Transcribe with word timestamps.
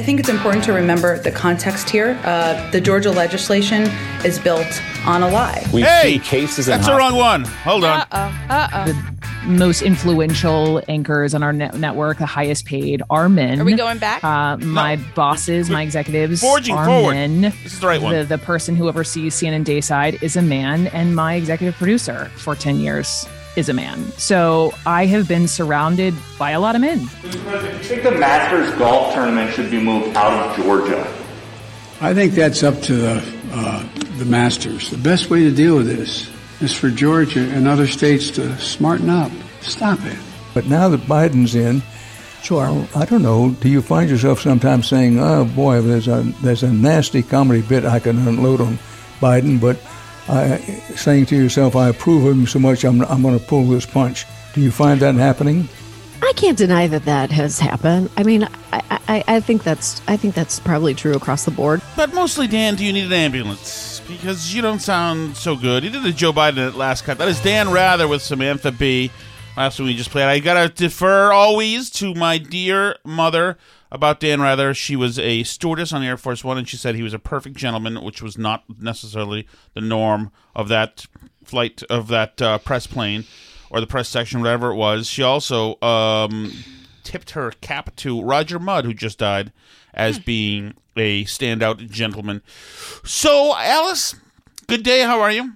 I 0.00 0.02
think 0.02 0.18
it's 0.18 0.30
important 0.30 0.64
to 0.64 0.72
remember 0.72 1.18
the 1.18 1.30
context 1.30 1.90
here. 1.90 2.18
Uh, 2.24 2.70
the 2.70 2.80
Georgia 2.80 3.10
legislation 3.10 3.82
is 4.24 4.38
built 4.38 4.66
on 5.04 5.22
a 5.22 5.28
lie. 5.28 5.62
We've 5.74 5.84
Hey, 5.84 6.12
seen 6.12 6.20
cases 6.22 6.64
That's 6.64 6.86
the 6.86 6.94
wrong 6.94 7.16
one. 7.16 7.44
Hold 7.44 7.84
on. 7.84 8.00
Uh 8.00 8.06
oh. 8.12 8.46
Uh 8.48 8.68
oh. 8.72 8.84
The 8.92 9.46
most 9.46 9.82
influential 9.82 10.80
anchors 10.88 11.34
on 11.34 11.42
our 11.42 11.52
net- 11.52 11.74
network, 11.74 12.16
the 12.16 12.24
highest 12.24 12.64
paid, 12.64 13.02
are 13.10 13.28
men. 13.28 13.60
Are 13.60 13.64
we 13.64 13.74
going 13.74 13.98
back? 13.98 14.24
Uh, 14.24 14.56
my 14.56 14.96
bosses, 15.14 15.68
my 15.68 15.82
executives 15.82 16.40
Forging 16.40 16.76
are 16.76 16.86
forward. 16.86 17.12
men. 17.12 17.40
This 17.42 17.74
is 17.74 17.80
the 17.80 17.86
right 17.86 18.00
one. 18.00 18.14
The, 18.14 18.24
the 18.24 18.38
person 18.38 18.76
who 18.76 18.88
oversees 18.88 19.34
CNN 19.34 19.64
Dayside 19.64 20.22
is 20.22 20.34
a 20.34 20.42
man, 20.42 20.86
and 20.86 21.14
my 21.14 21.34
executive 21.34 21.74
producer 21.74 22.30
for 22.36 22.54
10 22.54 22.76
years 22.80 23.26
is 23.56 23.68
a 23.68 23.72
man. 23.72 24.04
So 24.12 24.72
I 24.86 25.06
have 25.06 25.26
been 25.28 25.48
surrounded 25.48 26.14
by 26.38 26.50
a 26.52 26.60
lot 26.60 26.74
of 26.74 26.80
men. 26.80 26.98
Do 26.98 27.28
you 27.28 27.78
think 27.82 28.02
the 28.02 28.12
Masters 28.12 28.72
golf 28.78 29.14
tournament 29.14 29.52
should 29.54 29.70
be 29.70 29.80
moved 29.80 30.16
out 30.16 30.32
of 30.32 30.56
Georgia? 30.56 31.06
I 32.00 32.14
think 32.14 32.34
that's 32.34 32.62
up 32.62 32.80
to 32.82 32.94
the, 32.94 33.34
uh, 33.52 33.86
the 34.18 34.24
Masters. 34.24 34.90
The 34.90 34.98
best 34.98 35.30
way 35.30 35.40
to 35.40 35.50
deal 35.50 35.76
with 35.76 35.86
this 35.86 36.30
is 36.60 36.72
for 36.72 36.90
Georgia 36.90 37.40
and 37.40 37.66
other 37.66 37.86
states 37.86 38.30
to 38.32 38.58
smarten 38.58 39.10
up. 39.10 39.30
Stop 39.60 39.98
it. 40.04 40.16
But 40.54 40.66
now 40.66 40.88
that 40.88 41.00
Biden's 41.02 41.54
in, 41.54 41.82
sure. 42.42 42.86
I 42.94 43.04
don't 43.04 43.22
know. 43.22 43.50
Do 43.50 43.68
you 43.68 43.82
find 43.82 44.08
yourself 44.10 44.40
sometimes 44.40 44.88
saying, 44.88 45.18
"Oh 45.20 45.44
boy, 45.44 45.80
there's 45.82 46.08
a 46.08 46.22
there's 46.42 46.62
a 46.62 46.72
nasty 46.72 47.22
comedy 47.22 47.62
bit 47.62 47.84
I 47.84 48.00
can 48.00 48.26
unload 48.26 48.60
on 48.60 48.78
Biden," 49.20 49.60
but 49.60 49.78
uh, 50.30 50.58
saying 50.96 51.26
to 51.26 51.36
yourself, 51.36 51.76
"I 51.76 51.88
approve 51.88 52.24
of 52.24 52.32
him 52.32 52.46
so 52.46 52.58
much, 52.58 52.84
I'm 52.84 53.02
I'm 53.02 53.22
going 53.22 53.38
to 53.38 53.44
pull 53.44 53.64
this 53.64 53.86
punch." 53.86 54.24
Do 54.54 54.60
you 54.60 54.70
find 54.70 55.00
that 55.00 55.14
happening? 55.14 55.68
I 56.22 56.32
can't 56.34 56.56
deny 56.58 56.86
that 56.86 57.04
that 57.06 57.30
has 57.30 57.58
happened. 57.58 58.10
I 58.16 58.22
mean, 58.22 58.44
I, 58.72 58.82
I, 59.08 59.24
I 59.26 59.40
think 59.40 59.64
that's 59.64 60.02
I 60.06 60.16
think 60.16 60.34
that's 60.34 60.60
probably 60.60 60.94
true 60.94 61.14
across 61.14 61.44
the 61.44 61.50
board. 61.50 61.82
But 61.96 62.14
mostly, 62.14 62.46
Dan, 62.46 62.76
do 62.76 62.84
you 62.84 62.92
need 62.92 63.06
an 63.06 63.12
ambulance? 63.12 64.00
Because 64.06 64.54
you 64.54 64.62
don't 64.62 64.80
sound 64.80 65.36
so 65.36 65.56
good. 65.56 65.82
You 65.82 65.90
did 65.90 66.02
the 66.02 66.12
Joe 66.12 66.32
Biden 66.32 66.66
at 66.66 66.74
last 66.74 67.04
cut. 67.04 67.18
That 67.18 67.28
is 67.28 67.40
Dan 67.40 67.70
Rather 67.70 68.06
with 68.06 68.22
Samantha 68.22 68.70
Bee. 68.70 69.10
Last 69.56 69.78
one 69.78 69.88
we 69.88 69.96
just 69.96 70.10
played. 70.10 70.24
I 70.24 70.38
gotta 70.38 70.72
defer 70.72 71.32
always 71.32 71.90
to 71.90 72.14
my 72.14 72.38
dear 72.38 72.96
mother 73.04 73.56
about 73.90 74.20
Dan 74.20 74.40
Rather. 74.40 74.74
She 74.74 74.96
was 74.96 75.18
a 75.18 75.42
stewardess 75.42 75.92
on 75.92 76.02
Air 76.02 76.16
Force 76.16 76.44
One, 76.44 76.58
and 76.58 76.68
she 76.68 76.76
said 76.76 76.94
he 76.94 77.02
was 77.02 77.14
a 77.14 77.18
perfect 77.18 77.56
gentleman, 77.56 78.02
which 78.02 78.22
was 78.22 78.38
not 78.38 78.64
necessarily 78.78 79.46
the 79.74 79.80
norm 79.80 80.30
of 80.54 80.68
that 80.68 81.06
flight 81.44 81.82
of 81.90 82.08
that 82.08 82.40
uh, 82.40 82.58
press 82.58 82.86
plane 82.86 83.24
or 83.70 83.80
the 83.80 83.86
press 83.86 84.08
section, 84.08 84.40
whatever 84.40 84.70
it 84.70 84.76
was. 84.76 85.06
She 85.06 85.22
also 85.22 85.80
um, 85.80 86.52
tipped 87.04 87.30
her 87.30 87.52
cap 87.60 87.94
to 87.96 88.22
Roger 88.22 88.58
Mudd, 88.58 88.84
who 88.84 88.94
just 88.94 89.18
died, 89.18 89.52
as 89.94 90.18
being 90.18 90.74
a 90.96 91.24
standout 91.24 91.90
gentleman. 91.90 92.42
So, 93.04 93.54
Alice, 93.56 94.14
good 94.66 94.82
day. 94.82 95.00
How 95.00 95.20
are 95.20 95.32
you? 95.32 95.54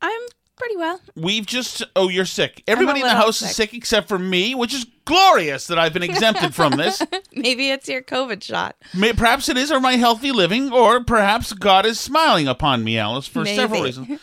I'm 0.00 0.20
pretty 0.58 0.76
well. 0.76 1.00
We've 1.14 1.46
just 1.46 1.82
oh, 1.96 2.08
you're 2.08 2.24
sick. 2.24 2.62
Everybody 2.66 3.00
in 3.00 3.06
the 3.06 3.14
house 3.14 3.40
is 3.42 3.48
sick. 3.48 3.70
sick 3.70 3.74
except 3.74 4.08
for 4.08 4.18
me, 4.18 4.54
which 4.54 4.74
is 4.74 4.86
glorious 5.04 5.66
that 5.68 5.78
I've 5.78 5.92
been 5.92 6.02
exempted 6.02 6.54
from 6.54 6.72
this. 6.72 7.02
Maybe 7.34 7.70
it's 7.70 7.88
your 7.88 8.02
COVID 8.02 8.42
shot. 8.42 8.76
May, 8.94 9.12
perhaps 9.12 9.48
it 9.48 9.56
is, 9.56 9.70
or 9.72 9.80
my 9.80 9.92
healthy 9.94 10.32
living, 10.32 10.72
or 10.72 11.02
perhaps 11.02 11.52
God 11.52 11.86
is 11.86 11.98
smiling 11.98 12.46
upon 12.48 12.84
me, 12.84 12.98
Alice, 12.98 13.26
for 13.26 13.44
several 13.46 13.82
reasons. 13.84 14.20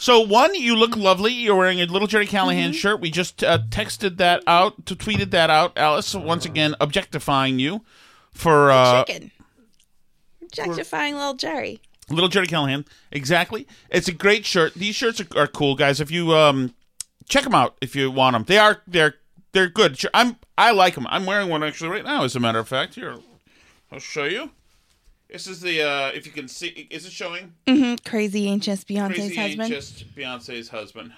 So, 0.00 0.20
one, 0.20 0.54
you 0.54 0.76
look 0.76 0.96
lovely. 0.96 1.32
You're 1.32 1.56
wearing 1.56 1.80
a 1.80 1.86
little 1.86 2.06
Gerry 2.06 2.26
Callahan 2.26 2.70
Mm-hmm. 2.70 2.78
shirt. 2.78 3.00
We 3.00 3.10
just 3.10 3.42
uh, 3.42 3.58
texted 3.70 4.16
that 4.18 4.44
out, 4.46 4.86
to 4.86 4.94
tweeted 4.94 5.30
that 5.32 5.50
out, 5.50 5.76
Alice. 5.76 6.14
Once 6.14 6.44
again, 6.44 6.76
objectifying 6.80 7.58
you 7.58 7.84
for 8.30 8.70
uh, 8.70 9.02
Chicken. 9.04 9.32
Objectifying 10.42 11.14
little 11.16 11.34
Gerry. 11.34 11.80
Little 12.10 12.28
Gerry 12.28 12.46
Callahan, 12.46 12.84
exactly. 13.10 13.66
It's 13.90 14.08
a 14.08 14.12
great 14.12 14.46
shirt. 14.46 14.74
These 14.74 14.94
shirts 14.96 15.20
are, 15.20 15.26
are 15.36 15.46
cool, 15.46 15.74
guys. 15.74 16.00
If 16.00 16.10
you 16.10 16.34
um, 16.34 16.74
check 17.28 17.44
them 17.44 17.54
out, 17.54 17.76
if 17.80 17.94
you 17.94 18.10
want 18.10 18.34
them, 18.34 18.44
they 18.44 18.58
are 18.58 18.82
they're 18.86 19.14
they're 19.52 19.68
good. 19.68 20.00
I'm 20.14 20.36
I 20.56 20.70
like 20.72 20.94
them. 20.94 21.06
I'm 21.10 21.26
wearing 21.26 21.48
one 21.48 21.62
actually 21.62 21.90
right 21.90 22.04
now. 22.04 22.24
As 22.24 22.34
a 22.34 22.40
matter 22.40 22.58
of 22.58 22.68
fact, 22.68 22.94
here 22.94 23.16
I'll 23.92 23.98
show 23.98 24.24
you. 24.24 24.50
This 25.30 25.46
is 25.46 25.60
the 25.60 25.82
uh, 25.82 26.08
if 26.14 26.24
you 26.24 26.32
can 26.32 26.48
see, 26.48 26.88
is 26.90 27.04
it 27.04 27.12
showing? 27.12 27.52
hmm 27.68 27.96
Crazy 28.04 28.48
Anxious 28.48 28.84
Beyonce's 28.84 29.16
Crazy 29.16 29.36
husband. 29.36 29.62
Anxious 29.62 30.04
Beyonce's 30.16 30.68
husband 30.70 31.12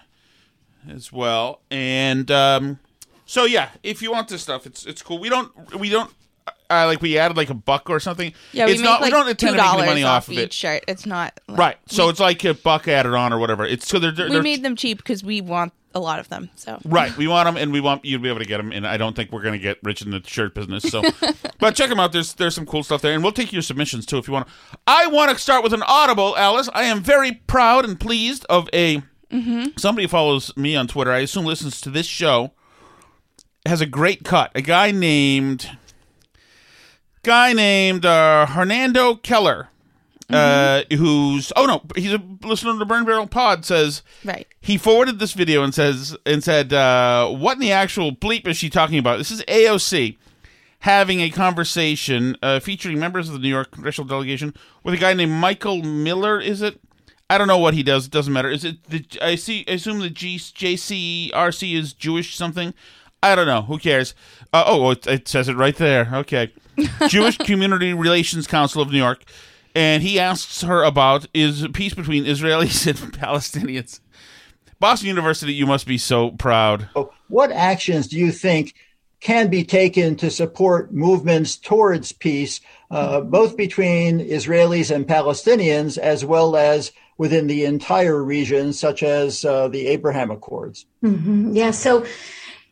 as 0.88 1.12
well. 1.12 1.60
And 1.70 2.30
um, 2.30 2.80
so 3.26 3.44
yeah, 3.44 3.70
if 3.84 4.02
you 4.02 4.10
want 4.10 4.28
this 4.28 4.42
stuff, 4.42 4.66
it's 4.66 4.84
it's 4.84 5.02
cool. 5.02 5.18
We 5.20 5.28
don't 5.28 5.76
we 5.76 5.88
don't 5.90 6.10
uh, 6.70 6.86
like 6.86 7.02
we 7.02 7.18
added 7.18 7.36
like 7.36 7.50
a 7.50 7.54
buck 7.54 7.90
or 7.90 8.00
something. 8.00 8.32
Yeah, 8.52 8.66
we 8.66 8.72
it's 8.72 8.80
make 8.80 8.88
not 8.90 9.00
like 9.00 9.12
we 9.12 9.18
don't 9.18 9.28
intend 9.28 9.56
to 9.56 9.56
make 9.56 9.60
any 9.66 9.72
dollars 9.72 9.86
money 9.86 10.02
off, 10.04 10.24
off 10.24 10.28
of 10.28 10.34
each 10.34 10.38
it. 10.40 10.52
shirt. 10.52 10.84
It's 10.88 11.06
not 11.06 11.38
like, 11.48 11.58
Right. 11.58 11.76
So 11.86 12.04
we, 12.06 12.10
it's 12.10 12.20
like 12.20 12.44
a 12.44 12.54
buck 12.54 12.88
added 12.88 13.14
on 13.14 13.32
or 13.32 13.38
whatever. 13.38 13.64
It's 13.64 13.86
so 13.88 13.98
they're, 13.98 14.12
they're, 14.12 14.30
we 14.30 14.40
made 14.40 14.62
them 14.62 14.76
cheap 14.76 14.98
because 14.98 15.22
we 15.24 15.40
want 15.40 15.72
a 15.92 15.98
lot 16.00 16.20
of 16.20 16.28
them. 16.28 16.48
So 16.54 16.78
right. 16.84 17.14
We 17.16 17.26
want 17.26 17.46
them, 17.46 17.56
and 17.56 17.72
we 17.72 17.80
want 17.80 18.04
you 18.04 18.16
to 18.16 18.22
be 18.22 18.28
able 18.28 18.38
to 18.38 18.44
get 18.44 18.58
them. 18.58 18.70
And 18.70 18.86
I 18.86 18.96
don't 18.96 19.16
think 19.16 19.32
we're 19.32 19.42
going 19.42 19.54
to 19.54 19.58
get 19.58 19.78
rich 19.82 20.02
in 20.02 20.10
the 20.12 20.22
shirt 20.24 20.54
business. 20.54 20.84
So, 20.84 21.02
but 21.58 21.74
check 21.74 21.88
them 21.88 21.98
out. 21.98 22.12
There's 22.12 22.34
there's 22.34 22.54
some 22.54 22.66
cool 22.66 22.82
stuff 22.84 23.02
there, 23.02 23.12
and 23.12 23.22
we'll 23.24 23.32
take 23.32 23.52
your 23.52 23.62
submissions 23.62 24.06
too 24.06 24.18
if 24.18 24.28
you 24.28 24.32
want. 24.34 24.46
I 24.86 25.08
want 25.08 25.30
to 25.32 25.38
start 25.38 25.64
with 25.64 25.72
an 25.72 25.82
audible, 25.84 26.36
Alice. 26.36 26.68
I 26.74 26.84
am 26.84 27.02
very 27.02 27.32
proud 27.32 27.84
and 27.84 27.98
pleased 27.98 28.44
of 28.48 28.68
a 28.72 29.02
Mhm. 29.32 29.78
somebody 29.78 30.06
follows 30.08 30.56
me 30.56 30.74
on 30.74 30.86
Twitter. 30.88 31.12
I 31.12 31.18
assume 31.20 31.44
listens 31.44 31.80
to 31.82 31.90
this 31.90 32.06
show. 32.06 32.52
Has 33.66 33.80
a 33.80 33.86
great 33.86 34.24
cut. 34.24 34.50
A 34.54 34.62
guy 34.62 34.90
named 34.90 35.70
guy 37.22 37.52
named 37.52 38.04
uh, 38.06 38.46
Hernando 38.46 39.14
Keller. 39.16 39.68
uh, 40.30 40.82
who's 40.92 41.52
oh 41.56 41.66
no, 41.66 41.82
he's 41.96 42.12
a 42.12 42.22
listener 42.44 42.72
to 42.72 42.78
the 42.78 42.84
Burn 42.84 43.04
Barrel 43.04 43.26
Pod. 43.26 43.64
Says 43.64 44.02
Right. 44.24 44.46
he 44.60 44.78
forwarded 44.78 45.18
this 45.18 45.32
video 45.32 45.62
and 45.64 45.74
says 45.74 46.16
and 46.24 46.44
said, 46.44 46.72
uh, 46.72 47.28
"What 47.28 47.54
in 47.54 47.60
the 47.60 47.72
actual 47.72 48.12
bleep 48.12 48.46
is 48.46 48.56
she 48.56 48.70
talking 48.70 48.98
about?" 48.98 49.18
This 49.18 49.32
is 49.32 49.42
AOC 49.48 50.16
having 50.84 51.20
a 51.20 51.30
conversation 51.30 52.36
uh, 52.42 52.60
featuring 52.60 52.98
members 53.00 53.28
of 53.28 53.34
the 53.34 53.40
New 53.40 53.48
York 53.48 53.72
congressional 53.72 54.06
delegation 54.08 54.54
with 54.84 54.94
a 54.94 54.98
guy 54.98 55.14
named 55.14 55.32
Michael 55.32 55.82
Miller. 55.82 56.40
Is 56.40 56.62
it? 56.62 56.80
I 57.28 57.36
don't 57.36 57.48
know 57.48 57.58
what 57.58 57.74
he 57.74 57.82
does. 57.82 58.06
It 58.06 58.12
doesn't 58.12 58.32
matter. 58.32 58.50
Is 58.50 58.64
it 58.64 58.84
the? 58.84 59.04
I 59.20 59.34
see. 59.34 59.64
I 59.66 59.72
assume 59.72 59.98
the 59.98 60.10
G, 60.10 60.36
JCRC 60.36 61.74
is 61.76 61.92
Jewish 61.92 62.36
something. 62.36 62.72
I 63.22 63.34
don't 63.34 63.46
know. 63.46 63.62
Who 63.62 63.78
cares? 63.78 64.14
Uh, 64.52 64.64
oh, 64.66 64.90
it, 64.90 65.06
it 65.06 65.28
says 65.28 65.48
it 65.48 65.56
right 65.56 65.76
there. 65.76 66.10
Okay, 66.12 66.52
Jewish 67.08 67.38
Community 67.38 67.92
Relations 67.92 68.46
Council 68.46 68.82
of 68.82 68.90
New 68.90 68.98
York, 68.98 69.24
and 69.74 70.02
he 70.02 70.18
asks 70.18 70.62
her 70.62 70.82
about 70.82 71.26
is 71.32 71.66
peace 71.72 71.94
between 71.94 72.24
Israelis 72.24 72.86
and 73.02 73.12
Palestinians. 73.12 74.00
Boston 74.78 75.08
University, 75.08 75.52
you 75.52 75.66
must 75.66 75.86
be 75.86 75.98
so 75.98 76.30
proud. 76.30 76.88
What 77.28 77.52
actions 77.52 78.08
do 78.08 78.16
you 78.16 78.32
think 78.32 78.74
can 79.20 79.48
be 79.48 79.64
taken 79.64 80.16
to 80.16 80.30
support 80.30 80.92
movements 80.92 81.56
towards 81.56 82.12
peace, 82.12 82.60
uh, 82.90 83.20
both 83.20 83.56
between 83.56 84.18
Israelis 84.20 84.94
and 84.94 85.06
Palestinians, 85.06 85.98
as 85.98 86.24
well 86.24 86.56
as 86.56 86.92
within 87.18 87.46
the 87.46 87.66
entire 87.66 88.22
region, 88.22 88.72
such 88.72 89.02
as 89.02 89.44
uh, 89.44 89.68
the 89.68 89.86
Abraham 89.88 90.30
Accords? 90.30 90.86
hmm 91.02 91.54
Yeah. 91.54 91.70
So, 91.70 92.06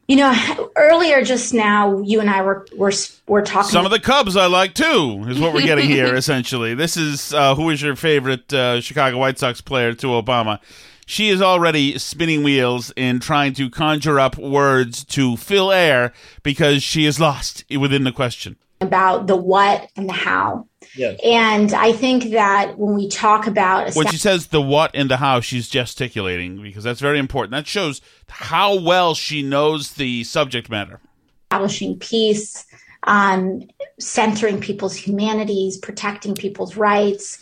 you 0.08 0.16
know, 0.16 0.70
earlier 0.74 1.22
just 1.22 1.52
now, 1.52 1.98
you 2.00 2.18
and 2.20 2.30
I 2.30 2.40
were 2.42 2.66
were 2.76 2.92
were 3.26 3.42
talking. 3.42 3.70
Some 3.70 3.84
of 3.84 3.90
the 3.90 4.00
Cubs 4.00 4.36
I 4.36 4.46
like 4.46 4.74
too, 4.74 5.24
is 5.28 5.38
what 5.38 5.52
we're 5.52 5.66
getting 5.66 5.86
here. 5.86 6.14
essentially, 6.16 6.74
this 6.74 6.96
is 6.96 7.34
uh, 7.34 7.54
who 7.54 7.68
is 7.68 7.82
your 7.82 7.94
favorite 7.94 8.52
uh, 8.52 8.80
Chicago 8.80 9.18
White 9.18 9.38
Sox 9.38 9.60
player 9.60 9.92
to 9.94 10.06
Obama. 10.08 10.60
She 11.04 11.28
is 11.28 11.40
already 11.40 11.98
spinning 11.98 12.42
wheels 12.42 12.92
in 12.96 13.20
trying 13.20 13.54
to 13.54 13.70
conjure 13.70 14.18
up 14.18 14.36
words 14.36 15.04
to 15.06 15.36
fill 15.36 15.72
air 15.72 16.12
because 16.42 16.82
she 16.82 17.06
is 17.06 17.18
lost 17.20 17.64
within 17.70 18.04
the 18.04 18.12
question. 18.12 18.56
about 18.80 19.26
the 19.26 19.36
what 19.36 19.90
and 19.96 20.08
the 20.08 20.12
how. 20.12 20.66
Yes. 20.98 21.18
And 21.24 21.72
I 21.72 21.92
think 21.92 22.30
that 22.32 22.76
when 22.76 22.94
we 22.94 23.08
talk 23.08 23.46
about 23.46 23.94
When 23.94 24.08
she 24.08 24.16
says 24.18 24.48
the 24.48 24.60
what 24.60 24.90
and 24.94 25.10
the 25.10 25.16
how, 25.18 25.40
she's 25.40 25.68
gesticulating 25.68 26.60
because 26.60 26.84
that's 26.84 27.00
very 27.00 27.18
important. 27.18 27.52
That 27.52 27.66
shows 27.66 28.00
how 28.28 28.78
well 28.78 29.14
she 29.14 29.42
knows 29.42 29.92
the 29.92 30.24
subject 30.24 30.68
matter. 30.68 31.00
establishing 31.44 31.98
peace, 31.98 32.66
um, 33.04 33.62
centering 33.98 34.60
people's 34.60 34.96
humanities, 34.96 35.78
protecting 35.78 36.34
people's 36.34 36.76
rights, 36.76 37.38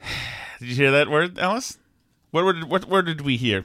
Did 0.58 0.68
you 0.68 0.74
hear 0.74 0.90
that 0.90 1.08
word, 1.08 1.38
Alice? 1.38 1.78
What 2.30 2.44
word? 2.44 2.64
What 2.64 2.86
word 2.86 3.06
did 3.06 3.20
we 3.22 3.36
hear? 3.36 3.64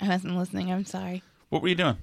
I 0.00 0.08
wasn't 0.08 0.36
listening. 0.36 0.72
I'm 0.72 0.84
sorry. 0.84 1.22
What 1.48 1.62
were 1.62 1.68
you 1.68 1.74
doing? 1.74 1.96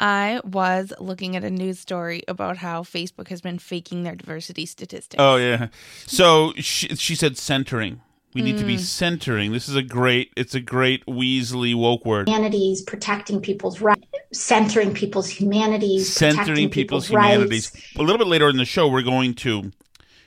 I 0.00 0.40
was 0.44 0.92
looking 0.98 1.36
at 1.36 1.44
a 1.44 1.50
news 1.50 1.78
story 1.78 2.22
about 2.28 2.56
how 2.58 2.82
Facebook 2.82 3.28
has 3.28 3.40
been 3.40 3.58
faking 3.58 4.02
their 4.02 4.14
diversity 4.14 4.66
statistics. 4.66 5.20
Oh 5.22 5.36
yeah. 5.36 5.68
So 6.06 6.52
she, 6.56 6.88
she 6.96 7.14
said 7.14 7.36
centering. 7.38 8.00
We 8.34 8.42
need 8.42 8.58
to 8.58 8.64
be 8.64 8.74
Mm. 8.74 8.80
centering. 8.80 9.52
This 9.52 9.68
is 9.68 9.76
a 9.76 9.82
great. 9.82 10.32
It's 10.36 10.56
a 10.56 10.60
great 10.60 11.06
Weasley 11.06 11.72
woke 11.76 12.04
word. 12.04 12.28
humanities, 12.28 12.82
protecting 12.82 13.40
people's 13.40 13.80
rights, 13.80 14.02
centering 14.32 14.92
people's 14.92 15.28
humanities, 15.30 16.12
Centering 16.12 16.38
protecting 16.38 16.70
people's, 16.70 17.10
rights. 17.12 17.34
humanities. 17.34 17.72
A 17.96 18.02
little 18.02 18.18
bit 18.18 18.26
later 18.26 18.48
in 18.48 18.56
the 18.56 18.64
show, 18.64 18.88
we're 18.88 19.02
going 19.02 19.34
to 19.34 19.70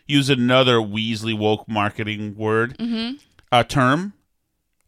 use 0.08 0.30
another 0.30 0.76
Weasley 0.78 1.38
woke 1.38 1.68
marketing 1.68 2.36
word, 2.38 2.78
Mhm. 2.78 3.20
a 3.52 3.66
term, 3.66 4.14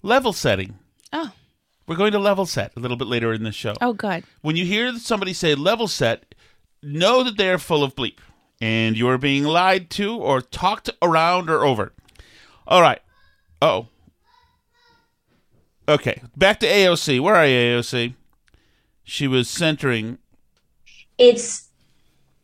level 0.01 0.31
setting. 0.31 0.79
Oh. 1.11 1.31
We're 1.89 1.95
going 1.95 2.11
to 2.11 2.19
level 2.19 2.45
set 2.45 2.71
a 2.77 2.79
little 2.79 2.97
bit 2.97 3.07
later 3.07 3.33
in 3.33 3.41
the 3.41 3.51
show. 3.51 3.73
Oh, 3.81 3.93
good. 3.93 4.23
When 4.41 4.55
you 4.55 4.63
hear 4.63 4.95
somebody 4.99 5.33
say 5.33 5.55
level 5.55 5.87
set, 5.87 6.35
know 6.83 7.23
that 7.23 7.35
they 7.35 7.49
are 7.49 7.57
full 7.57 7.83
of 7.83 7.95
bleep 7.95 8.19
and 8.61 8.95
you 8.95 9.09
are 9.09 9.17
being 9.17 9.43
lied 9.43 9.89
to 9.91 10.15
or 10.15 10.39
talked 10.39 10.91
around 11.01 11.49
or 11.49 11.65
over. 11.65 11.91
All 12.67 12.83
right. 12.83 13.01
Oh. 13.59 13.87
Okay. 15.87 16.21
Back 16.37 16.59
to 16.59 16.67
AOC. 16.67 17.21
Where 17.21 17.33
are 17.33 17.47
you, 17.47 17.55
AOC? 17.79 18.13
She 19.03 19.27
was 19.27 19.49
centering. 19.49 20.19
It's 21.17 21.69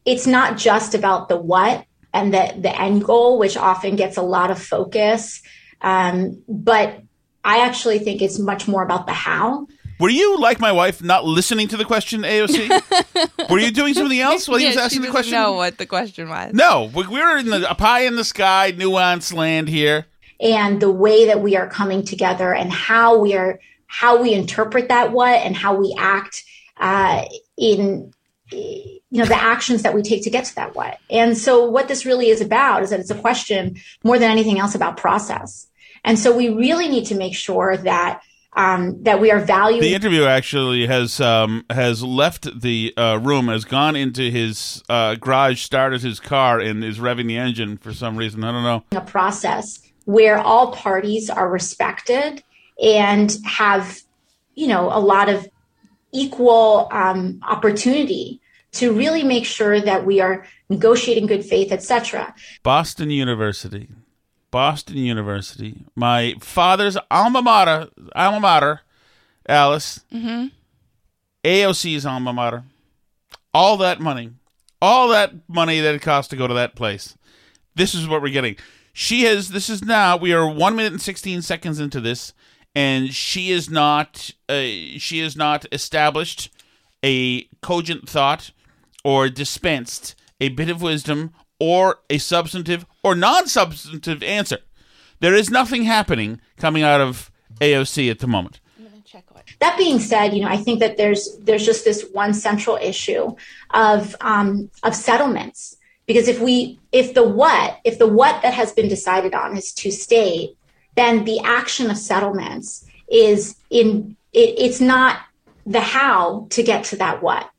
it's 0.05 0.25
not 0.25 0.57
just 0.57 0.95
about 0.95 1.29
the 1.29 1.37
what 1.37 1.85
and 2.15 2.33
the 2.33 2.51
the 2.57 2.81
end 2.81 3.03
goal, 3.05 3.37
which 3.37 3.57
often 3.57 3.95
gets 3.95 4.17
a 4.17 4.23
lot 4.23 4.49
of 4.49 4.59
focus, 4.59 5.43
um, 5.81 6.41
but 6.47 7.03
I 7.45 7.59
actually 7.65 7.99
think 7.99 8.21
it's 8.21 8.39
much 8.39 8.67
more 8.67 8.83
about 8.83 9.05
the 9.05 9.13
how. 9.13 9.67
Were 9.99 10.09
you 10.09 10.37
like 10.39 10.59
my 10.59 10.73
wife, 10.73 11.01
not 11.01 11.23
listening 11.23 11.69
to 11.69 11.77
the 11.77 11.85
question, 11.85 12.23
AOC? 12.23 13.49
were 13.49 13.59
you 13.59 13.71
doing 13.71 13.93
something 13.93 14.19
else 14.19 14.45
while 14.49 14.57
he 14.59 14.67
was 14.67 14.75
asking 14.75 14.97
she 15.03 15.07
the 15.07 15.13
doesn't 15.13 15.13
question? 15.13 15.31
know 15.33 15.53
what 15.53 15.77
the 15.77 15.85
question 15.85 16.27
was. 16.27 16.53
No, 16.53 16.91
we- 16.93 17.07
we're 17.07 17.37
in 17.37 17.45
the 17.49 17.69
a 17.71 17.75
pie 17.75 18.01
in 18.01 18.17
the 18.17 18.25
sky, 18.25 18.73
nuance 18.75 19.31
land 19.31 19.69
here. 19.69 20.05
and 20.41 20.81
the 20.81 20.91
way 20.91 21.27
that 21.27 21.39
we 21.41 21.55
are 21.55 21.69
coming 21.69 22.03
together 22.03 22.53
and 22.53 22.73
how 22.73 23.17
we 23.17 23.35
are 23.35 23.57
how 23.87 24.21
we 24.21 24.33
interpret 24.33 24.89
that 24.89 25.13
what 25.13 25.35
and 25.45 25.55
how 25.55 25.73
we 25.75 25.95
act 25.97 26.43
uh, 26.77 27.23
in 27.57 28.11
you 28.51 28.99
know 29.11 29.25
the 29.25 29.41
actions 29.41 29.83
that 29.83 29.93
we 29.93 30.01
take 30.01 30.23
to 30.23 30.29
get 30.29 30.43
to 30.45 30.55
that 30.55 30.75
what 30.75 30.99
and 31.09 31.37
so 31.37 31.63
what 31.69 31.87
this 31.87 32.05
really 32.05 32.27
is 32.29 32.41
about 32.41 32.83
is 32.83 32.89
that 32.89 32.99
it's 32.99 33.09
a 33.11 33.15
question 33.15 33.77
more 34.03 34.19
than 34.19 34.29
anything 34.29 34.59
else 34.59 34.75
about 34.75 34.97
process 34.97 35.67
and 36.05 36.17
so 36.17 36.35
we 36.35 36.49
really 36.49 36.87
need 36.87 37.07
to 37.07 37.15
make 37.15 37.35
sure 37.35 37.75
that 37.75 38.21
um, 38.53 39.03
that 39.03 39.19
we 39.19 39.31
are 39.31 39.39
valuing 39.39 39.81
The 39.81 39.93
interview 39.93 40.23
actually 40.23 40.85
has 40.85 41.19
um, 41.19 41.65
has 41.69 42.01
left 42.01 42.61
the 42.61 42.93
uh, 42.95 43.19
room, 43.21 43.49
has 43.49 43.65
gone 43.65 43.97
into 43.97 44.31
his 44.31 44.81
uh, 44.87 45.15
garage, 45.15 45.61
started 45.61 46.01
his 46.01 46.21
car, 46.21 46.59
and 46.61 46.81
is 46.81 46.99
revving 46.99 47.27
the 47.27 47.37
engine 47.37 47.77
for 47.77 47.93
some 47.93 48.15
reason. 48.15 48.45
I 48.45 48.53
don't 48.53 48.63
know. 48.63 48.83
a 48.97 49.01
process 49.01 49.81
where 50.05 50.37
all 50.37 50.71
parties 50.71 51.29
are 51.29 51.49
respected 51.49 52.43
and 52.81 53.37
have, 53.43 53.99
you 54.53 54.67
know, 54.67 54.89
a 54.89 54.99
lot 54.99 55.27
of 55.27 55.49
equal 56.13 56.87
um, 56.91 57.39
opportunity 57.43 58.39
to 58.73 58.93
really 58.93 59.23
make 59.23 59.45
sure 59.45 59.81
that 59.81 60.05
we 60.05 60.21
are 60.21 60.45
negotiating 60.69 61.25
good 61.27 61.43
faith, 61.43 61.71
etc. 61.71 62.33
Boston 62.63 63.09
University, 63.09 63.89
Boston 64.55 64.95
University, 64.95 65.83
my 65.97 66.33
father's 66.39 66.95
alma 67.11 67.41
mater, 67.41 67.89
alma 68.15 68.39
mater, 68.39 68.79
Alice, 69.49 69.99
Mm-hmm. 70.13 70.45
AOC's 71.43 72.05
alma 72.05 72.31
mater. 72.31 72.63
All 73.53 73.75
that 73.75 73.99
money, 73.99 74.29
all 74.81 75.09
that 75.09 75.33
money 75.49 75.81
that 75.81 75.95
it 75.95 76.01
costs 76.01 76.29
to 76.29 76.37
go 76.37 76.47
to 76.47 76.53
that 76.53 76.73
place. 76.73 77.17
This 77.75 77.93
is 77.93 78.07
what 78.07 78.21
we're 78.21 78.29
getting. 78.29 78.55
She 78.93 79.23
has. 79.23 79.49
This 79.49 79.69
is 79.69 79.83
now. 79.83 80.15
We 80.15 80.31
are 80.31 80.49
one 80.49 80.77
minute 80.77 80.93
and 80.93 81.01
sixteen 81.01 81.41
seconds 81.41 81.77
into 81.77 81.99
this, 81.99 82.31
and 82.73 83.13
she 83.13 83.51
is 83.51 83.69
not. 83.69 84.31
Uh, 84.47 84.61
she 84.97 85.19
has 85.19 85.35
not 85.35 85.65
established 85.73 86.49
a 87.03 87.43
cogent 87.61 88.07
thought 88.07 88.51
or 89.03 89.27
dispensed 89.27 90.15
a 90.39 90.47
bit 90.47 90.69
of 90.69 90.81
wisdom 90.81 91.33
or 91.59 91.99
a 92.09 92.19
substantive 92.19 92.85
or 93.05 93.13
non-substantive 93.13 94.23
answer. 94.23 94.57
There 95.19 95.35
is 95.35 95.51
nothing 95.51 95.83
happening 95.83 96.41
coming 96.57 96.81
out 96.81 97.01
of 97.01 97.29
AOC 97.61 98.09
at 98.09 98.17
the 98.17 98.27
moment. 98.27 98.59
That 99.59 99.77
being 99.77 99.99
said, 99.99 100.33
you 100.33 100.41
know, 100.41 100.49
I 100.49 100.57
think 100.57 100.79
that 100.79 100.97
there's 100.97 101.37
there's 101.39 101.63
just 101.63 101.85
this 101.85 102.03
one 102.11 102.33
central 102.33 102.77
issue 102.77 103.35
of 103.69 104.15
um, 104.19 104.71
of 104.81 104.95
settlements 104.95 105.77
because 106.07 106.27
if 106.27 106.41
we 106.41 106.79
if 106.91 107.13
the 107.13 107.23
what 107.23 107.77
if 107.83 107.99
the 107.99 108.07
what 108.07 108.41
that 108.41 108.55
has 108.55 108.73
been 108.73 108.89
decided 108.89 109.35
on 109.35 109.55
is 109.55 109.71
to 109.73 109.91
state, 109.91 110.57
then 110.95 111.23
the 111.25 111.39
action 111.41 111.91
of 111.91 111.97
settlements 111.97 112.83
is 113.09 113.55
in 113.69 114.17
it, 114.33 114.55
it's 114.57 114.81
not 114.81 115.19
the 115.65 115.79
how 115.79 116.47
to 116.49 116.63
get 116.63 116.85
to 116.85 116.95
that 116.97 117.21
what. 117.21 117.49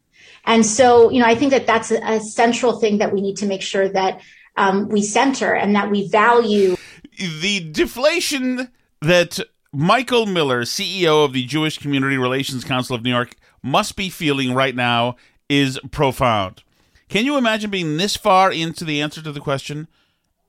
And 0.45 0.65
so, 0.65 1.11
you 1.11 1.21
know, 1.21 1.27
I 1.27 1.35
think 1.35 1.53
that 1.53 1.67
that's 1.67 1.91
a, 1.91 1.99
a 2.03 2.21
central 2.21 2.79
thing 2.79 2.99
that 2.99 3.13
we 3.13 3.21
need 3.21 3.39
to 3.39 3.47
make 3.47 3.63
sure 3.63 3.89
that 3.89 4.21
um, 4.57 4.89
we 4.89 5.03
center 5.03 5.55
and 5.55 5.75
that 5.75 5.91
we 5.91 6.09
value 6.09 6.77
the 7.19 7.71
deflation 7.73 8.71
that 9.01 9.41
Michael 9.73 10.27
Miller, 10.27 10.63
CEO 10.63 11.25
of 11.25 11.33
the 11.33 11.45
Jewish 11.45 11.79
Community 11.79 12.17
Relations 12.17 12.65
Council 12.65 12.97
of 12.97 13.03
New 13.03 13.11
York, 13.11 13.35
must 13.63 13.97
be 13.97 14.09
feeling 14.09 14.55
right 14.55 14.75
now 14.75 15.17
is 15.49 15.79
profound. 15.91 16.63
Can 17.09 17.25
you 17.25 17.37
imagine 17.37 17.71
being 17.71 17.97
this 17.97 18.17
far 18.17 18.53
into 18.53 18.85
the 18.85 19.01
answer 19.01 19.23
to 19.23 19.33
the 19.33 19.41
question 19.41 19.87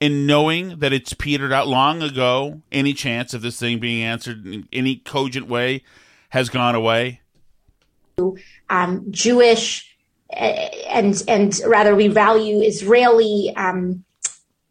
and 0.02 0.26
knowing 0.26 0.80
that 0.80 0.94
it's 0.94 1.14
petered 1.14 1.54
out 1.54 1.68
long 1.68 2.02
ago? 2.02 2.62
Any 2.72 2.94
chance 2.94 3.34
of 3.34 3.42
this 3.42 3.60
thing 3.60 3.80
being 3.80 4.04
answered 4.04 4.46
in 4.46 4.68
any 4.74 4.98
cogent 4.98 5.48
way 5.48 5.84
has 6.30 6.50
gone 6.50 6.76
away? 6.76 7.22
um, 8.70 9.06
Jewish 9.12 9.97
and 10.30 11.24
and 11.28 11.60
rather 11.66 11.96
we 11.96 12.08
value 12.08 12.62
Israeli 12.62 13.54
um, 13.56 14.04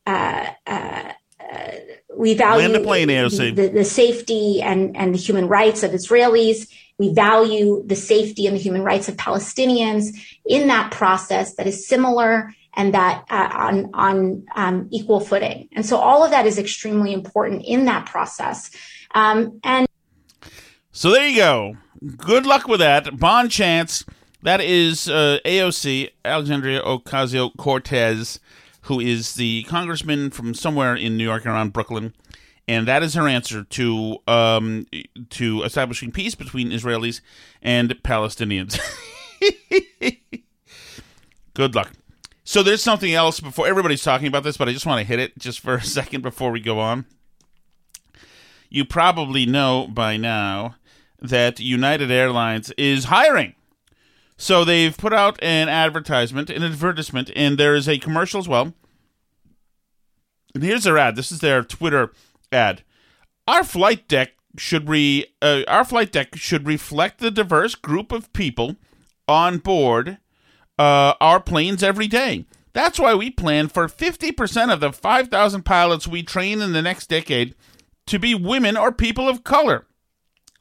uh, 0.06 0.50
uh, 0.66 1.12
we 2.16 2.34
value 2.34 2.68
the 2.68 2.80
plane, 2.80 3.08
the, 3.08 3.68
the 3.68 3.84
safety 3.84 4.62
and, 4.62 4.96
and 4.96 5.14
the 5.14 5.18
human 5.18 5.48
rights 5.48 5.82
of 5.82 5.90
Israelis. 5.90 6.68
We 6.98 7.12
value 7.12 7.82
the 7.84 7.96
safety 7.96 8.46
and 8.46 8.56
the 8.56 8.60
human 8.60 8.82
rights 8.82 9.08
of 9.08 9.16
Palestinians 9.16 10.16
in 10.46 10.68
that 10.68 10.90
process 10.92 11.54
that 11.56 11.66
is 11.66 11.86
similar 11.86 12.54
and 12.74 12.94
that 12.94 13.24
uh, 13.30 13.50
on 13.52 13.90
on 13.92 14.46
um, 14.54 14.88
equal 14.90 15.20
footing. 15.20 15.68
And 15.72 15.84
so 15.84 15.98
all 15.98 16.24
of 16.24 16.30
that 16.30 16.46
is 16.46 16.58
extremely 16.58 17.12
important 17.12 17.64
in 17.64 17.84
that 17.84 18.06
process. 18.06 18.70
Um, 19.14 19.60
and 19.62 19.86
So 20.92 21.10
there 21.10 21.28
you 21.28 21.36
go. 21.36 21.76
Good 22.16 22.46
luck 22.46 22.66
with 22.66 22.80
that. 22.80 23.18
Bond 23.18 23.50
chance. 23.50 24.04
That 24.42 24.60
is 24.60 25.08
uh, 25.08 25.38
AOC, 25.44 26.10
Alexandria 26.24 26.82
Ocasio 26.82 27.56
Cortez, 27.56 28.38
who 28.82 29.00
is 29.00 29.34
the 29.34 29.64
congressman 29.64 30.30
from 30.30 30.54
somewhere 30.54 30.94
in 30.94 31.16
New 31.16 31.24
York 31.24 31.46
around 31.46 31.72
Brooklyn. 31.72 32.14
And 32.68 32.86
that 32.88 33.02
is 33.02 33.14
her 33.14 33.28
answer 33.28 33.62
to 33.62 34.18
um, 34.26 34.86
to 35.30 35.62
establishing 35.62 36.10
peace 36.10 36.34
between 36.34 36.70
Israelis 36.70 37.20
and 37.62 37.90
Palestinians. 38.02 38.78
Good 41.54 41.74
luck. 41.74 41.92
So 42.44 42.62
there's 42.62 42.82
something 42.82 43.12
else 43.12 43.40
before 43.40 43.66
everybody's 43.66 44.02
talking 44.02 44.28
about 44.28 44.44
this, 44.44 44.56
but 44.56 44.68
I 44.68 44.72
just 44.72 44.86
want 44.86 45.00
to 45.00 45.06
hit 45.06 45.18
it 45.18 45.38
just 45.38 45.60
for 45.60 45.74
a 45.74 45.82
second 45.84 46.22
before 46.22 46.50
we 46.50 46.60
go 46.60 46.78
on. 46.78 47.06
You 48.68 48.84
probably 48.84 49.46
know 49.46 49.88
by 49.88 50.16
now 50.16 50.76
that 51.20 51.60
United 51.60 52.10
Airlines 52.10 52.70
is 52.72 53.04
hiring. 53.04 53.54
So 54.36 54.64
they've 54.64 54.96
put 54.96 55.12
out 55.12 55.42
an 55.42 55.68
advertisement, 55.68 56.50
an 56.50 56.62
advertisement, 56.62 57.30
and 57.34 57.56
there 57.56 57.74
is 57.74 57.88
a 57.88 57.98
commercial 57.98 58.38
as 58.38 58.48
well. 58.48 58.74
And 60.54 60.62
here's 60.62 60.84
their 60.84 60.98
ad. 60.98 61.16
This 61.16 61.32
is 61.32 61.40
their 61.40 61.62
Twitter 61.62 62.12
ad. 62.52 62.82
Our 63.48 63.64
flight 63.64 64.08
deck 64.08 64.32
should 64.58 64.88
re 64.88 65.26
uh, 65.42 65.62
our 65.68 65.84
flight 65.84 66.12
deck 66.12 66.34
should 66.34 66.66
reflect 66.66 67.18
the 67.18 67.30
diverse 67.30 67.74
group 67.74 68.10
of 68.10 68.32
people 68.32 68.76
on 69.28 69.58
board 69.58 70.18
uh, 70.78 71.14
our 71.20 71.40
planes 71.40 71.82
every 71.82 72.08
day. 72.08 72.46
That's 72.72 72.98
why 72.98 73.14
we 73.14 73.30
plan 73.30 73.68
for 73.68 73.86
50% 73.86 74.70
of 74.70 74.80
the 74.80 74.92
5,000 74.92 75.62
pilots 75.62 76.06
we 76.06 76.22
train 76.22 76.60
in 76.60 76.72
the 76.74 76.82
next 76.82 77.06
decade 77.08 77.54
to 78.06 78.18
be 78.18 78.34
women 78.34 78.76
or 78.76 78.92
people 78.92 79.28
of 79.28 79.44
color. 79.44 79.86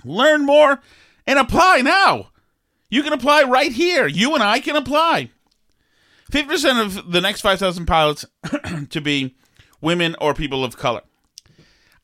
Learn 0.05 0.46
more 0.46 0.79
and 1.27 1.38
apply 1.38 1.82
now. 1.82 2.29
You 2.89 3.04
can 3.04 3.13
apply 3.13 3.44
right 3.44 3.72
here. 3.72 4.08
You 4.08 4.34
and 4.34 4.44
I 4.44 4.60
can 4.60 4.75
apply. 4.75 5.32
50% 6.32 6.82
of 6.84 7.12
the 7.12 7.22
next 7.22 7.42
5,000 7.42 7.86
pilots 7.86 8.25
to 8.89 9.01
be 9.01 9.36
women 9.82 10.15
or 10.20 10.34
people 10.34 10.63
of 10.63 10.77
color. 10.77 11.01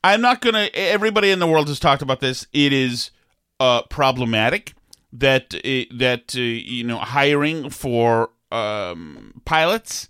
I'm 0.04 0.22
not 0.22 0.42
going 0.42 0.56
to, 0.56 0.76
everybody 0.76 1.32
in 1.32 1.40
the 1.40 1.48
world 1.48 1.68
has 1.68 1.80
talked 1.80 2.02
about 2.02 2.20
this. 2.20 2.48
It 2.54 2.74
is 2.74 3.12
uh, 3.60 3.84
problematic 3.84 4.74
that, 5.14 5.54
uh, 5.56 5.96
that 5.98 6.36
uh, 6.36 6.42
you 6.42 6.84
know, 6.84 6.98
hiring 6.98 7.70
for 7.70 8.30
um, 8.52 9.42
pilots 9.46 10.10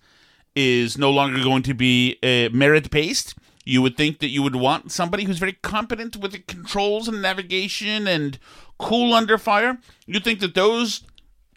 is 0.56 0.98
no 0.98 1.10
longer 1.12 1.42
going 1.44 1.64
to 1.64 1.74
be 1.74 2.18
uh, 2.24 2.56
merit 2.56 2.90
based. 2.92 3.36
You 3.64 3.82
would 3.82 3.96
think 3.96 4.20
that 4.20 4.30
you 4.30 4.42
would 4.44 4.56
want 4.56 4.92
somebody 4.92 5.26
who's 5.26 5.38
very 5.38 5.54
competent 5.62 6.18
with 6.18 6.32
the 6.32 6.40
controls 6.40 7.08
and 7.08 7.22
navigation 7.22 8.08
and 8.08 8.40
cool 8.82 9.14
under 9.14 9.38
fire. 9.38 9.78
You'd 10.06 10.24
think 10.24 10.40
that 10.40 10.56
those 10.56 11.04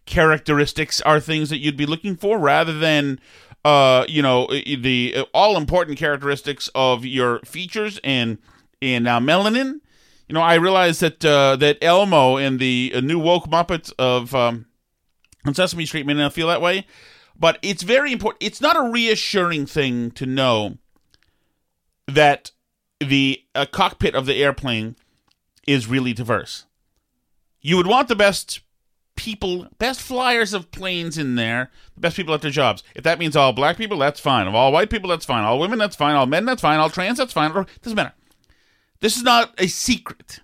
characteristics 0.07 1.00
are 1.00 1.19
things 1.19 1.50
that 1.50 1.59
you'd 1.59 1.76
be 1.76 1.87
looking 1.87 2.14
for 2.16 2.38
rather 2.38 2.76
than 2.78 3.19
uh, 3.64 4.04
you 4.09 4.23
know 4.23 4.47
the 4.49 5.26
all 5.33 5.57
important 5.57 5.99
characteristics 5.99 6.69
of 6.75 7.04
your 7.04 7.40
features 7.40 7.99
and 8.04 8.38
and 8.83 9.09
uh, 9.09 9.19
melanin. 9.19 9.81
You 10.28 10.35
know, 10.35 10.40
I 10.40 10.54
realize 10.54 11.00
that 11.00 11.25
uh, 11.25 11.57
that 11.57 11.78
Elmo 11.83 12.37
and 12.37 12.59
the 12.59 12.93
uh, 12.95 13.00
new 13.00 13.19
woke 13.19 13.47
Muppets 13.47 13.93
of 13.99 14.35
um, 14.35 14.66
Sesame 15.52 15.87
Street 15.87 16.07
may 16.07 16.14
not 16.14 16.33
feel 16.33 16.49
that 16.49 16.61
way, 16.62 16.87
but 17.38 17.59
it's 17.62 17.83
very 17.83 18.12
important. 18.12 18.43
It's 18.43 18.61
not 18.61 18.76
a 18.76 18.90
reassuring 18.90 19.66
thing 19.66 20.11
to 20.12 20.26
know 20.26 20.78
that 22.07 22.52
the 23.00 23.43
uh, 23.54 23.66
cockpit 23.71 24.14
of 24.14 24.26
the 24.26 24.43
airplane 24.43 24.97
is 25.66 25.87
really 25.87 26.12
diverse. 26.12 26.66
You 27.64 27.78
would 27.78 27.87
want 27.87 28.09
the 28.09 28.14
best 28.14 28.61
people, 29.16 29.66
best 29.78 30.02
flyers 30.02 30.52
of 30.52 30.71
planes 30.71 31.16
in 31.16 31.35
there, 31.35 31.71
the 31.94 32.00
best 32.02 32.14
people 32.14 32.35
at 32.35 32.42
their 32.42 32.50
jobs. 32.50 32.83
If 32.94 33.04
that 33.04 33.18
means 33.18 33.35
all 33.35 33.54
black 33.54 33.78
people, 33.78 33.97
that's 33.97 34.21
fine. 34.21 34.47
If 34.47 34.52
all 34.52 34.71
white 34.71 34.90
people, 34.90 35.09
that's 35.09 35.25
fine. 35.25 35.44
All 35.44 35.59
women, 35.59 35.78
that's 35.78 35.97
fine. 35.97 36.14
All 36.14 36.26
men, 36.26 36.44
that's 36.44 36.61
fine. 36.61 36.78
All 36.78 36.90
trans, 36.90 37.16
that's 37.16 37.33
fine. 37.33 37.56
It 37.56 37.66
doesn't 37.80 37.97
matter. 37.97 38.12
This 39.00 39.16
is 39.16 39.23
not 39.23 39.54
a 39.56 39.66
secret. 39.66 40.40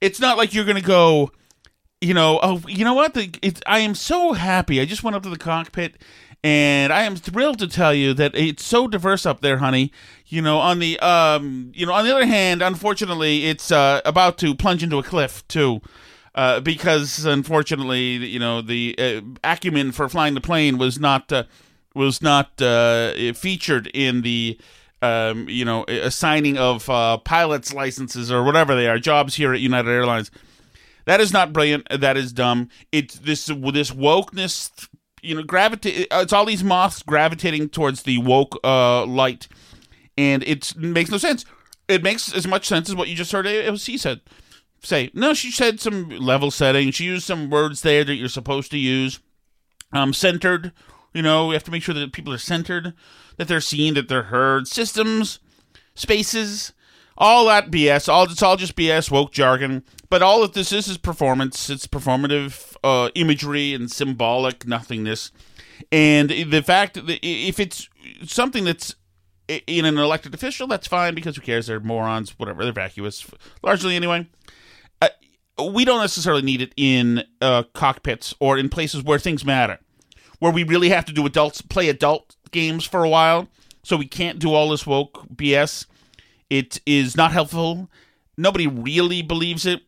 It's 0.00 0.18
not 0.18 0.36
like 0.36 0.52
you're 0.54 0.64
going 0.64 0.76
to 0.76 0.82
go, 0.82 1.30
you 2.00 2.14
know, 2.14 2.40
oh, 2.42 2.60
you 2.66 2.84
know 2.84 2.94
what? 2.94 3.14
The, 3.14 3.30
I 3.64 3.78
am 3.78 3.94
so 3.94 4.32
happy. 4.32 4.80
I 4.80 4.86
just 4.86 5.04
went 5.04 5.14
up 5.14 5.22
to 5.22 5.30
the 5.30 5.38
cockpit 5.38 5.94
and 6.42 6.92
I 6.92 7.02
am 7.02 7.14
thrilled 7.14 7.60
to 7.60 7.68
tell 7.68 7.94
you 7.94 8.12
that 8.14 8.34
it's 8.34 8.64
so 8.64 8.88
diverse 8.88 9.24
up 9.24 9.40
there, 9.40 9.58
honey. 9.58 9.92
You 10.26 10.42
know, 10.42 10.58
on 10.58 10.80
the 10.80 10.98
um, 10.98 11.70
you 11.74 11.86
know, 11.86 11.92
on 11.92 12.04
the 12.04 12.12
other 12.14 12.26
hand, 12.26 12.60
unfortunately, 12.60 13.46
it's 13.46 13.70
uh, 13.70 14.00
about 14.04 14.36
to 14.38 14.54
plunge 14.54 14.82
into 14.82 14.98
a 14.98 15.02
cliff 15.04 15.46
too. 15.46 15.80
Uh, 16.36 16.60
because 16.60 17.24
unfortunately, 17.24 18.16
you 18.26 18.38
know, 18.38 18.60
the 18.60 18.94
uh, 18.98 19.22
acumen 19.42 19.90
for 19.90 20.06
flying 20.06 20.34
the 20.34 20.40
plane 20.40 20.76
was 20.76 21.00
not 21.00 21.32
uh, 21.32 21.44
was 21.94 22.20
not 22.20 22.60
uh, 22.60 23.32
featured 23.32 23.86
in 23.94 24.20
the 24.20 24.58
um, 25.00 25.48
you 25.48 25.64
know 25.64 25.84
assigning 25.88 26.58
of 26.58 26.90
uh, 26.90 27.16
pilots 27.16 27.72
licenses 27.72 28.30
or 28.30 28.44
whatever 28.44 28.74
they 28.74 28.86
are 28.86 28.98
jobs 28.98 29.36
here 29.36 29.54
at 29.54 29.60
United 29.60 29.88
Airlines. 29.88 30.30
That 31.06 31.22
is 31.22 31.32
not 31.32 31.54
brilliant. 31.54 31.86
That 31.88 32.18
is 32.18 32.34
dumb. 32.34 32.68
It's 32.92 33.18
this 33.18 33.46
this 33.46 33.90
wokeness. 33.90 34.88
You 35.22 35.36
know, 35.36 35.42
gravitate. 35.42 36.06
It's 36.10 36.34
all 36.34 36.44
these 36.44 36.62
moths 36.62 37.02
gravitating 37.02 37.70
towards 37.70 38.02
the 38.02 38.18
woke 38.18 38.60
light, 38.62 39.48
and 40.18 40.42
it 40.42 40.76
makes 40.76 41.10
no 41.10 41.16
sense. 41.16 41.46
It 41.88 42.02
makes 42.02 42.34
as 42.34 42.46
much 42.46 42.66
sense 42.66 42.90
as 42.90 42.94
what 42.94 43.08
you 43.08 43.14
just 43.14 43.32
heard 43.32 43.46
AOC 43.46 43.98
said 43.98 44.20
say. 44.86 45.10
No, 45.14 45.34
she 45.34 45.50
said 45.50 45.80
some 45.80 46.08
level 46.08 46.50
setting. 46.50 46.90
She 46.90 47.04
used 47.04 47.24
some 47.24 47.50
words 47.50 47.82
there 47.82 48.04
that 48.04 48.14
you're 48.14 48.28
supposed 48.28 48.70
to 48.70 48.78
use. 48.78 49.20
Um, 49.92 50.12
centered. 50.12 50.72
You 51.14 51.22
know, 51.22 51.46
we 51.46 51.54
have 51.54 51.64
to 51.64 51.70
make 51.70 51.82
sure 51.82 51.94
that 51.94 52.12
people 52.12 52.32
are 52.32 52.38
centered, 52.38 52.92
that 53.38 53.48
they're 53.48 53.60
seen, 53.60 53.94
that 53.94 54.08
they're 54.08 54.24
heard. 54.24 54.68
Systems, 54.68 55.38
spaces, 55.94 56.72
all 57.16 57.46
that 57.46 57.70
BS. 57.70 58.08
All 58.08 58.24
it's 58.24 58.42
all 58.42 58.56
just 58.56 58.76
BS, 58.76 59.10
woke 59.10 59.32
jargon. 59.32 59.82
But 60.10 60.22
all 60.22 60.42
of 60.42 60.52
this 60.52 60.72
is 60.72 60.88
is 60.88 60.98
performance. 60.98 61.70
It's 61.70 61.86
performative 61.86 62.76
uh, 62.84 63.10
imagery 63.14 63.72
and 63.72 63.90
symbolic 63.90 64.66
nothingness. 64.66 65.32
And 65.90 66.30
the 66.30 66.62
fact 66.62 66.94
that 66.94 67.18
if 67.22 67.58
it's 67.58 67.88
something 68.24 68.64
that's 68.64 68.94
in 69.48 69.84
an 69.84 69.96
elected 69.96 70.34
official, 70.34 70.66
that's 70.66 70.86
fine 70.86 71.14
because 71.14 71.36
who 71.36 71.42
cares? 71.42 71.68
They're 71.68 71.80
morons, 71.80 72.38
whatever. 72.38 72.64
They're 72.64 72.72
vacuous, 72.72 73.26
largely 73.62 73.96
anyway 73.96 74.26
we 75.62 75.84
don't 75.84 76.00
necessarily 76.00 76.42
need 76.42 76.60
it 76.60 76.72
in 76.76 77.24
uh, 77.40 77.62
cockpits 77.72 78.34
or 78.40 78.58
in 78.58 78.68
places 78.68 79.02
where 79.02 79.18
things 79.18 79.44
matter, 79.44 79.78
where 80.38 80.52
we 80.52 80.62
really 80.64 80.90
have 80.90 81.04
to 81.06 81.12
do 81.12 81.24
adults 81.26 81.62
play 81.62 81.88
adult 81.88 82.36
games 82.50 82.84
for 82.84 83.04
a 83.04 83.08
while. 83.08 83.48
So 83.82 83.96
we 83.96 84.06
can't 84.06 84.38
do 84.38 84.52
all 84.52 84.70
this 84.70 84.86
woke 84.86 85.28
BS. 85.28 85.86
It 86.50 86.80
is 86.86 87.16
not 87.16 87.32
helpful. 87.32 87.90
Nobody 88.36 88.66
really 88.66 89.22
believes 89.22 89.64
it. 89.64 89.82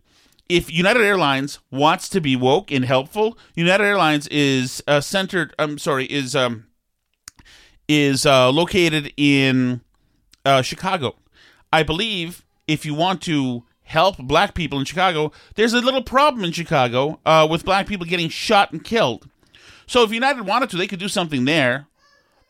If 0.48 0.72
United 0.72 1.02
Airlines 1.02 1.58
wants 1.70 2.08
to 2.10 2.20
be 2.20 2.34
woke 2.34 2.70
and 2.70 2.84
helpful, 2.84 3.36
United 3.54 3.84
Airlines 3.84 4.26
is 4.28 4.82
uh, 4.88 5.00
centered. 5.00 5.54
I'm 5.58 5.76
sorry, 5.76 6.06
is 6.06 6.34
um 6.34 6.64
is 7.86 8.24
uh, 8.24 8.50
located 8.50 9.12
in 9.16 9.82
uh, 10.44 10.62
Chicago. 10.62 11.16
I 11.72 11.82
believe 11.82 12.44
if 12.66 12.86
you 12.86 12.94
want 12.94 13.22
to 13.22 13.64
help 13.88 14.18
black 14.18 14.54
people 14.54 14.78
in 14.78 14.84
Chicago, 14.84 15.32
there's 15.54 15.72
a 15.72 15.80
little 15.80 16.02
problem 16.02 16.44
in 16.44 16.52
Chicago 16.52 17.18
uh, 17.24 17.46
with 17.50 17.64
black 17.64 17.86
people 17.86 18.06
getting 18.06 18.28
shot 18.28 18.70
and 18.70 18.84
killed. 18.84 19.28
So 19.86 20.02
if 20.02 20.12
United 20.12 20.46
wanted 20.46 20.68
to, 20.70 20.76
they 20.76 20.86
could 20.86 20.98
do 20.98 21.08
something 21.08 21.46
there. 21.46 21.86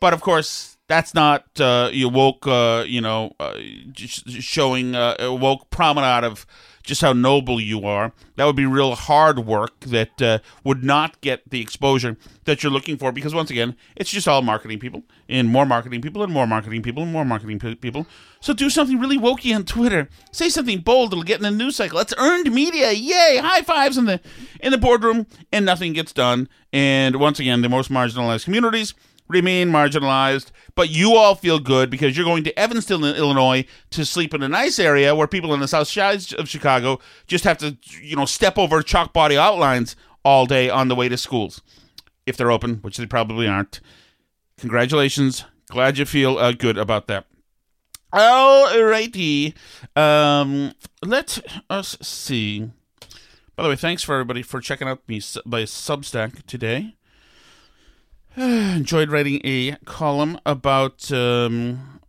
But 0.01 0.13
of 0.13 0.19
course, 0.19 0.77
that's 0.87 1.13
not 1.13 1.45
uh, 1.59 1.89
you 1.93 2.09
woke, 2.09 2.45
uh, 2.45 2.83
you 2.85 2.99
know, 2.99 3.35
uh, 3.39 3.57
showing 3.95 4.95
uh, 4.95 5.15
a 5.19 5.33
woke 5.33 5.69
promenade 5.69 6.25
of 6.25 6.45
just 6.89 7.01
how 7.01 7.13
noble 7.13 7.61
you 7.61 7.85
are. 7.85 8.11
That 8.35 8.45
would 8.45 8.55
be 8.55 8.65
real 8.65 8.95
hard 8.95 9.39
work 9.39 9.79
that 9.81 10.21
uh, 10.21 10.39
would 10.63 10.83
not 10.83 11.21
get 11.21 11.49
the 11.49 11.61
exposure 11.61 12.17
that 12.43 12.61
you're 12.61 12.71
looking 12.71 12.97
for 12.97 13.11
because, 13.11 13.33
once 13.33 13.49
again, 13.49 13.77
it's 13.95 14.09
just 14.09 14.27
all 14.27 14.41
marketing 14.41 14.79
people 14.79 15.03
and 15.29 15.47
more 15.47 15.65
marketing 15.65 16.01
people 16.01 16.23
and 16.23 16.33
more 16.33 16.47
marketing 16.47 16.81
people 16.81 17.03
and 17.03 17.13
more 17.13 17.23
marketing 17.23 17.59
people. 17.59 18.07
So 18.41 18.53
do 18.53 18.69
something 18.69 18.99
really 18.99 19.17
wokey 19.17 19.55
on 19.55 19.63
Twitter. 19.63 20.09
Say 20.31 20.49
something 20.49 20.79
bold 20.79 21.11
that'll 21.11 21.23
get 21.23 21.37
in 21.37 21.43
the 21.43 21.51
news 21.51 21.77
cycle. 21.77 21.99
That's 21.99 22.13
earned 22.17 22.51
media. 22.51 22.91
Yay! 22.91 23.37
High 23.37 23.61
fives 23.61 23.97
in 23.97 24.05
the 24.05 24.19
in 24.59 24.71
the 24.71 24.77
boardroom, 24.77 25.27
and 25.53 25.65
nothing 25.65 25.93
gets 25.93 26.11
done. 26.11 26.49
And 26.73 27.17
once 27.17 27.39
again, 27.39 27.61
the 27.61 27.69
most 27.69 27.91
marginalized 27.91 28.45
communities 28.45 28.93
remain 29.29 29.69
marginalized, 29.69 30.51
but 30.75 30.89
you 30.89 31.13
all 31.15 31.35
feel 31.35 31.59
good 31.59 31.89
because 31.89 32.17
you're 32.17 32.25
going 32.25 32.43
to 32.43 32.59
Evanston, 32.59 33.03
Illinois 33.03 33.65
to 33.91 34.03
sleep 34.03 34.33
in 34.33 34.43
a 34.43 34.49
nice 34.49 34.79
area 34.79 35.15
where 35.15 35.27
people 35.27 35.53
in 35.53 35.59
the 35.59 35.67
south 35.67 35.87
side 35.87 36.33
of 36.33 36.49
Chicago 36.49 36.99
just 37.27 37.43
have 37.43 37.59
to, 37.59 37.77
you 38.01 38.15
know, 38.15 38.25
step 38.25 38.57
over 38.57 38.81
chalk 38.81 39.13
body 39.13 39.37
outlines 39.37 39.95
all 40.25 40.45
day 40.45 40.69
on 40.69 40.87
the 40.87 40.95
way 40.95 41.07
to 41.07 41.17
schools. 41.17 41.61
If 42.25 42.35
they're 42.35 42.51
open, 42.51 42.75
which 42.77 42.97
they 42.97 43.05
probably 43.05 43.47
aren't. 43.47 43.79
Congratulations. 44.57 45.45
Glad 45.67 45.97
you 45.97 46.05
feel 46.05 46.37
uh, 46.37 46.51
good 46.51 46.77
about 46.77 47.07
that. 47.07 47.25
Alrighty. 48.13 49.53
Um, 49.95 50.73
let 51.03 51.39
us 51.69 51.97
see. 52.01 52.71
By 53.55 53.63
the 53.63 53.69
way, 53.69 53.75
thanks 53.75 54.03
for 54.03 54.13
everybody 54.13 54.41
for 54.41 54.61
checking 54.61 54.87
out 54.87 55.07
me 55.07 55.21
by 55.45 55.63
Substack 55.63 56.45
today. 56.45 56.95
Enjoyed 58.37 59.09
writing 59.09 59.41
a 59.43 59.75
column 59.85 60.39
about 60.45 61.11
um, 61.11 61.99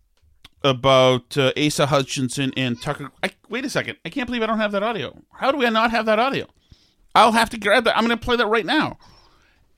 about 0.63 1.37
uh, 1.39 1.53
Asa 1.57 1.87
Hutchinson 1.87 2.53
and 2.57 2.81
Tucker. 2.81 3.11
I, 3.23 3.31
wait 3.49 3.65
a 3.65 3.71
second. 3.71 3.97
I 4.05 4.11
can't 4.11 4.27
believe 4.27 4.43
I 4.43 4.47
don't 4.47 4.59
have 4.59 4.73
that 4.73 4.83
audio. 4.83 5.17
How 5.33 5.51
do 5.51 5.59
we 5.59 5.69
not 5.71 5.91
have 5.91 6.07
that 6.07 6.19
audio? 6.19 6.47
I'll 7.15 7.33
have 7.33 7.51
to 7.51 7.59
grab 7.59 7.85
that. 7.85 7.97
I'm 7.97 8.07
going 8.07 8.17
to 8.17 8.25
play 8.25 8.37
that 8.37 8.47
right 8.47 8.67
now. 8.67 8.99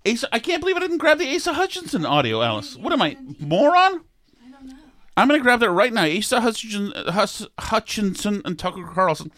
Asa, 0.07 0.29
I 0.33 0.41
can't 0.41 0.61
believe 0.61 0.77
I 0.77 0.81
didn't 0.81 0.99
grab 0.99 1.19
the 1.19 1.35
Asa 1.35 1.53
Hutchinson 1.53 2.05
audio, 2.05 2.43
Alice. 2.43 2.77
What 2.77 2.93
am 2.93 3.01
I, 3.01 3.17
moron? 3.39 4.03
I 4.45 4.51
don't 4.51 4.67
know. 4.67 4.75
I'm 5.17 5.29
going 5.29 5.39
to 5.39 5.45
grab 5.45 5.61
that 5.61 5.71
right 5.71 5.93
now. 5.93 6.05
Asa 6.05 6.41
Hutchinson, 6.41 6.93
Hus, 7.13 7.47
Hutchinson 7.59 8.43
and 8.45 8.59
Tucker 8.59 8.85
Carlson. 8.85 9.31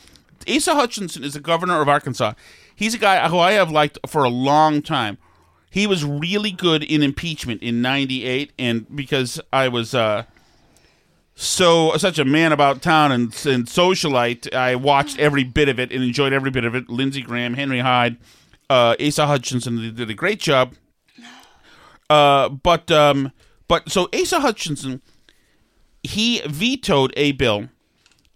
Asa 0.49 0.75
Hutchinson 0.75 1.23
is 1.23 1.34
the 1.34 1.40
governor 1.40 1.80
of 1.82 1.88
Arkansas. 1.88 2.32
He's 2.75 2.94
a 2.94 2.99
guy 2.99 3.28
who 3.28 3.38
I 3.38 3.52
have 3.52 3.70
liked 3.70 3.99
for 4.06 4.25
a 4.25 4.28
long 4.28 4.80
time. 4.80 5.18
He 5.75 5.88
was 5.88 6.04
really 6.04 6.52
good 6.52 6.85
in 6.85 7.02
impeachment 7.02 7.61
in 7.61 7.83
'98, 7.83 8.52
and 8.61 8.87
because 8.95 9.40
I 9.52 9.66
was 9.66 9.93
uh, 9.93 10.23
so 11.35 11.97
such 11.97 12.16
a 12.16 12.25
man 12.25 12.52
about 12.52 12.81
town 12.81 13.11
and, 13.11 13.25
and 13.45 13.66
socialite, 13.66 14.54
I 14.54 14.76
watched 14.76 15.19
every 15.19 15.43
bit 15.43 15.69
of 15.69 15.81
it 15.81 15.90
and 15.90 16.04
enjoyed 16.04 16.33
every 16.33 16.52
bit 16.52 16.64
of 16.64 16.76
it. 16.76 16.88
Lindsey 16.88 17.23
Graham, 17.23 17.54
Henry 17.54 17.81
Hyde, 17.81 18.19
uh, 18.71 18.95
Asa 19.04 19.26
Hutchinson 19.26 19.83
they 19.83 19.90
did 19.90 20.09
a 20.09 20.14
great 20.14 20.38
job. 20.38 20.75
Uh, 22.09 22.50
but 22.50 22.88
um, 22.93 23.33
but 23.66 23.90
so 23.90 24.09
Asa 24.14 24.38
Hutchinson, 24.38 25.02
he 26.04 26.40
vetoed 26.47 27.12
a 27.16 27.33
bill 27.33 27.69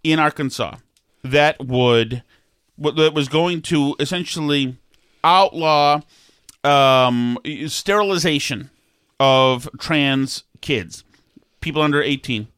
in 0.02 0.18
Arkansas 0.18 0.78
that 1.23 1.64
would 1.64 2.25
that 2.76 3.14
was 3.14 3.28
going 3.28 3.62
to 3.62 3.95
essentially 4.00 4.76
outlaw 5.23 6.00
um, 6.64 7.38
sterilization 7.66 8.70
of 9.20 9.68
trans 9.78 10.44
kids, 10.60 11.04
people 11.60 11.82
under 11.82 12.02
18. 12.02 12.48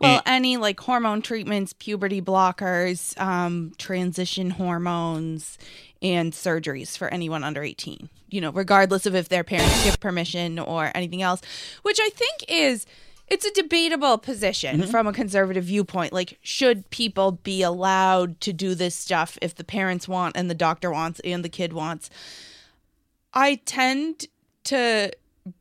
Well, 0.00 0.20
any 0.26 0.56
like 0.56 0.80
hormone 0.80 1.22
treatments, 1.22 1.74
puberty 1.74 2.20
blockers, 2.20 3.18
um, 3.20 3.72
transition 3.78 4.50
hormones, 4.50 5.58
and 6.00 6.32
surgeries 6.32 6.98
for 6.98 7.06
anyone 7.08 7.44
under 7.44 7.62
18, 7.62 8.08
you 8.28 8.40
know, 8.40 8.50
regardless 8.50 9.06
of 9.06 9.14
if 9.14 9.28
their 9.28 9.44
parents 9.44 9.84
give 9.84 10.00
permission 10.00 10.58
or 10.58 10.90
anything 10.96 11.22
else, 11.22 11.40
which 11.82 12.00
I 12.02 12.08
think 12.10 12.44
is 12.48 12.84
it's 13.28 13.46
a 13.46 13.52
debatable 13.52 14.18
position 14.18 14.80
Mm-hmm. 14.80 14.90
from 14.90 15.06
a 15.06 15.12
conservative 15.12 15.64
viewpoint. 15.64 16.12
Like, 16.12 16.36
should 16.42 16.90
people 16.90 17.32
be 17.32 17.62
allowed 17.62 18.40
to 18.40 18.52
do 18.52 18.74
this 18.74 18.96
stuff 18.96 19.38
if 19.40 19.54
the 19.54 19.64
parents 19.64 20.08
want 20.08 20.36
and 20.36 20.50
the 20.50 20.54
doctor 20.54 20.90
wants 20.90 21.20
and 21.20 21.44
the 21.44 21.48
kid 21.48 21.72
wants? 21.72 22.10
I 23.34 23.56
tend 23.64 24.26
to 24.64 25.10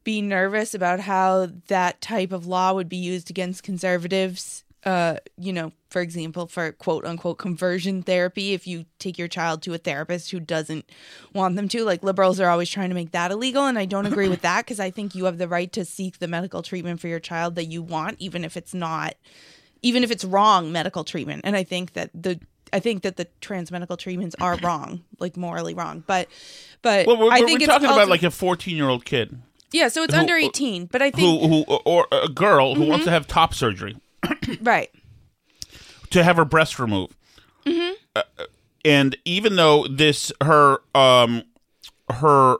be 0.03 0.21
nervous 0.21 0.73
about 0.73 0.99
how 0.99 1.49
that 1.67 2.01
type 2.01 2.31
of 2.31 2.45
law 2.45 2.73
would 2.73 2.89
be 2.89 2.97
used 2.97 3.29
against 3.29 3.63
conservatives. 3.63 4.63
Uh, 4.83 5.17
you 5.37 5.53
know, 5.53 5.71
for 5.89 6.01
example, 6.01 6.47
for 6.47 6.71
quote 6.71 7.05
unquote 7.05 7.37
conversion 7.37 8.01
therapy, 8.01 8.53
if 8.53 8.65
you 8.65 8.85
take 8.97 9.17
your 9.17 9.27
child 9.27 9.61
to 9.61 9.73
a 9.73 9.77
therapist 9.77 10.31
who 10.31 10.39
doesn't 10.39 10.89
want 11.33 11.55
them 11.55 11.67
to, 11.67 11.83
like 11.83 12.03
liberals 12.03 12.39
are 12.39 12.49
always 12.49 12.69
trying 12.69 12.89
to 12.89 12.95
make 12.95 13.11
that 13.11 13.31
illegal. 13.31 13.65
And 13.65 13.77
I 13.77 13.85
don't 13.85 14.07
agree 14.07 14.27
with 14.27 14.41
that 14.41 14.65
because 14.65 14.79
I 14.79 14.89
think 14.89 15.13
you 15.13 15.25
have 15.25 15.37
the 15.37 15.47
right 15.47 15.71
to 15.73 15.85
seek 15.85 16.19
the 16.19 16.27
medical 16.27 16.63
treatment 16.63 16.99
for 16.99 17.07
your 17.07 17.19
child 17.19 17.55
that 17.55 17.65
you 17.65 17.83
want, 17.83 18.17
even 18.19 18.43
if 18.43 18.57
it's 18.57 18.73
not, 18.73 19.15
even 19.81 20.03
if 20.03 20.09
it's 20.09 20.25
wrong 20.25 20.71
medical 20.71 21.03
treatment. 21.03 21.41
And 21.43 21.55
I 21.55 21.63
think 21.63 21.93
that 21.93 22.09
the, 22.13 22.39
I 22.73 22.79
think 22.79 23.03
that 23.03 23.17
the 23.17 23.27
trans 23.41 23.71
medical 23.71 23.97
treatments 23.97 24.35
are 24.39 24.55
wrong, 24.63 25.03
like 25.19 25.35
morally 25.37 25.73
wrong. 25.73 26.03
But, 26.07 26.27
but 26.81 27.05
Well, 27.07 27.17
we're, 27.17 27.31
I 27.31 27.39
we're 27.41 27.45
think 27.47 27.61
it's 27.61 27.67
talking 27.67 27.87
about 27.87 28.07
ulti- 28.07 28.09
like 28.09 28.23
a 28.23 28.31
14 28.31 28.75
year 28.77 28.87
old 28.89 29.05
kid 29.05 29.37
yeah, 29.73 29.87
so 29.87 30.03
it's 30.03 30.13
who- 30.13 30.19
under 30.19 30.35
18, 30.35 30.87
but 30.87 31.01
I 31.01 31.11
think 31.11 31.41
who, 31.41 31.63
who 31.65 31.75
or 31.85 32.05
a 32.11 32.27
girl 32.27 32.75
who 32.75 32.85
wants 32.85 33.03
Mhm. 33.03 33.05
to 33.05 33.11
have 33.11 33.25
top 33.27 33.53
surgery 33.53 33.95
right. 34.61 34.89
to 36.09 36.23
have 36.23 36.35
her 36.35 36.43
breast 36.45 36.77
removed. 36.77 37.15
Mhm. 37.65 37.93
Uh, 38.15 38.23
and 38.83 39.15
even 39.23 39.55
though 39.55 39.85
this 39.87 40.31
her 40.43 40.79
um 40.93 41.43
her 42.09 42.57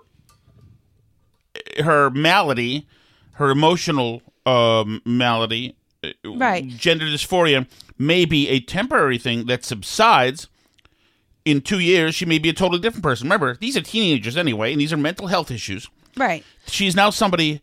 her 1.84 2.10
malady, 2.12 2.88
her 3.34 3.50
emotional 3.50 4.21
um 4.45 5.02
malady, 5.06 5.71
uh, 5.71 5.80
Right. 6.25 6.67
gender 6.67 7.05
dysphoria 7.05 7.67
may 7.97 8.25
be 8.25 8.49
a 8.49 8.59
temporary 8.59 9.17
thing 9.17 9.45
that 9.45 9.63
subsides. 9.63 10.47
In 11.43 11.61
two 11.61 11.79
years, 11.79 12.13
she 12.13 12.25
may 12.25 12.37
be 12.37 12.49
a 12.49 12.53
totally 12.53 12.79
different 12.79 13.03
person. 13.03 13.25
Remember, 13.25 13.55
these 13.59 13.75
are 13.75 13.81
teenagers 13.81 14.37
anyway, 14.37 14.71
and 14.73 14.79
these 14.79 14.93
are 14.93 14.97
mental 14.97 15.25
health 15.27 15.49
issues. 15.49 15.87
Right. 16.15 16.43
She's 16.67 16.95
now 16.95 17.09
somebody 17.09 17.61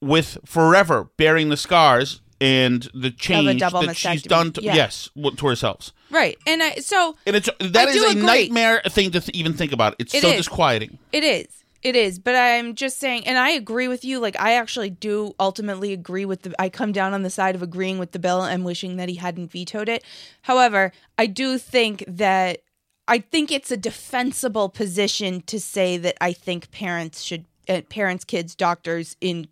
with 0.00 0.38
forever 0.44 1.08
bearing 1.16 1.48
the 1.48 1.56
scars 1.56 2.20
and 2.40 2.88
the 2.94 3.10
change 3.10 3.60
that 3.60 3.96
she's 3.96 4.22
done 4.22 4.52
to, 4.52 4.62
Yeah. 4.62 4.74
yes 4.76 5.08
to 5.36 5.46
herself. 5.46 5.90
Right. 6.10 6.38
And 6.46 6.62
I 6.62 6.74
so 6.76 7.16
And 7.26 7.34
it's 7.34 7.48
that 7.58 7.88
I 7.88 7.90
is 7.90 8.02
a 8.04 8.10
agree. 8.10 8.22
nightmare 8.22 8.82
thing 8.88 9.10
to 9.12 9.20
th- 9.20 9.36
even 9.36 9.52
think 9.54 9.72
about. 9.72 9.96
It's 9.98 10.14
It 10.14 10.20
so 10.22 10.28
is. 10.28 10.36
disquieting. 10.36 10.98
It 11.12 11.24
is. 11.24 11.46
It 11.82 11.94
is. 11.94 12.18
But 12.18 12.34
I'm 12.34 12.74
just 12.74 12.98
saying 12.98 13.26
and 13.26 13.38
I 13.38 13.50
agree 13.50 13.88
with 13.88 14.04
you. 14.04 14.18
Like 14.18 14.38
I 14.40 14.54
actually 14.54 14.90
do 14.90 15.34
ultimately 15.38 15.92
agree 15.92 16.24
with 16.24 16.42
the 16.42 16.54
I 16.60 16.68
come 16.68 16.92
down 16.92 17.14
on 17.14 17.22
the 17.22 17.30
side 17.30 17.54
of 17.54 17.62
agreeing 17.62 17.98
with 17.98 18.12
the 18.12 18.18
bill 18.18 18.42
and 18.42 18.64
wishing 18.64 18.96
that 18.96 19.08
he 19.08 19.16
hadn't 19.16 19.52
vetoed 19.52 19.88
it. 19.88 20.04
However, 20.42 20.92
I 21.18 21.26
do 21.26 21.58
think 21.58 22.04
that 22.06 22.62
I 23.08 23.20
think 23.20 23.52
it's 23.52 23.70
a 23.70 23.76
defensible 23.76 24.68
position 24.68 25.42
to 25.42 25.60
say 25.60 25.96
that 25.98 26.16
I 26.20 26.32
think 26.32 26.70
parents 26.70 27.22
should 27.22 27.44
uh, 27.68 27.82
parents, 27.88 28.24
kids, 28.24 28.54
doctors 28.54 29.16
in 29.20 29.48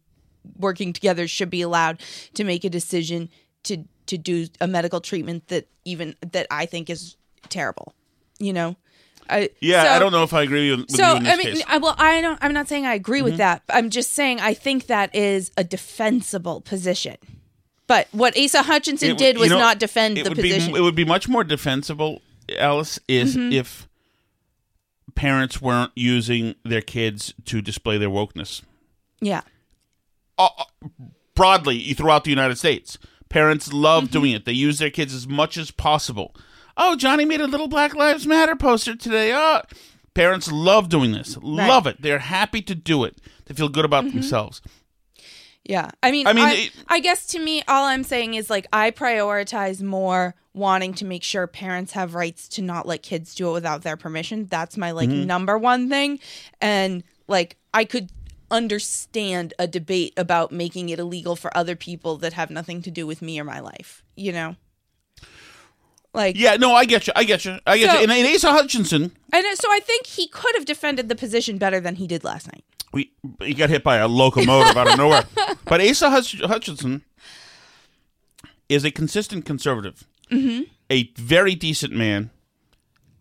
working 0.59 0.93
together 0.93 1.27
should 1.27 1.51
be 1.51 1.63
allowed 1.63 2.01
to 2.35 2.45
make 2.45 2.65
a 2.65 2.71
decision 2.71 3.29
to 3.65 3.85
to 4.07 4.19
do 4.19 4.47
a 4.61 4.67
medical 4.67 5.01
treatment 5.01 5.49
that 5.49 5.67
even 5.85 6.15
that 6.33 6.47
I 6.51 6.67
think 6.67 6.91
is 6.91 7.17
terrible. 7.49 7.95
You 8.39 8.53
know. 8.53 8.77
I, 9.29 9.51
Yeah, 9.61 9.85
so- 9.85 9.91
I 9.91 9.99
don't 9.99 10.13
know 10.13 10.23
if 10.23 10.33
I 10.35 10.43
agree 10.43 10.71
with, 10.71 10.81
with 10.81 10.91
so 10.97 11.15
you 11.15 11.21
this 11.21 11.33
I 11.33 11.37
mean. 11.37 11.63
I, 11.67 11.79
well, 11.79 11.95
I 11.99 12.21
don't. 12.21 12.39
I'm 12.43 12.53
not 12.53 12.69
saying 12.69 12.87
I 12.87 12.95
agree 12.95 13.21
Mhm. 13.21 13.25
with 13.25 13.37
that. 13.39 13.63
I'm 13.71 13.91
just 13.91 14.13
saying 14.13 14.41
I 14.41 14.55
think 14.55 14.87
that 14.87 15.15
is 15.15 15.51
a 15.57 15.65
defensible 15.65 16.61
position. 16.61 17.17
But 17.87 18.09
what 18.13 18.37
Asa 18.39 18.63
Hutchinson 18.63 19.11
It- 19.11 19.19
did 19.19 19.39
was 19.39 19.51
know, 19.51 19.59
not 19.59 19.79
defend 19.79 20.17
the 20.17 20.31
position. 20.35 20.73
Be, 20.73 20.79
it 20.79 20.83
would 20.83 20.95
be 20.95 21.05
much 21.05 21.29
more 21.29 21.45
defensible, 21.45 22.23
Alice, 22.59 22.99
is 23.09 23.37
Mhm. 23.37 23.53
if 23.53 23.89
parents 25.15 25.61
weren't 25.63 25.93
using 25.95 26.55
their 26.65 26.81
kids 26.81 27.35
to 27.45 27.61
display 27.63 27.99
their 27.99 28.09
wokeness. 28.11 28.63
yeah, 29.21 29.43
uh, 30.39 30.49
broadly 31.35 31.93
throughout 31.95 32.25
the 32.25 32.31
United 32.31 32.57
States. 32.59 32.99
Parents 33.29 33.73
love 33.73 34.05
Mm-hmm. 34.05 34.13
doing 34.13 34.33
it. 34.33 34.45
They 34.45 34.53
use 34.53 34.79
their 34.79 34.91
kids 34.91 35.13
as 35.15 35.27
much 35.27 35.57
as 35.57 35.71
possible. 35.71 36.35
Oh, 36.77 36.97
Johnny 36.97 37.25
made 37.25 37.41
a 37.41 37.47
little 37.47 37.69
Black 37.69 37.95
Lives 37.95 38.27
Matter 38.27 38.57
poster 38.57 38.97
today. 38.97 39.33
Oh, 39.35 39.63
parents 40.15 40.51
love 40.51 40.89
doing 40.89 41.13
this. 41.13 41.37
Love 41.41 41.87
it. 41.87 42.01
They're 42.03 42.19
happy 42.19 42.63
to 42.63 42.75
do 42.75 43.05
it. 43.05 43.19
They 43.47 43.55
feel 43.55 43.69
good 43.69 43.85
about 43.85 44.05
Mhm. 44.05 44.13
themselves. 44.13 44.61
yeah. 45.65 45.91
I 46.03 46.11
mean, 46.11 46.27
I 46.27 46.33
mean, 46.33 46.45
I, 46.45 46.53
it- 46.55 46.73
I 46.89 47.01
guess 47.01 47.27
to 47.29 47.39
me, 47.39 47.63
all 47.69 47.85
I'm 47.87 48.05
saying 48.05 48.35
is 48.35 48.51
like 48.51 48.67
I 48.73 48.91
prioritize 48.91 49.83
more 49.83 50.35
wanting 50.53 50.95
to 50.95 51.05
make 51.05 51.23
sure 51.25 51.47
parents 51.47 51.93
have 51.93 52.15
rights 52.15 52.49
to 52.49 52.63
not 52.63 52.87
let 52.87 53.03
kids 53.03 53.35
do 53.35 53.49
it 53.51 53.53
without 53.55 53.83
their 53.83 53.97
permission. 53.97 54.47
That's 54.47 54.77
my 54.77 54.91
like 54.93 55.09
Mhm. 55.09 55.27
number 55.27 55.57
one 55.59 55.89
thing, 55.89 56.21
and 56.61 57.03
like 57.29 57.57
I 57.73 57.85
could 57.85 58.11
understand 58.51 59.53
a 59.59 59.67
debate 59.67 60.13
about 60.17 60.53
making 60.53 60.91
it 60.91 60.99
illegal 60.99 61.35
for 61.35 61.55
other 61.57 61.75
people 61.77 62.17
that 62.19 62.35
have 62.35 62.51
nothing 62.51 62.83
to 62.83 62.91
do 62.91 63.07
with 63.07 63.21
me 63.23 63.41
or 63.41 63.45
my 63.45 63.61
life. 63.61 64.03
You 64.17 64.33
know. 64.33 64.57
Like 66.15 66.37
Yeah, 66.39 66.57
no, 66.57 66.73
I 66.75 66.85
get 66.85 67.07
you. 67.07 67.13
I 67.17 67.25
get 67.25 67.45
you. 67.45 67.59
I 67.67 67.77
get 67.79 67.91
So- 67.91 67.97
you. 67.99 68.03
And, 68.05 68.13
and 68.13 68.35
Asa 68.35 68.53
Hutchinson, 68.53 69.13
And 69.33 69.45
so 69.59 69.69
I 69.71 69.81
think 69.81 70.07
he 70.07 70.29
could 70.29 70.55
have 70.55 70.65
defended 70.65 71.09
the 71.09 71.15
position 71.17 71.59
better 71.59 71.81
than 71.81 71.97
he 71.97 72.07
did 72.07 72.23
last 72.25 72.47
night. 72.53 72.65
we 72.93 73.11
he 73.43 73.53
got 73.55 73.69
hit 73.71 73.83
by 73.83 73.97
a 73.97 74.07
locomotive 74.09 74.77
out 74.77 74.89
of 74.91 74.97
nowhere. 74.99 75.25
But 75.65 75.81
Asa 75.81 76.11
Hutch- 76.11 76.41
Hutchinson 76.41 77.03
is 78.69 78.85
a 78.85 78.91
consistent 78.91 79.45
conservative, 79.45 80.07
Mm-hmm. 80.31 80.63
a 80.91 81.11
very 81.17 81.55
decent 81.55 81.93
man, 81.93 82.31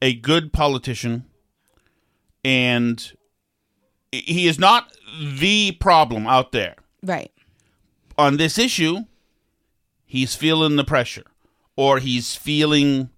a 0.01 0.13
good 0.13 0.53
politician, 0.53 1.25
and 2.45 3.12
he 4.12 4.47
is 4.47 4.58
not 4.60 4.95
the 5.39 5.71
problem 5.73 6.27
out 6.27 6.51
there. 6.51 6.75
Right. 7.01 7.32
On 8.17 8.38
this 8.38 8.58
issue, 8.58 8.99
he's 10.06 10.36
feeling 10.36 10.75
the 10.75 10.84
pressure, 10.84 11.23
or 11.75 11.99
he's 11.99 12.36
feeling 12.36 13.09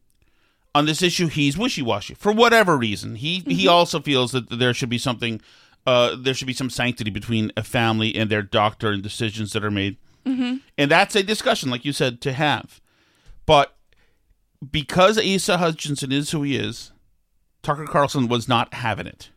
on 0.73 0.85
this 0.85 1.01
issue 1.01 1.27
he's 1.27 1.57
wishy-washy 1.57 2.13
for 2.15 2.31
whatever 2.31 2.77
reason. 2.77 3.15
He 3.15 3.39
he 3.47 3.67
also 3.67 3.99
feels 4.01 4.31
that 4.33 4.49
there 4.49 4.73
should 4.73 4.89
be 4.89 4.97
something, 4.97 5.39
uh, 5.87 6.15
there 6.19 6.33
should 6.33 6.47
be 6.47 6.53
some 6.53 6.69
sanctity 6.69 7.11
between 7.11 7.51
a 7.55 7.63
family 7.63 8.13
and 8.15 8.29
their 8.29 8.41
doctor 8.41 8.91
and 8.91 9.01
decisions 9.03 9.53
that 9.53 9.63
are 9.63 9.71
made, 9.71 9.97
Mm-hmm. 10.25 10.55
and 10.77 10.89
that's 10.91 11.15
a 11.15 11.21
discussion, 11.23 11.69
like 11.69 11.85
you 11.85 11.93
said, 11.93 12.19
to 12.21 12.33
have. 12.33 12.81
But 13.45 13.75
because 14.71 15.17
Asa 15.19 15.57
Hutchinson 15.59 16.11
is 16.11 16.31
who 16.31 16.41
he 16.41 16.55
is, 16.57 16.91
Tucker 17.61 17.85
Carlson 17.85 18.27
was 18.27 18.47
not 18.47 18.73
having 18.73 19.05
it. 19.07 19.29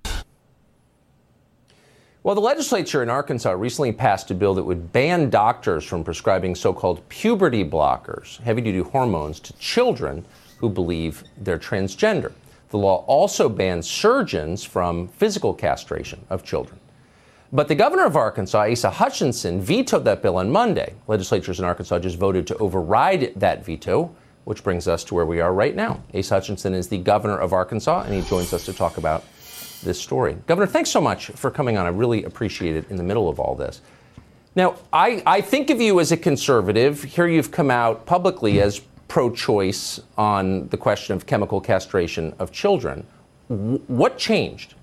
Well, 2.28 2.34
the 2.34 2.42
legislature 2.42 3.02
in 3.02 3.08
Arkansas 3.08 3.52
recently 3.52 3.90
passed 3.90 4.30
a 4.30 4.34
bill 4.34 4.52
that 4.56 4.62
would 4.62 4.92
ban 4.92 5.30
doctors 5.30 5.82
from 5.82 6.04
prescribing 6.04 6.54
so 6.54 6.74
called 6.74 7.08
puberty 7.08 7.64
blockers, 7.64 8.38
heavy 8.42 8.60
duty 8.60 8.80
hormones, 8.80 9.40
to 9.40 9.54
children 9.54 10.26
who 10.58 10.68
believe 10.68 11.24
they're 11.38 11.58
transgender. 11.58 12.32
The 12.68 12.76
law 12.76 13.02
also 13.06 13.48
bans 13.48 13.88
surgeons 13.88 14.62
from 14.62 15.08
physical 15.08 15.54
castration 15.54 16.22
of 16.28 16.44
children. 16.44 16.78
But 17.50 17.66
the 17.66 17.74
governor 17.74 18.04
of 18.04 18.14
Arkansas, 18.14 18.72
Asa 18.72 18.90
Hutchinson, 18.90 19.62
vetoed 19.62 20.04
that 20.04 20.20
bill 20.20 20.36
on 20.36 20.50
Monday. 20.50 20.96
Legislatures 21.06 21.60
in 21.60 21.64
Arkansas 21.64 22.00
just 22.00 22.18
voted 22.18 22.46
to 22.48 22.58
override 22.58 23.32
that 23.36 23.64
veto, 23.64 24.14
which 24.44 24.62
brings 24.62 24.86
us 24.86 25.02
to 25.04 25.14
where 25.14 25.24
we 25.24 25.40
are 25.40 25.54
right 25.54 25.74
now. 25.74 26.02
Asa 26.14 26.34
Hutchinson 26.34 26.74
is 26.74 26.88
the 26.88 26.98
governor 26.98 27.38
of 27.38 27.54
Arkansas, 27.54 28.02
and 28.02 28.12
he 28.12 28.20
joins 28.20 28.52
us 28.52 28.66
to 28.66 28.74
talk 28.74 28.98
about 28.98 29.24
this 29.82 30.00
story. 30.00 30.36
Governor, 30.46 30.66
thanks 30.66 30.90
so 30.90 31.00
much 31.00 31.26
for 31.28 31.50
coming 31.50 31.76
on. 31.76 31.86
I 31.86 31.90
really 31.90 32.24
appreciate 32.24 32.76
it 32.76 32.90
in 32.90 32.96
the 32.96 33.02
middle 33.02 33.28
of 33.28 33.38
all 33.38 33.54
this. 33.54 33.80
Now, 34.54 34.76
I, 34.92 35.22
I 35.26 35.40
think 35.40 35.70
of 35.70 35.80
you 35.80 36.00
as 36.00 36.10
a 36.10 36.16
conservative. 36.16 37.04
Here 37.04 37.26
you've 37.26 37.50
come 37.50 37.70
out 37.70 38.06
publicly 38.06 38.60
as 38.60 38.80
pro 39.06 39.30
choice 39.30 40.00
on 40.16 40.68
the 40.68 40.76
question 40.76 41.14
of 41.14 41.26
chemical 41.26 41.60
castration 41.60 42.34
of 42.38 42.52
children. 42.52 43.06
W- 43.48 43.78
what 43.86 44.18
changed? 44.18 44.74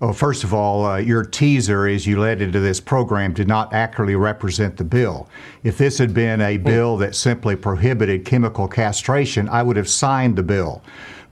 Well, 0.00 0.12
first 0.12 0.44
of 0.44 0.52
all, 0.52 0.84
uh, 0.84 0.98
your 0.98 1.24
teaser 1.24 1.86
as 1.86 2.06
you 2.06 2.20
led 2.20 2.42
into 2.42 2.60
this 2.60 2.80
program 2.80 3.32
did 3.32 3.48
not 3.48 3.72
accurately 3.72 4.14
represent 4.14 4.76
the 4.76 4.84
bill. 4.84 5.26
If 5.64 5.78
this 5.78 5.96
had 5.96 6.12
been 6.12 6.42
a 6.42 6.58
bill 6.58 6.98
that 6.98 7.14
simply 7.14 7.56
prohibited 7.56 8.26
chemical 8.26 8.68
castration, 8.68 9.48
I 9.48 9.62
would 9.62 9.78
have 9.78 9.88
signed 9.88 10.36
the 10.36 10.42
bill. 10.42 10.82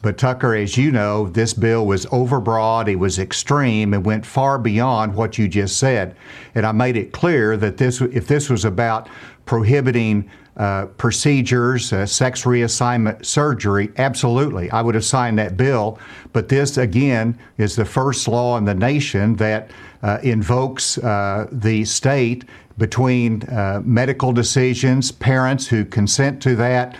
But 0.04 0.18
Tucker, 0.18 0.54
as 0.54 0.76
you 0.76 0.92
know, 0.92 1.30
this 1.30 1.54
bill 1.54 1.86
was 1.86 2.04
overbroad, 2.06 2.88
it 2.88 2.96
was 2.96 3.18
extreme, 3.18 3.94
and 3.94 4.04
went 4.04 4.26
far 4.26 4.58
beyond 4.58 5.14
what 5.14 5.38
you 5.38 5.48
just 5.48 5.78
said. 5.78 6.14
And 6.54 6.66
I 6.66 6.72
made 6.72 6.98
it 6.98 7.10
clear 7.12 7.56
that 7.56 7.78
this, 7.78 8.02
if 8.02 8.26
this 8.26 8.50
was 8.50 8.66
about 8.66 9.08
prohibiting 9.46 10.28
uh, 10.58 10.86
procedures, 10.98 11.90
uh, 11.90 12.04
sex 12.04 12.42
reassignment 12.42 13.24
surgery, 13.24 13.92
absolutely, 13.96 14.70
I 14.72 14.82
would 14.82 14.94
have 14.94 15.06
signed 15.06 15.38
that 15.38 15.56
bill. 15.56 15.98
But 16.34 16.50
this, 16.50 16.76
again, 16.76 17.38
is 17.56 17.74
the 17.74 17.86
first 17.86 18.28
law 18.28 18.58
in 18.58 18.66
the 18.66 18.74
nation 18.74 19.36
that 19.36 19.70
uh, 20.02 20.18
invokes 20.22 20.98
uh, 20.98 21.48
the 21.50 21.82
state 21.86 22.44
between 22.76 23.42
uh, 23.44 23.80
medical 23.82 24.34
decisions, 24.34 25.10
parents 25.10 25.66
who 25.66 25.82
consent 25.82 26.42
to 26.42 26.56
that, 26.56 26.94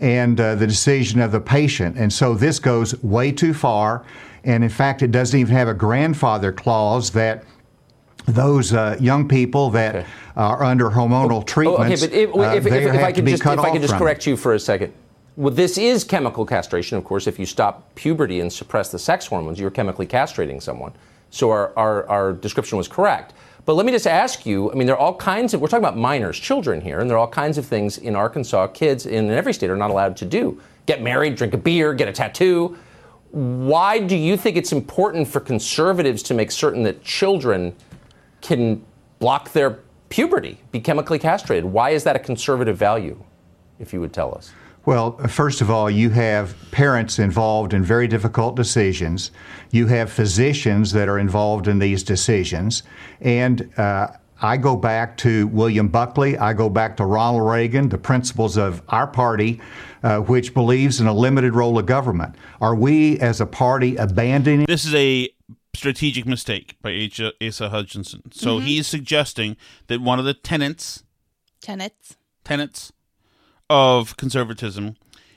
and 0.00 0.40
uh, 0.40 0.54
the 0.54 0.66
decision 0.66 1.20
of 1.20 1.32
the 1.32 1.40
patient. 1.40 1.96
And 1.96 2.12
so 2.12 2.34
this 2.34 2.58
goes 2.58 3.00
way 3.02 3.32
too 3.32 3.54
far. 3.54 4.04
And 4.44 4.64
in 4.64 4.70
fact, 4.70 5.02
it 5.02 5.12
doesn't 5.12 5.38
even 5.38 5.54
have 5.54 5.68
a 5.68 5.74
grandfather 5.74 6.52
clause 6.52 7.10
that 7.10 7.44
those 8.26 8.72
uh, 8.72 8.96
young 9.00 9.28
people 9.28 9.70
that 9.70 10.06
are 10.36 10.62
under 10.62 10.90
hormonal 10.90 11.46
treatments, 11.46 12.02
Oh, 12.02 12.06
okay, 12.06 12.26
but 12.26 12.36
if, 12.36 12.36
uh, 12.36 12.56
if, 12.56 12.66
if, 12.66 12.94
if 12.94 13.02
I 13.02 13.12
could 13.12 13.26
just 13.26 13.42
cut 13.42 13.58
if 13.58 13.64
I 13.64 13.70
could 13.70 13.82
just 13.82 13.94
correct 13.94 14.26
you 14.26 14.36
for 14.36 14.54
a 14.54 14.58
second. 14.58 14.92
Well, 15.36 15.54
this 15.54 15.78
is 15.78 16.04
chemical 16.04 16.44
castration, 16.44 16.98
of 16.98 17.04
course. 17.04 17.26
If 17.26 17.38
you 17.38 17.46
stop 17.46 17.94
puberty 17.94 18.40
and 18.40 18.52
suppress 18.52 18.90
the 18.90 18.98
sex 18.98 19.26
hormones, 19.26 19.58
you're 19.58 19.70
chemically 19.70 20.06
castrating 20.06 20.62
someone. 20.62 20.92
So 21.30 21.50
our, 21.50 21.72
our, 21.78 22.06
our 22.08 22.32
description 22.32 22.76
was 22.76 22.88
correct. 22.88 23.32
But 23.64 23.74
let 23.74 23.86
me 23.86 23.92
just 23.92 24.06
ask 24.06 24.46
you 24.46 24.70
I 24.70 24.74
mean, 24.74 24.86
there 24.86 24.96
are 24.96 24.98
all 24.98 25.14
kinds 25.14 25.54
of, 25.54 25.60
we're 25.60 25.68
talking 25.68 25.84
about 25.84 25.96
minors, 25.96 26.38
children 26.38 26.80
here, 26.80 27.00
and 27.00 27.08
there 27.08 27.16
are 27.16 27.20
all 27.20 27.28
kinds 27.28 27.58
of 27.58 27.66
things 27.66 27.98
in 27.98 28.16
Arkansas 28.16 28.68
kids 28.68 29.06
in 29.06 29.30
every 29.30 29.52
state 29.52 29.70
are 29.70 29.76
not 29.76 29.90
allowed 29.90 30.16
to 30.18 30.24
do 30.24 30.60
get 30.86 31.02
married, 31.02 31.36
drink 31.36 31.54
a 31.54 31.58
beer, 31.58 31.94
get 31.94 32.08
a 32.08 32.12
tattoo. 32.12 32.76
Why 33.30 34.00
do 34.00 34.16
you 34.16 34.36
think 34.36 34.56
it's 34.56 34.72
important 34.72 35.28
for 35.28 35.38
conservatives 35.38 36.20
to 36.24 36.34
make 36.34 36.50
certain 36.50 36.82
that 36.82 37.04
children 37.04 37.76
can 38.40 38.84
block 39.20 39.52
their 39.52 39.78
puberty, 40.08 40.58
be 40.72 40.80
chemically 40.80 41.18
castrated? 41.18 41.64
Why 41.64 41.90
is 41.90 42.02
that 42.04 42.16
a 42.16 42.18
conservative 42.18 42.76
value, 42.76 43.22
if 43.78 43.92
you 43.92 44.00
would 44.00 44.12
tell 44.12 44.34
us? 44.34 44.52
Well, 44.86 45.16
first 45.28 45.60
of 45.60 45.70
all, 45.70 45.90
you 45.90 46.10
have 46.10 46.54
parents 46.70 47.18
involved 47.18 47.74
in 47.74 47.84
very 47.84 48.08
difficult 48.08 48.56
decisions. 48.56 49.30
You 49.70 49.86
have 49.88 50.10
physicians 50.10 50.92
that 50.92 51.08
are 51.08 51.18
involved 51.18 51.68
in 51.68 51.78
these 51.78 52.02
decisions. 52.02 52.82
And 53.20 53.70
uh, 53.78 54.08
I 54.40 54.56
go 54.56 54.76
back 54.76 55.18
to 55.18 55.46
William 55.48 55.88
Buckley. 55.88 56.38
I 56.38 56.54
go 56.54 56.70
back 56.70 56.96
to 56.96 57.04
Ronald 57.04 57.46
Reagan, 57.46 57.90
the 57.90 57.98
principles 57.98 58.56
of 58.56 58.82
our 58.88 59.06
party, 59.06 59.60
uh, 60.02 60.20
which 60.20 60.54
believes 60.54 60.98
in 60.98 61.06
a 61.06 61.12
limited 61.12 61.54
role 61.54 61.78
of 61.78 61.84
government. 61.84 62.36
Are 62.60 62.74
we, 62.74 63.18
as 63.20 63.38
a 63.40 63.46
party, 63.46 63.96
abandoning? 63.96 64.64
This 64.66 64.86
is 64.86 64.94
a 64.94 65.28
strategic 65.74 66.24
mistake 66.26 66.76
by 66.80 67.08
Asa 67.46 67.68
Hutchinson. 67.68 68.22
So 68.32 68.58
Mhm. 68.58 68.62
he's 68.64 68.86
suggesting 68.86 69.56
that 69.88 70.00
one 70.00 70.18
of 70.18 70.24
the 70.24 70.34
tenets 70.34 71.04
Tenets. 71.60 72.16
tenets 72.44 72.92
of 73.70 74.16
conservatism 74.18 74.96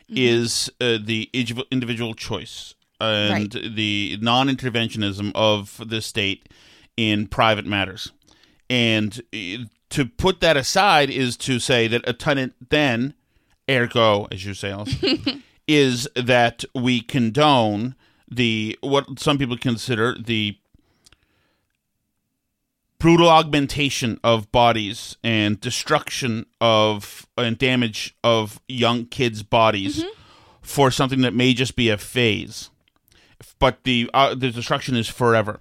is 0.09 0.69
uh, 0.81 0.97
the 1.01 1.29
individual 1.71 2.13
choice 2.13 2.75
and 2.99 3.51
the 3.51 4.17
non-interventionism 4.21 5.31
of 5.35 5.81
the 5.85 6.01
state 6.01 6.49
in 6.97 7.27
private 7.27 7.65
matters. 7.65 8.11
And 8.69 9.21
uh, 9.33 9.65
to 9.89 10.05
put 10.05 10.41
that 10.41 10.57
aside 10.57 11.09
is 11.09 11.37
to 11.37 11.59
say 11.59 11.87
that 11.87 12.07
a 12.07 12.13
tenant 12.13 12.55
then, 12.69 13.13
ergo, 13.69 14.27
as 14.31 14.45
you 14.45 14.53
say, 14.53 14.71
Alice, 14.71 14.95
is 15.67 16.07
that 16.15 16.65
we 16.73 17.01
condone 17.01 17.95
the 18.29 18.77
what 18.81 19.19
some 19.19 19.37
people 19.37 19.57
consider 19.57 20.15
the 20.17 20.57
brutal 23.03 23.27
augmentation 23.27 24.17
of 24.23 24.49
bodies 24.53 25.17
and 25.25 25.59
destruction 25.59 26.45
of 26.61 27.27
and 27.37 27.57
damage 27.57 28.15
of 28.23 28.61
young 28.69 29.05
kids' 29.05 29.43
bodies 29.43 30.05
for 30.61 30.89
something 30.89 31.19
that 31.19 31.33
may 31.33 31.53
just 31.53 31.75
be 31.75 31.89
a 31.89 31.97
phase, 31.97 32.69
but 33.59 33.83
the 33.83 34.09
uh, 34.13 34.33
the 34.33 34.51
destruction 34.51 34.95
is 34.95 35.09
forever, 35.09 35.59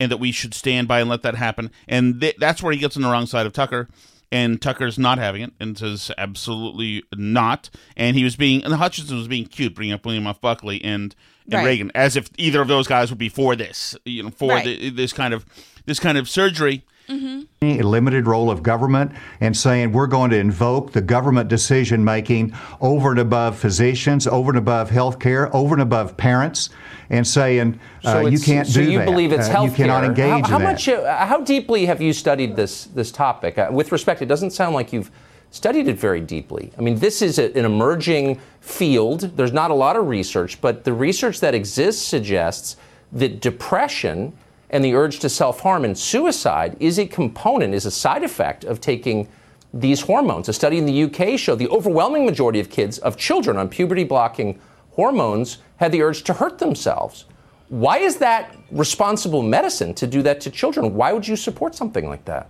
and 0.00 0.10
that 0.10 0.16
we 0.16 0.32
should 0.32 0.52
stand 0.52 0.88
by 0.88 0.98
and 1.00 1.08
let 1.08 1.22
that 1.22 1.36
happen. 1.36 1.70
And 1.86 2.20
th- 2.20 2.34
that's 2.40 2.60
where 2.60 2.72
he 2.72 2.78
gets 2.80 2.96
on 2.96 3.02
the 3.04 3.08
wrong 3.08 3.26
side 3.26 3.46
of 3.46 3.52
Tucker. 3.52 3.88
And 4.32 4.60
Tucker's 4.60 4.98
not 4.98 5.18
having 5.18 5.42
it, 5.42 5.52
and 5.60 5.78
says 5.78 6.10
absolutely 6.18 7.04
not. 7.14 7.70
And 7.96 8.16
he 8.16 8.24
was 8.24 8.34
being, 8.34 8.64
and 8.64 8.74
Hutchinson 8.74 9.16
was 9.16 9.28
being 9.28 9.44
cute, 9.46 9.76
bringing 9.76 9.94
up 9.94 10.04
William 10.04 10.26
F. 10.26 10.40
Buckley 10.40 10.82
and, 10.82 11.14
and 11.44 11.54
Right. 11.54 11.64
Reagan, 11.64 11.92
as 11.94 12.16
if 12.16 12.30
either 12.36 12.60
of 12.60 12.66
those 12.66 12.88
guys 12.88 13.10
would 13.10 13.18
be 13.18 13.28
for 13.28 13.54
this, 13.54 13.94
you 14.04 14.24
know, 14.24 14.30
for 14.30 14.48
Right. 14.48 14.64
the, 14.64 14.90
this 14.90 15.12
kind 15.12 15.34
of 15.34 15.46
this 15.86 16.00
kind 16.00 16.18
of 16.18 16.28
surgery. 16.28 16.84
a 17.08 17.82
limited 17.82 18.26
role 18.26 18.50
of 18.50 18.62
government 18.62 19.12
and 19.40 19.54
saying 19.56 19.92
we're 19.92 20.06
going 20.06 20.30
to 20.30 20.38
invoke 20.38 20.92
the 20.92 21.00
government 21.02 21.48
decision 21.48 22.02
making 22.04 22.52
over 22.80 23.10
and 23.10 23.18
above 23.20 23.58
physicians, 23.58 24.26
over 24.26 24.50
and 24.50 24.58
above 24.58 24.90
healthcare, 24.90 25.50
over 25.52 25.74
and 25.74 25.82
above 25.82 26.16
parents, 26.16 26.70
and 27.10 27.26
saying 27.26 27.78
uh, 28.06 28.20
you 28.20 28.38
can't 28.38 28.66
so 28.66 28.82
do 28.82 28.90
you 28.90 28.98
that. 28.98 29.04
believe 29.04 29.32
it's 29.32 29.48
Uh, 29.48 29.56
healthcare. 29.56 29.68
You 29.70 29.74
cannot 29.76 30.04
engage 30.04 30.30
how, 30.30 30.36
in 30.38 30.44
how 30.44 30.58
that. 30.58 30.64
much? 30.64 30.88
Uh, 30.88 31.26
how 31.26 31.40
deeply 31.42 31.84
have 31.86 32.00
you 32.00 32.12
studied 32.14 32.56
this 32.56 32.84
this 32.84 33.10
topic? 33.10 33.58
Uh, 33.58 33.68
with 33.70 33.92
respect, 33.92 34.22
it 34.22 34.26
doesn't 34.26 34.50
sound 34.52 34.74
like 34.74 34.92
you've 34.92 35.10
studied 35.50 35.88
it 35.88 35.98
very 35.98 36.20
deeply. 36.20 36.72
I 36.78 36.80
mean, 36.80 36.98
this 36.98 37.20
is 37.22 37.38
a, 37.38 37.46
an 37.56 37.64
emerging 37.66 38.40
field. 38.60 39.20
There's 39.36 39.52
not 39.52 39.70
a 39.70 39.74
lot 39.74 39.96
of 39.96 40.08
research, 40.08 40.60
but 40.60 40.84
the 40.84 40.92
research 40.94 41.40
that 41.40 41.54
exists 41.54 42.02
suggests 42.02 42.76
that 43.12 43.40
depression 43.40 44.32
and 44.70 44.84
the 44.84 44.94
urge 44.94 45.18
to 45.20 45.28
self 45.28 45.60
harm 45.60 45.84
and 45.84 45.96
suicide 45.96 46.76
is 46.80 46.98
a 46.98 47.06
component, 47.06 47.74
is 47.74 47.86
a 47.86 47.90
side 47.90 48.24
effect 48.24 48.64
of 48.64 48.80
taking 48.80 49.28
these 49.72 50.02
hormones. 50.02 50.48
A 50.48 50.52
study 50.52 50.78
in 50.78 50.86
the 50.86 51.04
UK 51.04 51.38
showed 51.38 51.58
the 51.58 51.68
overwhelming 51.68 52.24
majority 52.24 52.60
of 52.60 52.70
kids, 52.70 52.98
of 52.98 53.16
children 53.16 53.56
on 53.56 53.68
puberty 53.68 54.04
blocking 54.04 54.60
hormones, 54.92 55.58
had 55.76 55.90
the 55.92 56.02
urge 56.02 56.22
to 56.24 56.32
hurt 56.32 56.58
themselves. 56.58 57.24
Why 57.68 57.98
is 57.98 58.16
that 58.16 58.54
responsible 58.70 59.42
medicine 59.42 59.94
to 59.94 60.06
do 60.06 60.22
that 60.22 60.40
to 60.42 60.50
children? 60.50 60.94
Why 60.94 61.12
would 61.12 61.26
you 61.26 61.34
support 61.34 61.74
something 61.74 62.08
like 62.08 62.24
that? 62.26 62.48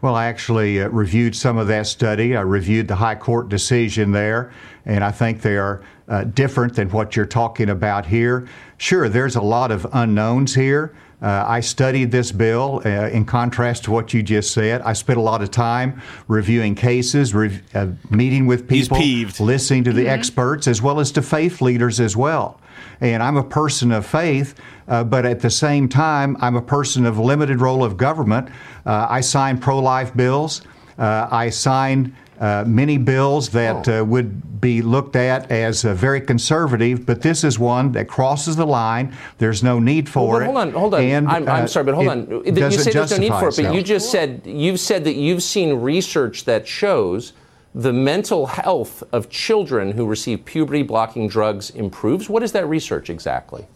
Well, 0.00 0.14
I 0.14 0.26
actually 0.26 0.80
uh, 0.80 0.88
reviewed 0.88 1.34
some 1.34 1.58
of 1.58 1.66
that 1.68 1.86
study. 1.88 2.36
I 2.36 2.42
reviewed 2.42 2.86
the 2.86 2.94
High 2.96 3.16
Court 3.16 3.48
decision 3.48 4.12
there, 4.12 4.52
and 4.86 5.02
I 5.02 5.10
think 5.10 5.42
they 5.42 5.56
are 5.56 5.82
uh, 6.08 6.22
different 6.24 6.74
than 6.74 6.88
what 6.90 7.16
you're 7.16 7.26
talking 7.26 7.68
about 7.68 8.06
here. 8.06 8.46
Sure, 8.76 9.08
there's 9.08 9.34
a 9.34 9.42
lot 9.42 9.70
of 9.72 9.86
unknowns 9.92 10.54
here, 10.54 10.94
Uh, 11.20 11.44
I 11.58 11.60
studied 11.62 12.12
this 12.12 12.30
bill 12.30 12.80
uh, 12.86 13.10
in 13.10 13.24
contrast 13.24 13.82
to 13.84 13.90
what 13.90 14.14
you 14.14 14.22
just 14.22 14.52
said. 14.52 14.82
I 14.82 14.92
spent 14.94 15.18
a 15.18 15.22
lot 15.22 15.42
of 15.42 15.50
time 15.50 16.00
reviewing 16.28 16.76
cases, 16.76 17.34
rev- 17.34 17.60
uh, 17.74 17.88
meeting 18.08 18.46
with 18.46 18.70
He's 18.70 18.86
people, 18.86 18.98
peeved. 18.98 19.40
listening 19.40 19.82
to 19.84 19.92
the 19.92 20.06
experts, 20.08 20.68
as 20.68 20.80
well 20.80 21.00
as 21.00 21.10
to 21.12 21.22
faith 21.22 21.60
leaders 21.60 21.98
as 21.98 22.16
well. 22.16 22.60
And 23.00 23.22
I'm 23.22 23.36
a 23.36 23.44
person 23.44 23.92
of 23.92 24.06
faith, 24.06 24.54
uh, 24.88 25.04
but 25.04 25.24
at 25.24 25.40
the 25.40 25.50
same 25.50 25.88
time, 25.88 26.36
I'm 26.40 26.56
a 26.56 26.62
person 26.62 27.06
of 27.06 27.18
limited 27.18 27.60
role 27.60 27.84
of 27.84 27.96
government. 27.96 28.48
Uh, 28.86 29.06
I 29.08 29.20
sign 29.20 29.58
pro 29.58 29.78
life 29.78 30.14
bills. 30.16 30.62
Uh, 30.98 31.28
I 31.30 31.50
sign 31.50 32.16
uh, 32.40 32.64
many 32.66 32.98
bills 32.98 33.48
that 33.50 33.88
uh, 33.88 34.04
would 34.04 34.60
be 34.60 34.82
looked 34.82 35.16
at 35.16 35.50
as 35.50 35.84
uh, 35.84 35.94
very 35.94 36.20
conservative, 36.20 37.04
but 37.04 37.22
this 37.22 37.44
is 37.44 37.58
one 37.58 37.92
that 37.92 38.08
crosses 38.08 38.56
the 38.56 38.66
line. 38.66 39.16
There's 39.38 39.62
no 39.62 39.78
need 39.78 40.08
for 40.08 40.34
Well, 40.34 40.40
it. 40.40 40.44
hold 40.44 40.56
on, 40.58 40.72
hold 40.72 40.94
on. 40.94 41.02
And, 41.02 41.28
I'm, 41.28 41.48
uh, 41.48 41.52
I'm 41.52 41.68
sorry, 41.68 41.84
but 41.86 41.94
hold 41.94 42.06
it 42.06 42.10
on. 42.10 42.30
You 42.30 42.70
say 42.70 42.92
there's 42.92 43.10
no 43.10 43.18
need 43.18 43.28
justify 43.28 43.40
for 43.40 43.48
it, 43.48 43.56
but 43.56 43.74
you 43.74 43.82
just 43.82 44.10
said 44.10 44.42
you've 44.44 44.80
said 44.80 45.04
that 45.04 45.14
you've 45.14 45.42
seen 45.42 45.80
research 45.80 46.44
that 46.44 46.66
shows 46.66 47.32
the 47.74 47.92
mental 47.92 48.46
health 48.46 49.02
of 49.12 49.28
children 49.28 49.92
who 49.92 50.06
receive 50.06 50.44
puberty 50.44 50.82
blocking 50.82 51.28
drugs 51.28 51.70
improves. 51.70 52.28
What 52.28 52.42
is 52.42 52.52
that 52.52 52.66
research 52.66 53.10
exactly? 53.10 53.66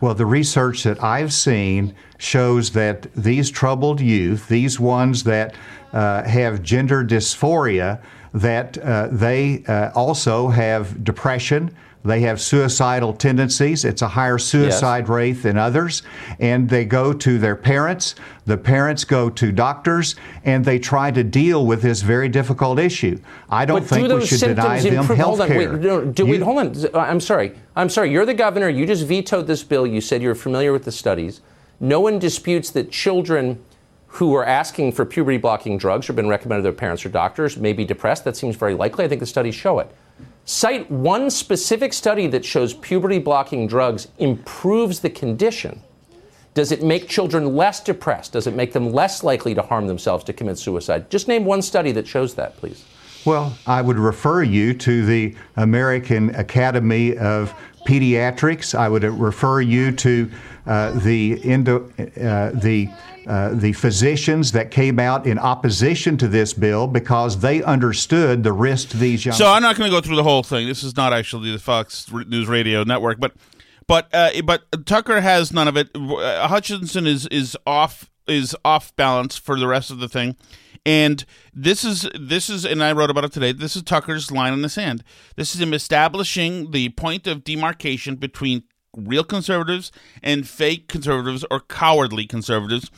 Well, 0.00 0.14
the 0.14 0.26
research 0.26 0.82
that 0.82 1.02
I've 1.02 1.32
seen 1.32 1.94
shows 2.18 2.70
that 2.72 3.12
these 3.14 3.50
troubled 3.50 4.00
youth, 4.00 4.48
these 4.48 4.80
ones 4.80 5.24
that 5.24 5.54
uh, 5.92 6.24
have 6.24 6.62
gender 6.62 7.04
dysphoria, 7.04 8.02
that 8.34 8.76
uh, 8.78 9.08
they 9.12 9.64
uh, 9.66 9.92
also 9.94 10.48
have 10.48 11.04
depression. 11.04 11.74
They 12.04 12.20
have 12.20 12.38
suicidal 12.38 13.14
tendencies. 13.14 13.84
It's 13.86 14.02
a 14.02 14.08
higher 14.08 14.36
suicide 14.36 15.08
rate 15.08 15.42
than 15.42 15.56
others. 15.56 16.02
And 16.38 16.68
they 16.68 16.84
go 16.84 17.14
to 17.14 17.38
their 17.38 17.56
parents. 17.56 18.14
The 18.44 18.58
parents 18.58 19.04
go 19.04 19.30
to 19.30 19.50
doctors, 19.50 20.14
and 20.44 20.62
they 20.62 20.78
try 20.78 21.10
to 21.10 21.24
deal 21.24 21.64
with 21.66 21.80
this 21.80 22.02
very 22.02 22.28
difficult 22.28 22.78
issue. 22.78 23.18
I 23.48 23.64
don't 23.64 23.80
But 23.80 23.88
think 23.88 24.08
do 24.08 24.16
we 24.16 24.26
should 24.26 24.40
deny 24.40 24.80
them 24.80 24.96
improve? 24.96 25.16
health 25.16 25.38
Hold 25.38 25.40
on, 25.40 25.48
care. 25.48 25.58
wait, 25.72 25.80
no, 25.80 26.04
do, 26.04 26.26
wait, 26.26 26.42
hold 26.42 26.58
on. 26.58 26.94
I'm 26.94 27.20
sorry. 27.20 27.52
I'm 27.74 27.88
sorry. 27.88 28.10
You're 28.10 28.26
the 28.26 28.34
governor. 28.34 28.68
You 28.68 28.84
just 28.84 29.06
vetoed 29.06 29.46
this 29.46 29.62
bill. 29.62 29.86
You 29.86 30.02
said 30.02 30.20
you're 30.20 30.34
familiar 30.34 30.72
with 30.72 30.84
the 30.84 30.92
studies. 30.92 31.40
No 31.80 32.00
one 32.00 32.18
disputes 32.18 32.70
that 32.72 32.90
children 32.90 33.64
who 34.08 34.34
are 34.34 34.44
asking 34.44 34.92
for 34.92 35.06
puberty 35.06 35.38
blocking 35.38 35.78
drugs 35.78 36.10
or 36.10 36.12
been 36.12 36.28
recommended 36.28 36.60
to 36.60 36.64
their 36.64 36.72
parents 36.72 37.04
or 37.06 37.08
doctors 37.08 37.56
may 37.56 37.72
be 37.72 37.86
depressed. 37.86 38.24
That 38.24 38.36
seems 38.36 38.56
very 38.56 38.74
likely. 38.74 39.06
I 39.06 39.08
think 39.08 39.20
the 39.20 39.26
studies 39.26 39.54
show 39.54 39.78
it. 39.78 39.90
Cite 40.46 40.90
one 40.90 41.30
specific 41.30 41.94
study 41.94 42.26
that 42.26 42.44
shows 42.44 42.74
puberty 42.74 43.18
blocking 43.18 43.66
drugs 43.66 44.08
improves 44.18 45.00
the 45.00 45.08
condition. 45.08 45.82
Does 46.52 46.70
it 46.70 46.82
make 46.82 47.08
children 47.08 47.56
less 47.56 47.82
depressed? 47.82 48.32
Does 48.32 48.46
it 48.46 48.54
make 48.54 48.74
them 48.74 48.92
less 48.92 49.24
likely 49.24 49.54
to 49.54 49.62
harm 49.62 49.86
themselves 49.86 50.22
to 50.24 50.34
commit 50.34 50.58
suicide? 50.58 51.10
Just 51.10 51.28
name 51.28 51.46
one 51.46 51.62
study 51.62 51.92
that 51.92 52.06
shows 52.06 52.34
that, 52.34 52.58
please. 52.58 52.84
Well, 53.24 53.56
I 53.66 53.80
would 53.80 53.98
refer 53.98 54.42
you 54.42 54.74
to 54.74 55.06
the 55.06 55.34
American 55.56 56.34
Academy 56.34 57.16
of 57.16 57.54
Pediatrics. 57.86 58.74
I 58.74 58.88
would 58.88 59.04
refer 59.04 59.60
you 59.60 59.92
to 59.92 60.30
uh, 60.66 60.92
the 60.92 61.40
endo, 61.44 61.90
uh, 61.98 62.50
the 62.50 62.88
uh, 63.26 63.54
the 63.54 63.72
physicians 63.72 64.52
that 64.52 64.70
came 64.70 64.98
out 64.98 65.26
in 65.26 65.38
opposition 65.38 66.16
to 66.18 66.28
this 66.28 66.52
bill 66.52 66.86
because 66.86 67.40
they 67.40 67.62
understood 67.62 68.42
the 68.42 68.52
risk 68.52 68.90
to 68.90 68.98
these 68.98 69.24
young. 69.24 69.34
So 69.34 69.46
I'm 69.46 69.62
not 69.62 69.76
going 69.76 69.90
to 69.90 69.96
go 69.96 70.02
through 70.02 70.16
the 70.16 70.22
whole 70.22 70.42
thing. 70.42 70.66
This 70.66 70.82
is 70.82 70.94
not 70.94 71.14
actually 71.14 71.50
the 71.50 71.58
Fox 71.58 72.10
News 72.12 72.48
Radio 72.48 72.84
Network, 72.84 73.18
but 73.18 73.32
but 73.86 74.08
uh, 74.12 74.30
but 74.42 74.64
Tucker 74.86 75.20
has 75.20 75.52
none 75.52 75.68
of 75.68 75.76
it. 75.76 75.90
Uh, 75.94 76.48
Hutchinson 76.48 77.06
is 77.06 77.26
is 77.28 77.56
off 77.66 78.10
is 78.26 78.54
off 78.64 78.94
balance 78.96 79.36
for 79.36 79.58
the 79.58 79.66
rest 79.66 79.90
of 79.90 79.98
the 79.98 80.08
thing. 80.08 80.36
And 80.86 81.24
this 81.54 81.84
is 81.84 82.08
this 82.18 82.50
is 82.50 82.64
and 82.66 82.84
I 82.84 82.92
wrote 82.92 83.10
about 83.10 83.24
it 83.24 83.32
today. 83.32 83.52
This 83.52 83.74
is 83.74 83.82
Tucker's 83.82 84.30
line 84.30 84.52
in 84.52 84.62
the 84.62 84.68
sand. 84.68 85.02
This 85.36 85.54
is 85.54 85.60
him 85.60 85.72
establishing 85.72 86.72
the 86.72 86.90
point 86.90 87.26
of 87.26 87.42
demarcation 87.42 88.16
between 88.16 88.64
real 88.96 89.24
conservatives 89.24 89.90
and 90.22 90.48
fake 90.48 90.88
conservatives 90.88 91.44
or 91.50 91.60
cowardly 91.60 92.26
conservatives. 92.26 92.90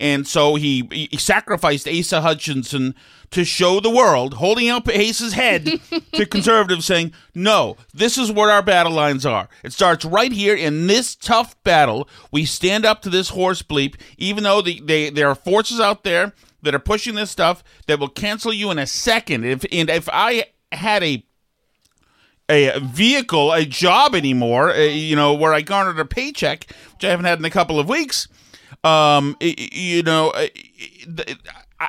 And 0.00 0.28
so 0.28 0.54
he, 0.54 0.88
he 0.92 1.16
sacrificed 1.16 1.88
Asa 1.88 2.20
Hutchinson 2.20 2.94
to 3.30 3.44
show 3.44 3.80
the 3.80 3.90
world, 3.90 4.34
holding 4.34 4.70
up 4.70 4.88
Asa's 4.88 5.32
head 5.32 5.80
to 6.12 6.26
conservatives, 6.26 6.84
saying, 6.86 7.12
No, 7.34 7.76
this 7.92 8.16
is 8.16 8.30
where 8.30 8.50
our 8.50 8.62
battle 8.62 8.92
lines 8.92 9.26
are. 9.26 9.48
It 9.64 9.72
starts 9.72 10.04
right 10.04 10.30
here 10.30 10.54
in 10.54 10.86
this 10.86 11.16
tough 11.16 11.60
battle. 11.64 12.08
We 12.30 12.44
stand 12.44 12.84
up 12.84 13.02
to 13.02 13.10
this 13.10 13.30
horse 13.30 13.62
bleep, 13.62 13.96
even 14.18 14.44
though 14.44 14.62
the, 14.62 14.80
they, 14.80 15.10
there 15.10 15.28
are 15.28 15.34
forces 15.34 15.80
out 15.80 16.04
there 16.04 16.32
that 16.62 16.74
are 16.74 16.78
pushing 16.80 17.14
this 17.14 17.30
stuff 17.30 17.62
that 17.86 17.98
will 17.98 18.08
cancel 18.08 18.52
you 18.52 18.70
in 18.70 18.78
a 18.78 18.86
second. 18.86 19.44
If 19.44 19.64
and 19.72 19.88
if 19.90 20.08
I 20.12 20.46
had 20.72 21.02
a 21.02 21.24
a 22.50 22.80
vehicle, 22.80 23.52
a 23.52 23.64
job 23.66 24.14
anymore, 24.14 24.70
uh, 24.70 24.78
you 24.78 25.14
know, 25.14 25.34
where 25.34 25.52
I 25.52 25.60
garnered 25.60 25.98
a 25.98 26.04
paycheck, 26.04 26.66
which 26.94 27.04
I 27.04 27.10
haven't 27.10 27.26
had 27.26 27.38
in 27.38 27.44
a 27.44 27.50
couple 27.50 27.78
of 27.78 27.88
weeks, 27.88 28.26
um, 28.84 29.36
you 29.40 30.02
know, 30.02 30.30
uh, 30.30 30.46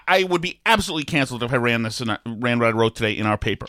I- 0.07 0.23
would 0.23 0.41
be 0.41 0.59
absolutely 0.65 1.05
canceled 1.05 1.43
if 1.43 1.53
I 1.53 1.57
ran 1.57 1.83
this 1.83 2.01
and 2.01 2.17
ran 2.25 2.59
what 2.59 2.67
I 2.67 2.71
wrote 2.71 2.95
today 2.95 3.13
in 3.13 3.25
our 3.25 3.37
paper 3.37 3.67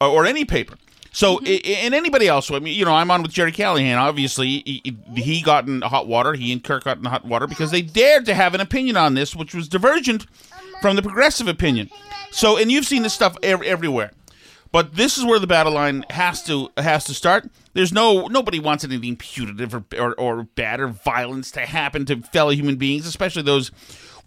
or 0.00 0.26
any 0.26 0.44
paper. 0.44 0.76
So, 1.16 1.38
mm-hmm. 1.38 1.46
i 1.46 1.76
and 1.86 1.94
anybody 1.94 2.28
else, 2.28 2.50
I 2.50 2.58
mean, 2.58 2.76
you 2.76 2.84
know, 2.84 2.92
I'm 2.92 3.10
on 3.10 3.22
with 3.22 3.32
Gerry 3.32 3.50
Callahan. 3.50 3.96
Obviously, 3.96 4.62
he, 4.66 4.98
he 5.14 5.40
got 5.40 5.66
in 5.66 5.80
hot 5.80 6.06
water. 6.06 6.34
He 6.34 6.52
and 6.52 6.62
Kirk 6.62 6.84
got 6.84 6.98
in 6.98 7.04
hot 7.06 7.24
water 7.24 7.46
because 7.46 7.70
they 7.70 7.80
dared 7.80 8.26
to 8.26 8.34
have 8.34 8.54
an 8.54 8.60
opinion 8.60 8.98
on 8.98 9.14
this, 9.14 9.34
which 9.34 9.54
was 9.54 9.66
divergent 9.66 10.26
from 10.82 10.94
the 10.94 11.00
progressive 11.00 11.48
opinion. 11.48 11.88
So, 12.32 12.58
and 12.58 12.70
you've 12.70 12.84
seen 12.84 13.02
this 13.02 13.14
stuff 13.14 13.34
ev- 13.42 13.62
everywhere. 13.62 14.10
But 14.72 14.96
this 14.96 15.16
is 15.16 15.24
where 15.24 15.38
the 15.38 15.46
battle 15.46 15.72
line 15.72 16.04
has 16.10 16.42
to 16.44 16.68
has 16.76 17.04
to 17.04 17.14
start. 17.14 17.48
There's 17.72 17.94
no 17.94 18.26
nobody 18.26 18.60
wants 18.60 18.84
anything 18.84 19.16
putative 19.16 19.74
or, 19.74 19.84
or, 19.98 20.14
or 20.20 20.42
bad 20.42 20.80
or 20.80 20.88
violence 20.88 21.50
to 21.52 21.60
happen 21.60 22.04
to 22.06 22.20
fellow 22.20 22.50
human 22.50 22.76
beings, 22.76 23.06
especially 23.06 23.40
those 23.40 23.72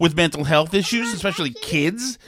with 0.00 0.16
mental 0.16 0.42
health 0.42 0.74
issues, 0.74 1.14
especially 1.14 1.50
kids. 1.50 2.18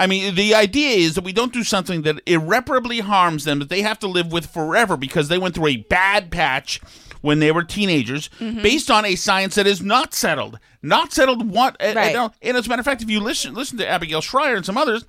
I 0.00 0.06
mean, 0.06 0.34
the 0.34 0.54
idea 0.54 0.96
is 0.96 1.14
that 1.14 1.24
we 1.24 1.32
don't 1.32 1.52
do 1.52 1.62
something 1.62 2.02
that 2.02 2.20
irreparably 2.26 3.00
harms 3.00 3.44
them 3.44 3.58
that 3.60 3.68
they 3.68 3.82
have 3.82 3.98
to 4.00 4.08
live 4.08 4.32
with 4.32 4.46
forever 4.46 4.96
because 4.96 5.28
they 5.28 5.38
went 5.38 5.54
through 5.54 5.68
a 5.68 5.76
bad 5.76 6.30
patch 6.30 6.80
when 7.20 7.38
they 7.38 7.52
were 7.52 7.62
teenagers, 7.62 8.30
based 8.38 8.90
on 8.90 9.04
a 9.04 9.14
science 9.14 9.54
that 9.56 9.66
is 9.66 9.82
not 9.82 10.14
settled, 10.14 10.58
not 10.82 11.12
settled. 11.12 11.50
What? 11.50 11.76
uh, 11.78 11.92
Right. 11.94 12.16
uh, 12.16 12.30
and 12.40 12.56
as 12.56 12.64
a 12.66 12.68
matter 12.70 12.80
of 12.80 12.86
fact, 12.86 13.02
if 13.02 13.10
you 13.10 13.20
listen 13.20 13.52
listen 13.52 13.76
to 13.78 13.86
Abigail 13.86 14.22
Shrier 14.22 14.56
and 14.56 14.64
some 14.64 14.78
others, 14.78 15.04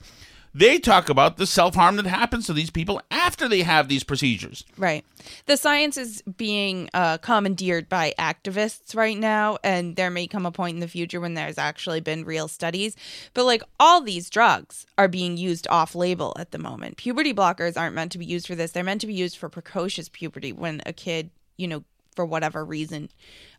they 0.54 0.80
talk 0.80 1.10
about 1.10 1.38
the 1.38 1.48
self 1.48 1.76
harm 1.76 1.96
that 1.96 2.06
happens 2.06 2.46
to 2.48 2.54
these 2.54 2.70
people 2.70 3.02
after 3.10 3.48
they 3.48 3.62
have 3.62 3.88
these 3.88 4.04
procedures. 4.04 4.66
Right. 4.78 5.06
The 5.46 5.58
science 5.58 5.98
is 5.98 6.22
being 6.24 6.90
uh, 6.94 7.18
commandeered 7.20 7.88
by 7.88 8.14
activists 8.20 8.96
right 8.96 9.18
now, 9.18 9.58
and 9.64 9.96
there 9.96 10.10
may 10.10 10.28
come 10.28 10.46
a 10.46 10.52
point 10.52 10.76
in 10.76 10.82
the 10.82 10.88
future 10.88 11.20
when 11.20 11.36
there's 11.36 11.58
actually 11.58 12.02
been 12.02 12.26
real 12.26 12.48
studies. 12.48 12.96
But 13.34 13.46
like 13.46 13.64
all 13.80 14.02
these 14.02 14.30
drugs 14.30 14.86
are 14.98 15.08
being 15.08 15.38
used 15.38 15.68
off 15.70 15.96
label 15.96 16.36
at 16.40 16.52
the 16.52 16.58
moment. 16.58 16.98
Puberty 16.98 17.34
blockers 17.34 17.78
aren't 17.78 17.96
meant 17.96 18.12
to 18.14 18.18
be 18.18 18.26
used 18.26 18.48
for 18.48 18.56
this, 18.56 18.72
they're 18.72 18.84
meant 18.84 19.02
to 19.02 19.08
be 19.08 19.14
used 19.14 19.38
for 19.38 19.50
precocious 19.50 20.10
puberty 20.10 20.52
when 20.52 20.82
a 20.86 20.94
kid, 20.94 21.30
you 21.58 21.68
know, 21.68 21.84
for 22.16 22.26
whatever 22.26 22.64
reason, 22.66 23.10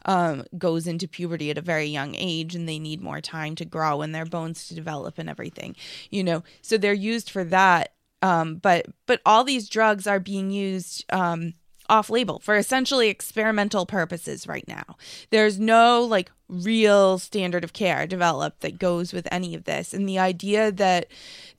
um, 0.04 0.44
goes 0.58 0.86
into 0.86 1.08
puberty 1.08 1.50
at 1.50 1.58
a 1.58 1.62
very 1.62 1.86
young 1.86 2.14
age 2.16 2.54
and 2.54 2.68
they 2.68 2.78
need 2.78 3.00
more 3.00 3.20
time 3.20 3.54
to 3.56 3.64
grow 3.64 4.02
and 4.02 4.14
their 4.14 4.26
bones 4.26 4.68
to 4.68 4.74
develop 4.74 5.18
and 5.18 5.28
everything, 5.28 5.76
you 6.10 6.22
know. 6.24 6.42
So 6.60 6.76
they're 6.76 6.92
used 6.92 7.30
for 7.30 7.44
that. 7.44 7.94
Um, 8.20 8.56
but 8.56 8.86
but 9.06 9.20
all 9.26 9.42
these 9.42 9.68
drugs 9.68 10.06
are 10.06 10.20
being 10.20 10.50
used 10.50 11.04
um, 11.12 11.54
off 11.88 12.08
label 12.08 12.38
for 12.38 12.56
essentially 12.56 13.08
experimental 13.08 13.84
purposes 13.84 14.46
right 14.46 14.66
now. 14.68 14.96
There's 15.30 15.58
no 15.58 16.02
like 16.02 16.30
real 16.48 17.18
standard 17.18 17.64
of 17.64 17.72
care 17.72 18.06
developed 18.06 18.60
that 18.60 18.78
goes 18.78 19.12
with 19.12 19.26
any 19.32 19.54
of 19.54 19.64
this, 19.64 19.92
and 19.92 20.08
the 20.08 20.18
idea 20.18 20.70
that 20.72 21.08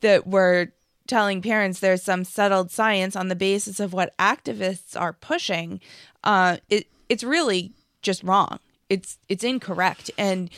that 0.02 0.26
we're 0.26 0.70
telling 1.08 1.42
parents 1.42 1.80
there's 1.80 2.04
some 2.04 2.24
settled 2.24 2.72
science 2.72 3.16
on 3.16 3.28
the 3.28 3.36
basis 3.36 3.80
of 3.80 3.94
what 3.94 4.18
activists 4.18 5.00
are 5.00 5.14
pushing, 5.14 5.80
uh, 6.24 6.58
it 6.70 6.88
it's 7.10 7.24
really 7.24 7.72
just 8.02 8.24
wrong. 8.24 8.60
It's 8.90 9.18
it's 9.30 9.44
incorrect, 9.44 10.12
and 10.18 10.50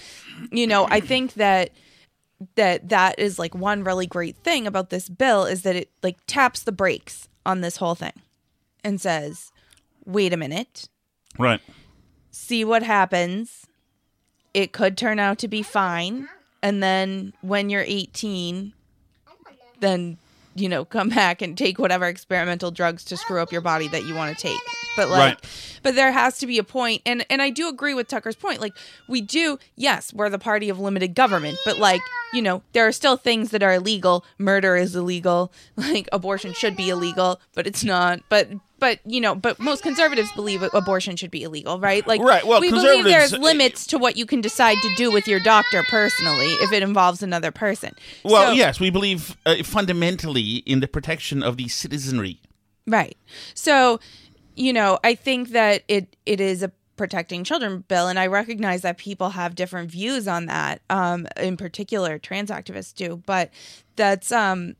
you 0.51 0.67
know 0.67 0.88
I 0.89 0.99
think 0.99 1.34
that 1.34 1.71
that 2.55 2.89
that 2.89 3.17
is 3.17 3.39
like 3.39 3.55
one 3.55 3.84
really 3.84 4.05
great 4.08 4.36
thing 4.38 4.67
about 4.67 4.89
this 4.89 5.08
bill 5.10 5.45
is 5.45 5.62
that 5.63 5.75
it 5.75 5.89
like 6.03 6.17
taps 6.27 6.63
the 6.63 6.71
brakes 6.71 7.29
on 7.45 7.62
this 7.62 7.77
whole 7.77 7.95
thing 7.95 8.13
and 8.84 8.99
says, 8.99 9.51
"Wait 10.05 10.34
a 10.34 10.38
minute, 10.38 10.89
Right. 11.39 11.62
see 12.31 12.65
what 12.65 12.84
happens. 12.84 13.67
It 14.53 14.71
could 14.73 14.97
turn 14.97 15.19
out 15.19 15.38
to 15.39 15.47
be 15.47 15.63
fine, 15.63 16.29
and 16.62 16.81
then 16.84 17.34
when 17.41 17.69
you're 17.69 17.84
18, 17.86 18.73
then 19.79 20.17
you 20.55 20.69
know, 20.69 20.85
come 20.85 21.09
back 21.09 21.41
and 21.41 21.57
take 21.57 21.77
whatever 21.77 22.05
experimental 22.05 22.71
drugs 22.71 23.03
to 23.05 23.17
screw 23.17 23.41
up 23.41 23.51
your 23.51 23.61
body 23.61 23.87
that 23.89 24.05
you 24.05 24.15
want 24.15 24.35
to 24.35 24.41
take. 24.41 24.59
But 24.95 25.09
like 25.09 25.35
Right. 25.35 25.79
but 25.83 25.95
there 25.95 26.11
has 26.13 26.37
to 26.37 26.47
be 26.47 26.57
a 26.57 26.63
point 26.63 27.01
and 27.05 27.25
and 27.29 27.41
I 27.41 27.49
do 27.49 27.67
agree 27.67 27.93
with 27.93 28.07
Tucker's 28.07 28.35
point. 28.37 28.61
Like 28.61 28.73
we 29.09 29.19
do, 29.21 29.59
yes, 29.75 30.13
we're 30.13 30.29
the 30.29 30.39
party 30.39 30.69
of 30.69 30.79
limited 30.79 31.13
government, 31.15 31.57
but 31.65 31.77
like, 31.77 31.99
you 32.31 32.41
know, 32.41 32.63
there 32.71 32.87
are 32.87 32.93
still 32.93 33.17
things 33.17 33.51
that 33.51 33.61
are 33.61 33.73
illegal. 33.73 34.23
Murder 34.37 34.75
is 34.77 34.95
illegal. 34.95 35.51
Like 35.75 36.07
abortion 36.13 36.53
should 36.53 36.77
be 36.77 36.89
illegal, 36.89 37.41
but 37.53 37.67
it's 37.67 37.83
not. 37.83 38.21
But 38.29 38.49
but 38.86 39.00
you 39.04 39.19
know, 39.19 39.34
but 39.34 39.60
most 39.60 39.82
conservatives 39.82 40.32
believe 40.34 40.62
abortion 40.62 41.15
should 41.15 41.32
be 41.32 41.41
illegal, 41.41 41.80
right? 41.80 42.06
Like 42.06 42.21
Right, 42.21 42.45
well, 42.45 42.62
we 42.62 42.69
believe 42.69 43.04
there's 43.04 43.34
limits 43.34 43.88
to 43.88 43.98
what 43.98 44.15
you 44.15 44.28
can 44.28 44.41
decide 44.41 44.78
to 44.80 44.95
do 44.95 45.12
with 45.12 45.28
your 45.28 45.39
doctor 45.39 45.82
personally 45.89 46.52
if 46.65 46.71
it 46.71 46.84
involves 46.84 47.24
another 47.24 47.52
person. 47.52 47.93
Well, 48.24 48.50
So- 48.50 48.54
yes, 48.54 48.80
we 48.80 48.91
believe 48.91 49.38
uh, 49.48 49.63
fundamentally 49.63 50.58
in 50.67 50.82
the 50.82 50.88
protection 50.88 51.41
of 51.41 51.58
the 51.58 51.67
citizenry. 51.67 52.39
Right. 52.86 53.17
So, 53.56 54.00
you 54.56 54.71
know, 54.71 55.00
I 55.04 55.15
think 55.15 55.50
that 55.50 55.82
it 55.88 56.15
it 56.28 56.39
is 56.39 56.62
a 56.62 56.71
protecting 56.95 57.43
children 57.43 57.84
bill 57.88 58.08
and 58.08 58.19
I 58.19 58.28
recognize 58.28 58.84
that 58.84 59.00
people 59.00 59.32
have 59.32 59.56
different 59.56 59.89
views 59.89 60.28
on 60.28 60.45
that. 60.45 60.82
Um 60.91 61.26
in 61.38 61.58
particular 61.58 62.19
trans 62.19 62.52
activists 62.52 62.93
do, 62.93 63.24
but 63.26 63.50
that's 63.95 64.32
um 64.32 64.76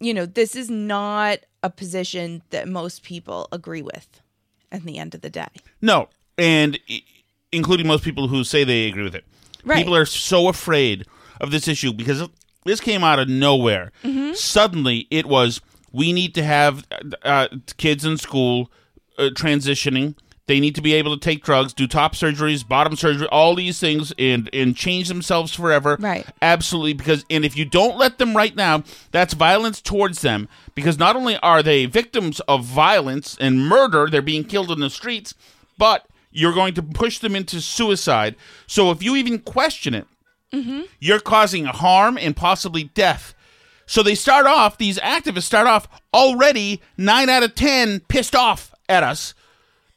you 0.00 0.12
know, 0.12 0.26
this 0.26 0.56
is 0.56 0.68
not 0.68 1.38
a 1.64 1.70
position 1.70 2.42
that 2.50 2.68
most 2.68 3.02
people 3.02 3.48
agree 3.50 3.80
with 3.82 4.20
at 4.70 4.84
the 4.84 4.98
end 4.98 5.14
of 5.14 5.22
the 5.22 5.30
day. 5.30 5.48
No, 5.80 6.08
and 6.36 6.78
including 7.50 7.86
most 7.86 8.04
people 8.04 8.28
who 8.28 8.44
say 8.44 8.62
they 8.64 8.86
agree 8.86 9.02
with 9.02 9.14
it. 9.14 9.24
Right. 9.64 9.78
People 9.78 9.96
are 9.96 10.04
so 10.04 10.48
afraid 10.48 11.06
of 11.40 11.50
this 11.50 11.66
issue 11.66 11.92
because 11.94 12.28
this 12.66 12.80
came 12.80 13.02
out 13.02 13.18
of 13.18 13.28
nowhere. 13.28 13.92
Mhm. 14.04 14.36
Suddenly, 14.36 15.06
it 15.10 15.24
was 15.26 15.62
we 15.90 16.12
need 16.12 16.34
to 16.34 16.42
have 16.44 16.86
uh, 17.22 17.48
kids 17.78 18.04
in 18.04 18.18
school 18.18 18.70
uh, 19.18 19.30
transitioning. 19.34 20.16
They 20.46 20.60
need 20.60 20.74
to 20.74 20.82
be 20.82 20.92
able 20.92 21.16
to 21.16 21.20
take 21.20 21.42
drugs, 21.42 21.72
do 21.72 21.86
top 21.86 22.14
surgeries, 22.14 22.66
bottom 22.68 22.96
surgery, 22.96 23.26
all 23.28 23.54
these 23.54 23.80
things, 23.80 24.12
and 24.18 24.50
and 24.52 24.76
change 24.76 25.08
themselves 25.08 25.54
forever. 25.54 25.96
Right. 25.98 26.26
Absolutely, 26.42 26.92
because 26.92 27.24
and 27.30 27.44
if 27.46 27.56
you 27.56 27.64
don't 27.64 27.96
let 27.96 28.18
them 28.18 28.36
right 28.36 28.54
now, 28.54 28.84
that's 29.10 29.32
violence 29.34 29.80
towards 29.80 30.20
them. 30.20 30.48
Because 30.74 30.98
not 30.98 31.16
only 31.16 31.38
are 31.38 31.62
they 31.62 31.86
victims 31.86 32.40
of 32.40 32.64
violence 32.64 33.38
and 33.40 33.66
murder, 33.66 34.08
they're 34.10 34.20
being 34.20 34.44
killed 34.44 34.70
in 34.70 34.80
the 34.80 34.90
streets, 34.90 35.34
but 35.78 36.06
you're 36.30 36.52
going 36.52 36.74
to 36.74 36.82
push 36.82 37.20
them 37.20 37.34
into 37.34 37.60
suicide. 37.60 38.34
So 38.66 38.90
if 38.90 39.02
you 39.02 39.16
even 39.16 39.38
question 39.38 39.94
it, 39.94 40.06
Mm-hmm. 40.52 40.82
you're 41.00 41.18
causing 41.20 41.64
harm 41.64 42.16
and 42.16 42.36
possibly 42.36 42.84
death. 42.84 43.34
So 43.86 44.04
they 44.04 44.14
start 44.14 44.46
off, 44.46 44.78
these 44.78 44.98
activists 45.00 45.42
start 45.42 45.66
off 45.66 45.88
already 46.12 46.80
nine 46.96 47.28
out 47.28 47.42
of 47.42 47.56
10 47.56 48.00
pissed 48.06 48.36
off 48.36 48.72
at 48.88 49.02
us. 49.02 49.34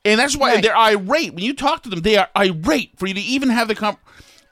And 0.07 0.19
that's 0.19 0.35
why 0.37 0.61
they're 0.61 0.75
irate. 0.77 1.33
When 1.33 1.43
you 1.43 1.53
talk 1.53 1.83
to 1.83 1.89
them, 1.89 2.01
they 2.01 2.17
are 2.17 2.29
irate 2.35 2.97
for 2.97 3.07
you 3.07 3.13
to 3.13 3.21
even 3.21 3.49
have 3.49 3.67
the 3.67 3.75
comp. 3.75 3.99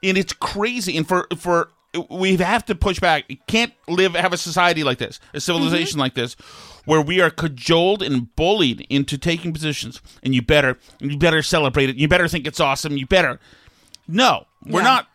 And 0.03 0.17
it's 0.17 0.33
crazy. 0.33 0.97
And 0.97 1.07
for, 1.07 1.27
for, 1.37 1.69
we 2.09 2.35
have 2.37 2.65
to 2.65 2.75
push 2.75 2.99
back. 2.99 3.25
You 3.29 3.37
can't 3.47 3.73
live, 3.87 4.13
have 4.15 4.33
a 4.33 4.37
society 4.37 4.83
like 4.83 4.97
this, 4.97 5.19
a 5.33 5.39
civilization 5.39 5.97
like 5.99 6.13
this, 6.13 6.33
where 6.85 7.01
we 7.01 7.21
are 7.21 7.29
cajoled 7.29 8.03
and 8.03 8.35
bullied 8.35 8.85
into 8.89 9.17
taking 9.17 9.53
positions. 9.53 10.01
And 10.21 10.35
you 10.35 10.41
better, 10.41 10.77
you 10.99 11.17
better 11.17 11.41
celebrate 11.41 11.89
it. 11.89 11.95
You 11.95 12.07
better 12.07 12.27
think 12.27 12.45
it's 12.45 12.59
awesome. 12.59 12.97
You 12.97 13.07
better. 13.07 13.39
No, 14.07 14.45
we're 14.65 14.81
Yeah. 14.81 14.85
not. 14.87 15.07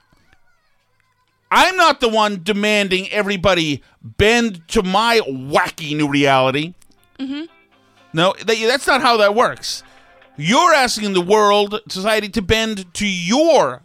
I'm 1.52 1.76
not 1.76 2.00
the 2.00 2.08
one 2.08 2.42
demanding 2.44 3.10
everybody 3.10 3.82
bend 4.02 4.66
to 4.68 4.82
my 4.84 5.20
wacky 5.28 5.96
new 5.96 6.08
reality. 6.08 6.74
Mm-hmm. 7.18 7.44
No, 8.12 8.34
that, 8.38 8.46
that's 8.46 8.86
not 8.86 9.02
how 9.02 9.16
that 9.18 9.34
works. 9.34 9.82
You're 10.40 10.74
asking 10.74 11.12
the 11.12 11.20
world, 11.20 11.80
society, 11.88 12.28
to 12.30 12.42
bend 12.42 12.92
to 12.94 13.06
your 13.06 13.82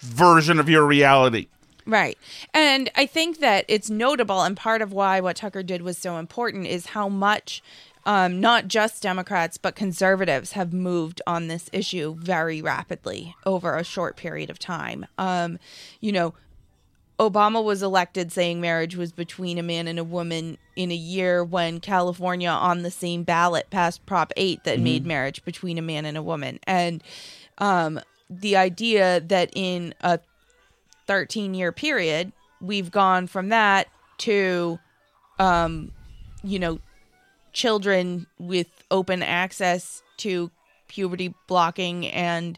version 0.00 0.60
of 0.60 0.68
your 0.68 0.86
reality. 0.86 1.48
Right. 1.86 2.18
And 2.52 2.90
I 2.94 3.06
think 3.06 3.40
that 3.40 3.64
it's 3.68 3.90
notable, 3.90 4.42
and 4.42 4.56
part 4.56 4.82
of 4.82 4.92
why 4.92 5.20
what 5.20 5.36
Tucker 5.36 5.62
did 5.62 5.82
was 5.82 5.98
so 5.98 6.18
important 6.18 6.66
is 6.66 6.86
how 6.86 7.08
much 7.08 7.62
um, 8.06 8.40
not 8.40 8.68
just 8.68 9.02
Democrats, 9.02 9.56
but 9.56 9.74
conservatives 9.74 10.52
have 10.52 10.72
moved 10.72 11.22
on 11.26 11.48
this 11.48 11.70
issue 11.72 12.14
very 12.14 12.60
rapidly 12.60 13.34
over 13.46 13.76
a 13.76 13.84
short 13.84 14.16
period 14.16 14.50
of 14.50 14.58
time. 14.58 15.06
Um, 15.16 15.58
you 16.00 16.12
know, 16.12 16.34
Obama 17.18 17.62
was 17.62 17.82
elected 17.82 18.32
saying 18.32 18.60
marriage 18.60 18.96
was 18.96 19.12
between 19.12 19.58
a 19.58 19.62
man 19.62 19.86
and 19.86 19.98
a 19.98 20.04
woman 20.04 20.58
in 20.74 20.90
a 20.90 20.96
year 20.96 21.44
when 21.44 21.78
California 21.78 22.48
on 22.48 22.82
the 22.82 22.90
same 22.90 23.22
ballot 23.22 23.70
passed 23.70 24.04
Prop 24.04 24.32
8 24.36 24.64
that 24.64 24.80
made 24.80 25.06
marriage 25.06 25.44
between 25.44 25.78
a 25.78 25.82
man 25.82 26.04
and 26.06 26.16
a 26.16 26.22
woman. 26.22 26.58
And 26.66 27.02
um, 27.58 28.00
the 28.28 28.56
idea 28.56 29.20
that 29.20 29.50
in 29.54 29.94
a 30.00 30.18
13 31.06 31.54
year 31.54 31.70
period, 31.70 32.32
we've 32.60 32.90
gone 32.90 33.28
from 33.28 33.50
that 33.50 33.88
to, 34.18 34.78
um, 35.38 35.92
you 36.42 36.58
know, 36.58 36.80
children 37.52 38.26
with 38.38 38.66
open 38.90 39.22
access 39.22 40.02
to 40.16 40.50
puberty 40.94 41.34
blocking 41.48 42.06
and 42.06 42.56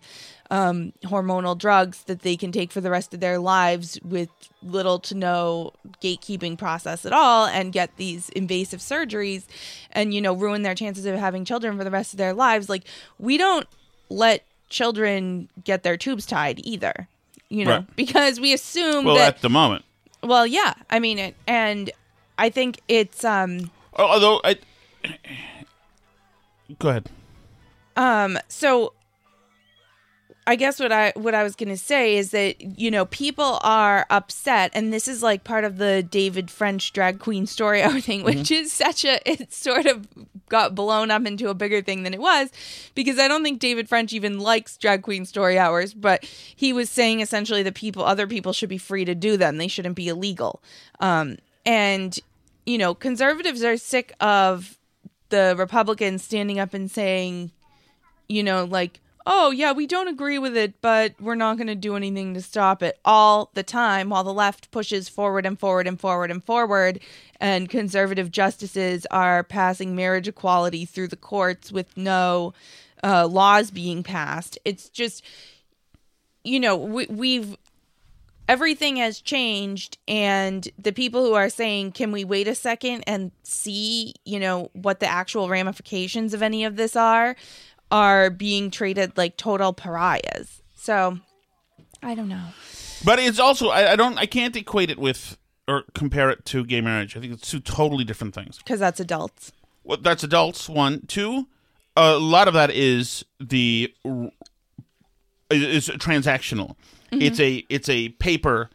um, 0.50 0.92
hormonal 1.04 1.56
drugs 1.58 2.02
that 2.04 2.20
they 2.20 2.36
can 2.36 2.52
take 2.52 2.70
for 2.70 2.80
the 2.80 2.90
rest 2.90 3.12
of 3.14 3.20
their 3.20 3.38
lives 3.38 3.98
with 4.04 4.28
little 4.62 4.98
to 5.00 5.14
no 5.14 5.72
gatekeeping 6.02 6.56
process 6.58 7.04
at 7.06 7.12
all 7.12 7.46
and 7.46 7.72
get 7.72 7.96
these 7.96 8.28
invasive 8.30 8.80
surgeries 8.80 9.44
and 9.92 10.12
you 10.14 10.20
know 10.20 10.34
ruin 10.34 10.62
their 10.62 10.74
chances 10.74 11.04
of 11.06 11.16
having 11.18 11.44
children 11.44 11.76
for 11.76 11.82
the 11.84 11.90
rest 11.90 12.12
of 12.12 12.18
their 12.18 12.32
lives 12.32 12.68
like 12.68 12.84
we 13.18 13.36
don't 13.36 13.66
let 14.08 14.44
children 14.68 15.48
get 15.64 15.82
their 15.82 15.96
tubes 15.96 16.26
tied 16.26 16.60
either 16.64 17.08
you 17.48 17.64
know 17.64 17.78
Right. 17.78 17.96
because 17.96 18.38
we 18.38 18.52
assume 18.52 19.04
Well, 19.04 19.16
that 19.16 19.36
at 19.36 19.40
the 19.42 19.50
moment. 19.50 19.84
well 20.22 20.46
yeah 20.46 20.74
i 20.90 20.98
mean 21.00 21.18
it 21.18 21.34
and 21.48 21.90
i 22.38 22.50
think 22.50 22.80
it's 22.88 23.24
um 23.24 23.70
Although, 23.98 24.42
I. 24.44 24.58
Go 26.78 26.88
ahead. 26.90 27.08
Um, 27.96 28.38
so 28.48 28.92
I 30.48 30.54
guess 30.54 30.78
what 30.78 30.92
I 30.92 31.12
what 31.16 31.34
I 31.34 31.42
was 31.42 31.56
going 31.56 31.70
to 31.70 31.76
say 31.76 32.16
is 32.16 32.30
that 32.30 32.60
you 32.60 32.88
know 32.88 33.06
people 33.06 33.58
are 33.62 34.06
upset, 34.10 34.70
and 34.74 34.92
this 34.92 35.08
is 35.08 35.20
like 35.20 35.42
part 35.42 35.64
of 35.64 35.78
the 35.78 36.04
David 36.04 36.52
French 36.52 36.92
drag 36.92 37.18
queen 37.18 37.46
story 37.46 37.82
hour 37.82 38.00
thing, 38.00 38.22
which 38.22 38.50
is 38.52 38.72
such 38.72 39.04
a 39.04 39.18
it 39.28 39.52
sort 39.52 39.86
of 39.86 40.06
got 40.48 40.76
blown 40.76 41.10
up 41.10 41.26
into 41.26 41.48
a 41.48 41.54
bigger 41.54 41.82
thing 41.82 42.04
than 42.04 42.14
it 42.14 42.20
was 42.20 42.50
because 42.94 43.18
I 43.18 43.26
don't 43.26 43.42
think 43.42 43.58
David 43.58 43.88
French 43.88 44.12
even 44.12 44.38
likes 44.38 44.76
drag 44.76 45.02
queen 45.02 45.24
story 45.24 45.58
hours, 45.58 45.92
but 45.92 46.24
he 46.24 46.72
was 46.72 46.88
saying 46.88 47.20
essentially 47.20 47.64
that 47.64 47.74
people 47.74 48.04
other 48.04 48.28
people 48.28 48.52
should 48.52 48.68
be 48.68 48.78
free 48.78 49.04
to 49.04 49.16
do 49.16 49.36
them; 49.36 49.56
they 49.56 49.68
shouldn't 49.68 49.96
be 49.96 50.06
illegal. 50.06 50.62
Um, 51.00 51.38
and 51.64 52.20
you 52.64 52.78
know 52.78 52.94
conservatives 52.94 53.64
are 53.64 53.76
sick 53.76 54.14
of 54.20 54.78
the 55.30 55.56
Republicans 55.58 56.22
standing 56.22 56.60
up 56.60 56.72
and 56.72 56.88
saying 56.88 57.50
you 58.28 58.42
know, 58.42 58.64
like, 58.64 59.00
oh, 59.26 59.50
yeah, 59.50 59.72
we 59.72 59.86
don't 59.86 60.08
agree 60.08 60.38
with 60.38 60.56
it, 60.56 60.80
but 60.80 61.14
we're 61.20 61.34
not 61.34 61.56
going 61.56 61.66
to 61.66 61.74
do 61.74 61.96
anything 61.96 62.32
to 62.34 62.40
stop 62.40 62.82
it 62.82 62.98
all 63.04 63.50
the 63.54 63.62
time 63.62 64.08
while 64.08 64.22
the 64.22 64.32
left 64.32 64.70
pushes 64.70 65.08
forward 65.08 65.44
and 65.44 65.58
forward 65.58 65.86
and 65.86 66.00
forward 66.00 66.30
and 66.30 66.44
forward. 66.44 67.00
And 67.40 67.68
conservative 67.68 68.30
justices 68.30 69.06
are 69.10 69.42
passing 69.42 69.96
marriage 69.96 70.28
equality 70.28 70.84
through 70.84 71.08
the 71.08 71.16
courts 71.16 71.72
with 71.72 71.96
no 71.96 72.54
uh, 73.02 73.26
laws 73.26 73.70
being 73.70 74.02
passed. 74.02 74.58
It's 74.64 74.88
just, 74.88 75.24
you 76.44 76.60
know, 76.60 76.76
we, 76.76 77.06
we've 77.06 77.56
everything 78.48 78.96
has 78.96 79.20
changed 79.20 79.98
and 80.06 80.68
the 80.78 80.92
people 80.92 81.24
who 81.24 81.34
are 81.34 81.50
saying 81.50 81.92
can 81.92 82.12
we 82.12 82.24
wait 82.24 82.46
a 82.46 82.54
second 82.54 83.02
and 83.06 83.32
see 83.42 84.14
you 84.24 84.38
know 84.38 84.70
what 84.72 85.00
the 85.00 85.06
actual 85.06 85.48
ramifications 85.48 86.32
of 86.32 86.42
any 86.42 86.64
of 86.64 86.76
this 86.76 86.94
are 86.94 87.34
are 87.90 88.30
being 88.30 88.70
treated 88.70 89.16
like 89.16 89.36
total 89.36 89.72
pariahs 89.72 90.62
so 90.74 91.18
i 92.02 92.14
don't 92.14 92.28
know 92.28 92.48
But 93.04 93.18
it's 93.18 93.38
also, 93.38 93.68
I, 93.68 93.92
I 93.92 93.96
don't, 93.96 94.18
I 94.18 94.26
can't 94.26 94.56
equate 94.56 94.90
it 94.90 94.98
with 94.98 95.36
or 95.68 95.84
compare 95.94 96.30
it 96.30 96.44
to 96.46 96.64
gay 96.64 96.80
marriage. 96.80 97.16
I 97.16 97.20
think 97.20 97.32
it's 97.34 97.50
two 97.50 97.60
totally 97.60 98.04
different 98.04 98.34
things. 98.34 98.58
because 98.58 98.80
that's 98.80 99.00
adults 99.00 99.52
Well, 99.84 99.98
that's 100.00 100.24
adults. 100.24 100.68
One, 100.68 101.02
two. 101.06 101.46
A 101.96 102.18
lot 102.18 102.48
of 102.48 102.54
that 102.54 102.70
is 102.70 103.24
the 103.40 103.92
is 105.50 105.88
transactional. 105.88 106.74
Mhm. 107.12 107.22
It's 107.22 107.40
a 107.40 107.64
it's 107.68 107.88
a 107.88 108.08
paper 108.10 108.70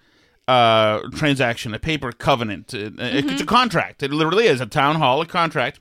uh, 0.48 1.00
transaction, 1.16 1.74
a 1.74 1.80
paper 1.80 2.12
covenant. 2.12 2.74
Uh, 2.74 2.90
It's 2.98 3.42
a 3.42 3.46
contract. 3.46 4.04
It 4.04 4.12
literally 4.12 4.48
is 4.48 4.60
a 4.62 4.66
town 4.66 4.96
hall, 4.98 5.22
a 5.22 5.26
contract. 5.26 5.80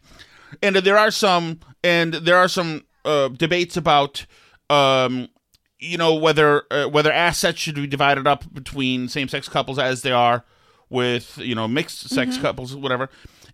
And 0.62 0.76
there 0.76 0.98
are 0.98 1.10
some 1.10 1.60
and 1.82 2.14
there 2.14 2.36
are 2.36 2.48
some 2.48 2.84
uh, 3.04 3.28
debates 3.28 3.76
about 3.76 4.26
um, 4.68 5.28
you 5.78 5.96
know 5.98 6.14
whether 6.14 6.62
uh, 6.70 6.86
whether 6.86 7.12
assets 7.12 7.58
should 7.58 7.74
be 7.74 7.86
divided 7.86 8.26
up 8.26 8.52
between 8.52 9.08
same 9.08 9.28
sex 9.28 9.48
couples 9.48 9.78
as 9.78 10.02
they 10.02 10.12
are 10.12 10.44
with 10.88 11.38
you 11.38 11.54
know 11.54 11.66
mixed 11.68 12.08
sex 12.08 12.36
Mhm. 12.36 12.42
couples, 12.42 12.74
whatever. 12.76 13.08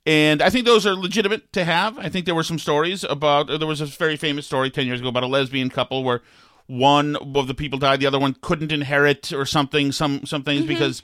And 0.04 0.40
I 0.40 0.50
think 0.50 0.66
those 0.66 0.86
are 0.86 0.94
legitimate 0.94 1.52
to 1.52 1.64
have. 1.64 1.98
I 1.98 2.08
think 2.08 2.26
there 2.26 2.34
were 2.34 2.44
some 2.44 2.58
stories 2.60 3.02
about. 3.04 3.48
There 3.48 3.66
was 3.66 3.80
a 3.80 3.86
very 3.86 4.16
famous 4.16 4.46
story 4.46 4.70
ten 4.70 4.86
years 4.86 5.00
ago 5.00 5.08
about 5.08 5.24
a 5.24 5.26
lesbian 5.28 5.68
couple 5.70 6.04
where 6.04 6.22
one 6.68 7.16
of 7.16 7.46
the 7.46 7.54
people 7.54 7.78
died, 7.78 8.00
the 8.00 8.06
other 8.06 8.18
one 8.18 8.34
couldn't 8.40 8.72
inherit 8.72 9.32
or 9.32 9.44
something. 9.46 9.92
Some 9.92 10.24
some 10.26 10.42
things 10.42 10.64
Mhm. 10.64 10.68
because. 10.68 11.02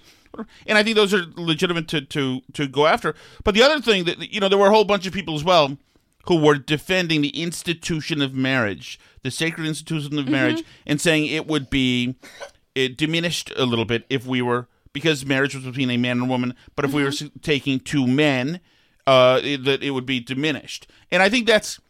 And 0.67 0.79
I 0.79 0.83
think 0.83 0.97
those 0.97 1.13
are 1.13 1.27
legitimate 1.37 1.89
to, 1.89 2.01
to, 2.01 2.41
to 2.55 2.67
go 2.67 2.87
after. 2.87 3.15
But 3.45 3.55
the 3.55 3.63
other 3.63 3.83
thing 3.83 4.05
that 4.05 4.33
you 4.33 4.41
know, 4.41 4.49
there 4.49 4.57
were 4.57 4.69
a 4.69 4.71
whole 4.71 4.85
bunch 4.87 5.07
of 5.07 5.13
people 5.13 5.35
as 5.35 5.45
well 5.45 5.77
who 6.27 6.37
were 6.37 6.57
defending 6.57 7.21
the 7.23 7.43
institution 7.43 8.23
of 8.23 8.35
marriage, 8.35 8.99
the 9.23 9.31
sacred 9.31 9.67
institution 9.67 10.19
of 10.19 10.29
marriage, 10.29 10.59
Mhm. 10.59 10.65
and 10.87 11.01
saying 11.01 11.27
it 11.27 11.47
would 11.47 11.69
be 11.71 12.15
it 12.75 12.97
diminished 12.97 13.53
a 13.57 13.67
little 13.67 13.85
bit 13.85 14.05
if 14.09 14.25
we 14.27 14.41
were 14.41 14.67
because 14.93 15.27
marriage 15.27 15.55
was 15.55 15.65
between 15.65 15.91
a 15.91 15.97
man 15.97 16.13
and 16.19 16.23
a 16.23 16.31
woman. 16.31 16.55
But 16.75 16.85
if 16.85 16.93
we 16.93 17.03
were 17.05 17.13
taking 17.43 17.81
two 17.81 18.07
men, 18.07 18.61
uh, 19.07 19.41
it, 19.43 19.65
that 19.65 19.83
it 19.83 19.91
would 19.91 20.07
be 20.07 20.21
diminished. 20.21 20.87
And 21.11 21.23
I 21.23 21.29
think 21.29 21.47
that's 21.47 21.81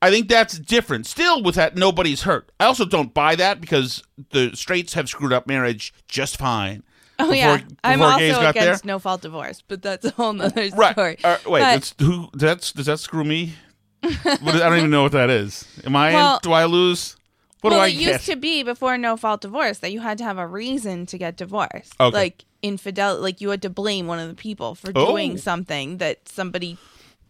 I 0.00 0.10
think 0.10 0.28
that's 0.28 0.58
different. 0.60 1.06
Still, 1.06 1.42
with 1.42 1.56
that, 1.56 1.76
nobody's 1.76 2.22
hurt. 2.22 2.52
I 2.60 2.66
also 2.66 2.84
don't 2.84 3.12
buy 3.12 3.34
that 3.34 3.60
because 3.60 4.00
the 4.30 4.52
straights 4.54 4.94
have 4.94 5.08
screwed 5.08 5.32
up 5.32 5.48
marriage 5.48 5.92
just 6.06 6.36
fine. 6.36 6.84
Oh 7.20 7.24
before- 7.24 7.34
yeah, 7.36 7.60
I'm 7.82 7.98
before 7.98 8.18
gays 8.18 8.32
also 8.34 8.42
got 8.46 8.54
there. 8.54 8.62
against 8.64 8.84
no 8.84 8.98
fault 8.98 9.22
divorce, 9.22 9.62
but 9.66 9.82
that's 9.82 10.04
a 10.06 10.10
whole 10.12 10.32
nother 10.32 10.68
Right. 10.74 10.92
story. 10.92 11.18
Uh, 11.24 11.38
wait, 11.46 11.60
But- 11.60 11.94
who? 12.04 12.28
That's 12.32 12.72
does 12.72 12.86
that 12.86 13.00
screw 13.00 13.24
me? 13.24 13.54
I 14.02 14.36
don't 14.42 14.78
even 14.78 14.90
know 14.90 15.02
what 15.02 15.12
that 15.12 15.28
is. 15.30 15.64
Am 15.84 15.96
I? 15.96 16.12
Well- 16.14 16.34
in, 16.36 16.40
do 16.42 16.52
I 16.52 16.64
lose? 16.66 17.16
What 17.60 17.70
well, 17.70 17.80
do 17.80 17.84
I 17.84 17.88
it 17.88 17.92
get? 17.98 18.12
used 18.12 18.26
to 18.26 18.36
be 18.36 18.62
before 18.62 18.96
no 18.96 19.16
fault 19.16 19.40
divorce 19.40 19.78
that 19.78 19.90
you 19.90 20.00
had 20.00 20.16
to 20.18 20.24
have 20.24 20.38
a 20.38 20.46
reason 20.46 21.06
to 21.06 21.18
get 21.18 21.36
divorced. 21.36 21.92
Okay. 21.98 22.16
Like 22.16 22.44
infidelity, 22.62 23.20
like 23.20 23.40
you 23.40 23.50
had 23.50 23.62
to 23.62 23.70
blame 23.70 24.06
one 24.06 24.20
of 24.20 24.28
the 24.28 24.34
people 24.36 24.76
for 24.76 24.92
Oh. 24.94 25.06
doing 25.08 25.38
something 25.38 25.96
that 25.98 26.28
somebody 26.28 26.78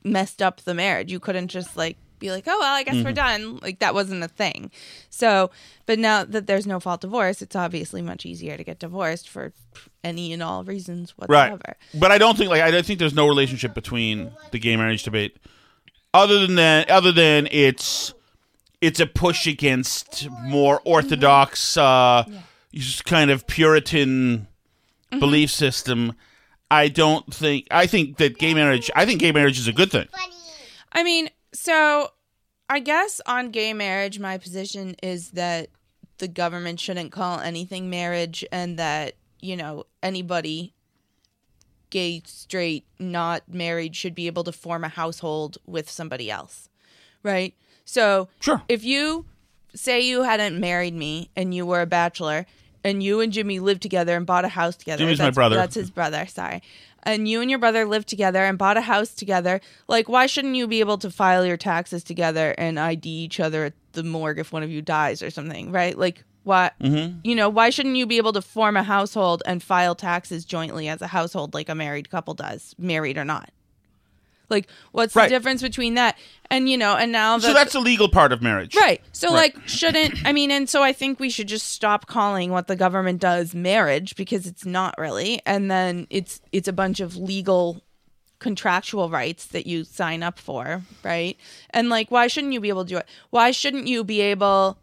messed 0.05 0.43
up 0.43 0.61
the 0.61 0.75
marriage. 0.75 1.11
You 1.11 1.19
couldn't 1.19 1.49
just 1.49 1.79
like 1.79 1.97
be 2.19 2.31
like, 2.31 2.45
"Oh 2.47 2.59
well, 2.59 2.75
I 2.75 2.83
guess 2.83 2.97
we're 2.97 3.13
Mhm. 3.13 3.15
done." 3.15 3.57
Like 3.63 3.79
that 3.81 3.95
wasn't 3.95 4.23
a 4.23 4.29
thing. 4.29 4.71
So, 5.11 5.51
but 5.87 5.99
now 5.99 6.25
that 6.25 6.47
there's 6.47 6.67
no 6.67 6.81
fault 6.81 7.01
divorce, 7.01 7.43
it's 7.43 7.57
obviously 7.57 8.03
much 8.03 8.25
easier 8.27 8.57
to 8.57 8.65
get 8.65 8.79
divorced 8.79 9.29
for 9.29 9.53
any 10.05 10.33
and 10.33 10.43
all 10.43 10.65
reasons 10.65 11.15
right. 11.29 11.53
But 11.95 12.11
I 12.13 12.19
don't 12.19 12.37
think 12.37 12.51
like 12.51 12.63
I 12.63 12.71
don't 12.71 12.85
think 12.87 12.99
there's 12.99 13.15
no 13.15 13.27
relationship 13.29 13.75
between 13.75 14.31
the 14.51 14.59
gay 14.59 14.77
marriage 14.77 15.03
debate, 15.03 15.37
other 16.15 16.45
than 16.47 16.57
that. 16.57 16.91
Other 16.91 17.13
than 17.13 17.49
it's 17.51 18.13
it's 18.81 19.01
a 19.01 19.07
push 19.07 19.47
against 19.47 20.29
more 20.43 20.81
orthodox, 20.85 21.77
uh, 21.77 22.25
just 22.75 23.05
kind 23.05 23.31
of 23.31 23.47
Puritan 23.47 24.47
Mm-hmm. 25.11 25.21
belief 25.21 25.51
system. 25.51 26.13
I 26.71 26.89
don't 26.89 27.33
think. 27.33 27.67
I 27.71 27.87
think 27.87 28.19
that 28.19 28.37
gay 28.37 28.53
marriage. 28.53 28.91
I 28.95 29.07
think 29.07 29.21
gay 29.21 29.33
marriage 29.33 29.59
is 29.59 29.67
a 29.67 29.73
good 29.73 29.91
thing. 29.91 30.07
I 30.93 31.03
mean, 31.03 31.31
so 31.53 32.11
I 32.69 32.81
guess 32.81 33.21
on 33.27 33.51
gay 33.51 33.73
marriage, 33.73 34.19
my 34.19 34.39
position 34.39 34.95
is 35.03 35.31
that 35.33 35.69
the 36.19 36.29
government 36.29 36.81
shouldn't 36.81 37.13
call 37.13 37.41
anything 37.41 37.89
marriage 37.89 38.45
and 38.53 38.79
that, 38.79 39.15
you 39.41 39.57
know, 39.57 39.85
anybody, 40.03 40.75
gay, 41.91 42.23
straight, 42.27 42.85
not 42.99 43.43
married, 43.49 43.97
should 43.97 44.15
be 44.15 44.27
able 44.27 44.45
to 44.45 44.53
form 44.53 44.85
a 44.85 44.89
household 44.89 45.59
with 45.67 45.89
somebody 45.89 46.31
else. 46.31 46.69
Right? 47.23 47.55
So, 47.85 48.29
sure. 48.41 48.63
if 48.69 48.85
you 48.85 49.25
say 49.75 50.01
you 50.01 50.23
hadn't 50.23 50.59
married 50.59 50.95
me 50.95 51.31
and 51.37 51.55
you 51.55 51.65
were 51.65 51.81
a 51.81 51.87
bachelor 51.87 52.47
and 52.85 53.03
you 53.03 53.21
and 53.21 53.33
Jimmy 53.33 53.61
lived 53.61 53.83
together 53.83 54.17
and 54.17 54.27
bought 54.27 54.45
a 54.45 54.49
house 54.49 54.77
together. 54.77 55.05
Jimmy's 55.05 55.19
my 55.19 55.31
brother. 55.31 55.57
That's 55.57 55.75
his 55.75 55.91
brother, 55.91 56.27
sorry. 56.27 56.63
And 57.03 57.29
you 57.29 57.41
and 57.41 57.49
your 57.49 57.59
brother 57.59 57.85
lived 57.85 58.09
together 58.09 58.45
and 58.45 58.59
bought 58.59 58.77
a 58.77 58.83
house 58.83 59.15
together. 59.15 59.61
Like, 59.87 60.09
why 60.09 60.27
shouldn't 60.27 60.57
you 60.57 60.67
be 60.67 60.81
able 60.81 60.99
to 60.99 61.11
file 61.11 61.47
your 61.47 61.57
taxes 61.57 62.03
together 62.05 62.55
and 62.59 62.79
ID 62.79 63.09
each 63.09 63.41
other 63.41 63.65
at 63.67 63.75
the 63.93 64.03
morgue 64.03 64.39
if 64.39 64.53
one 64.53 64.63
of 64.63 64.71
you 64.71 64.83
dies 64.83 65.23
or 65.23 65.31
something, 65.31 65.71
right? 65.73 65.97
Like, 65.97 66.25
why, 66.45 66.71
Mhm. 66.81 67.21
you 67.25 67.35
know, 67.35 67.49
why 67.49 67.71
shouldn't 67.71 67.97
you 67.97 68.07
be 68.07 68.17
able 68.17 68.33
to 68.33 68.43
form 68.43 68.77
a 68.77 68.83
household 68.83 69.43
and 69.47 69.63
file 69.63 69.95
taxes 69.95 70.45
jointly 70.45 70.89
as 70.89 71.03
a 71.03 71.07
household 71.09 71.55
like 71.55 71.69
a 71.69 71.75
married 71.75 72.11
couple 72.11 72.35
does, 72.35 72.75
married 72.79 73.19
or 73.19 73.25
not? 73.25 73.51
Like, 74.49 74.69
what's 74.93 75.15
Right. 75.15 75.25
the 75.29 75.35
difference 75.37 75.63
between 75.63 75.95
that? 75.95 76.17
And, 76.51 76.69
you 76.69 76.79
know, 76.79 76.97
and 76.97 77.13
now 77.13 77.39
So 77.39 77.53
that's 77.53 77.75
the 77.75 77.81
legal 77.81 78.09
part 78.09 78.33
of 78.33 78.41
marriage, 78.41 78.75
Right. 78.75 79.03
So 79.13 79.29
Right. 79.29 79.55
like 79.55 79.69
shouldn't 79.69 80.15
I 80.25 80.33
mean 80.33 80.51
and 80.51 80.69
so 80.69 80.83
I 80.83 80.93
think 80.93 81.21
we 81.21 81.29
should 81.31 81.49
just 81.49 81.67
stop 81.71 82.07
calling 82.07 82.51
what 82.51 82.67
the 82.69 82.77
government 82.77 83.21
does 83.21 83.55
marriage 83.55 84.17
because 84.17 84.47
it's 84.47 84.65
not 84.65 84.95
really 84.99 85.41
and 85.45 85.71
then 85.71 86.07
it's 86.11 86.41
it's 86.53 86.69
a 86.69 86.73
bunch 86.73 87.01
of 87.01 87.17
legal 87.17 87.83
contractual 88.39 89.11
rights 89.11 89.47
that 89.47 89.67
you 89.67 89.85
sign 89.85 90.23
up 90.23 90.39
for, 90.39 90.83
right? 91.03 91.37
And 91.71 91.89
like 91.91 92.11
why 92.11 92.29
shouldn't 92.29 92.53
you 92.53 92.61
be 92.61 92.69
able 92.69 92.85
to 92.85 92.89
do 92.89 92.97
it? 92.97 93.07
Why 93.31 93.51
shouldn't 93.51 93.87
you 93.89 94.05
be 94.05 94.21
able 94.21 94.79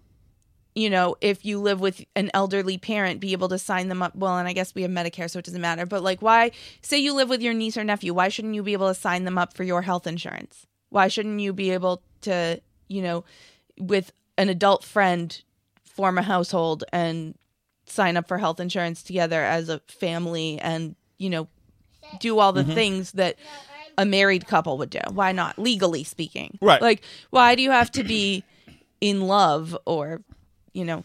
you 0.76 0.90
know, 0.90 1.16
if 1.22 1.46
you 1.46 1.60
live 1.60 1.80
with 1.80 2.04
an 2.16 2.30
elderly 2.34 2.78
parent, 2.78 3.20
be 3.22 3.32
able 3.32 3.48
to 3.50 3.58
sign 3.58 3.88
them 3.88 4.02
up. 4.04 4.14
Well, 4.16 4.38
and 4.38 4.48
I 4.48 4.54
guess 4.54 4.76
we 4.76 4.82
have 4.82 4.92
Medicare, 4.92 5.30
so 5.30 5.40
it 5.40 5.46
doesn't 5.46 5.62
matter. 5.62 5.86
But 5.86 6.04
like, 6.04 6.22
why, 6.22 6.52
say 6.82 6.98
you 6.98 7.14
live 7.14 7.30
with 7.30 7.42
your 7.42 7.54
niece 7.54 7.78
or 7.78 7.84
nephew, 7.84 8.14
why 8.14 8.28
shouldn't 8.28 8.54
you 8.56 8.62
be 8.64 8.74
able 8.74 8.90
to 8.90 8.94
sign 9.00 9.24
them 9.24 9.38
up 9.38 9.54
for 9.54 9.64
your 9.64 9.82
health 9.84 10.06
insurance? 10.06 10.68
Why 10.90 11.08
shouldn't 11.08 11.40
you 11.40 11.54
be 11.54 11.72
able 11.72 12.02
to, 12.22 12.62
you 12.90 13.02
know, 13.02 13.24
with 13.80 14.12
an 14.38 14.50
adult 14.50 14.84
friend, 14.84 15.42
form 15.86 16.18
a 16.18 16.22
household 16.24 16.84
and 16.92 17.36
sign 17.86 18.18
up 18.18 18.28
for 18.28 18.38
health 18.38 18.60
insurance 18.60 19.02
together 19.02 19.42
as 19.44 19.70
a 19.70 19.80
family 19.88 20.60
and, 20.60 20.96
you 21.18 21.30
know, 21.30 21.48
do 22.20 22.38
all 22.40 22.52
the 22.52 22.64
Mhm. 22.64 22.74
things 22.74 23.12
that 23.14 23.38
a 23.98 24.06
married 24.06 24.46
couple 24.46 24.78
would 24.78 24.90
do? 24.90 25.00
Why 25.12 25.32
not, 25.32 25.58
legally 25.58 26.04
speaking? 26.04 26.58
Right. 26.62 26.82
Like, 26.82 27.02
why 27.30 27.56
do 27.56 27.62
you 27.62 27.72
have 27.72 27.92
to 27.92 28.04
be 28.04 28.44
in 29.00 29.22
love 29.28 29.78
or, 29.86 30.22
you 30.76 30.86
know, 30.86 31.04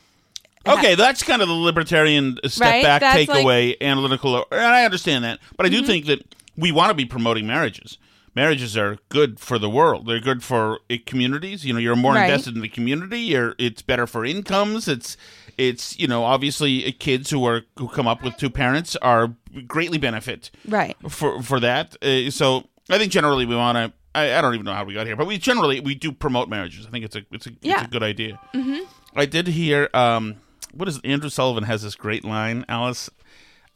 Okay, 0.66 0.94
that's 0.94 1.22
kind 1.22 1.40
of 1.40 1.48
the 1.48 1.54
libertarian 1.54 2.38
step 2.46 2.68
Right? 2.70 2.82
back, 2.82 3.00
That's 3.00 3.24
takeaway, 3.24 3.80
analytical, 3.80 4.44
and 4.52 4.60
I 4.60 4.84
understand 4.84 5.24
that. 5.24 5.38
But 5.56 5.64
I 5.64 5.70
do 5.70 5.80
Mhm. 5.82 5.86
think 5.86 6.04
that 6.06 6.34
we 6.54 6.70
want 6.70 6.90
to 6.90 6.94
be 6.94 7.06
promoting 7.06 7.46
marriages. 7.46 7.96
Marriages 8.34 8.76
are 8.76 8.98
good 9.08 9.40
for 9.40 9.58
the 9.58 9.70
world. 9.70 10.06
They're 10.06 10.20
good 10.20 10.44
for 10.44 10.80
uh, 10.90 10.96
communities. 11.06 11.64
You 11.64 11.72
know, 11.72 11.78
you're 11.78 11.96
more 11.96 12.12
Right. 12.14 12.24
invested 12.30 12.54
in 12.56 12.60
the 12.60 12.68
community. 12.68 13.20
You're, 13.20 13.54
it's 13.58 13.80
better 13.80 14.06
for 14.06 14.24
incomes. 14.24 14.86
It's, 14.86 15.16
it's 15.56 15.98
you 15.98 16.06
know, 16.06 16.24
obviously 16.24 16.86
uh, 16.86 16.92
kids 16.98 17.30
who 17.30 17.44
are 17.46 17.62
who 17.78 17.88
come 17.88 18.06
up 18.06 18.22
with 18.22 18.36
two 18.36 18.50
parents 18.50 18.94
are 18.96 19.34
greatly 19.66 19.96
benefit 19.98 20.50
Right. 20.68 20.94
for 21.08 21.42
for 21.42 21.58
that. 21.60 21.96
Uh, 22.04 22.30
so 22.30 22.68
I 22.90 22.98
think 22.98 23.10
generally 23.12 23.46
we 23.46 23.56
want 23.56 23.76
to. 23.76 23.92
I, 24.14 24.36
I 24.36 24.40
don't 24.40 24.54
even 24.54 24.64
know 24.66 24.74
how 24.74 24.84
we 24.84 24.92
got 24.94 25.06
here, 25.06 25.14
but 25.16 25.26
we 25.26 25.38
generally 25.38 25.80
we 25.80 25.94
do 25.94 26.10
promote 26.12 26.48
marriages. 26.48 26.84
I 26.86 26.90
think 26.90 27.04
it's 27.04 27.16
a 27.16 27.22
it's 27.32 27.46
a, 27.46 27.50
it's 27.62 27.82
a 27.82 27.86
good 27.88 28.02
idea. 28.02 28.38
Mhm. 28.54 28.80
I 29.14 29.26
did 29.26 29.48
hear 29.48 29.88
um 29.94 30.36
what 30.72 30.88
is 30.88 31.00
Andrew 31.02 31.30
Sullivan 31.30 31.64
has 31.64 31.82
this 31.82 31.94
great 31.96 32.24
line, 32.24 32.64
Alice, 32.68 33.10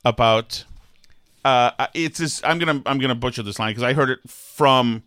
about 0.05 0.65
uh 1.45 1.71
it's 1.95 2.19
this 2.19 2.41
I'm 2.45 2.59
gonna 2.59 2.83
I'm 2.87 2.99
gonna 2.99 3.15
butcher 3.15 3.43
this 3.43 3.59
line 3.59 3.71
because 3.71 3.83
I 3.83 3.93
heard 3.93 4.11
it 4.11 4.21
from 4.29 5.03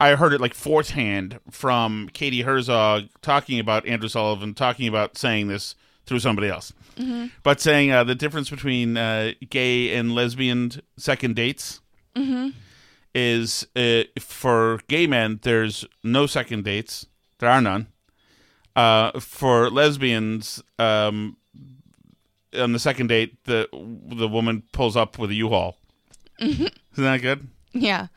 I 0.00 0.16
heard 0.16 0.32
it 0.32 0.40
like 0.40 0.54
fourth 0.54 0.90
hand 0.90 1.38
from 1.50 2.10
Katie 2.12 2.42
Herzog 2.42 3.04
talking 3.22 3.60
about 3.60 3.86
Andrew 3.86 4.08
Sullivan 4.08 4.52
talking 4.54 4.88
about 4.88 5.16
saying 5.16 5.46
this 5.48 5.76
through 6.06 6.18
somebody 6.18 6.48
else. 6.48 6.72
Mhm. 6.96 7.30
But 7.44 7.60
saying 7.60 7.92
uh, 7.92 8.02
the 8.04 8.16
difference 8.16 8.50
between 8.50 8.96
uh, 8.96 9.32
gay 9.48 9.94
and 9.94 10.14
lesbian 10.14 10.72
second 10.96 11.36
dates 11.36 11.80
Mm-hmm. 12.14 12.50
is 13.14 13.66
uh, 13.74 14.02
for 14.20 14.80
gay 14.88 15.06
men 15.06 15.40
there's 15.42 15.86
no 16.04 16.26
second 16.26 16.62
dates 16.64 17.06
there 17.38 17.48
are 17.48 17.62
none 17.62 17.86
uh, 18.76 19.18
for 19.20 19.70
lesbians 19.70 20.62
um, 20.78 21.36
on 22.58 22.72
the 22.72 22.78
second 22.78 23.08
date 23.08 23.42
the 23.44 23.68
the 23.72 24.28
woman 24.28 24.62
pulls 24.72 24.96
up 24.96 25.18
with 25.18 25.30
a 25.30 25.34
u-haul 25.34 25.76
Mhm. 26.40 26.70
isn't 26.92 27.04
that 27.04 27.20
good 27.22 27.48
Yeah. 27.72 28.08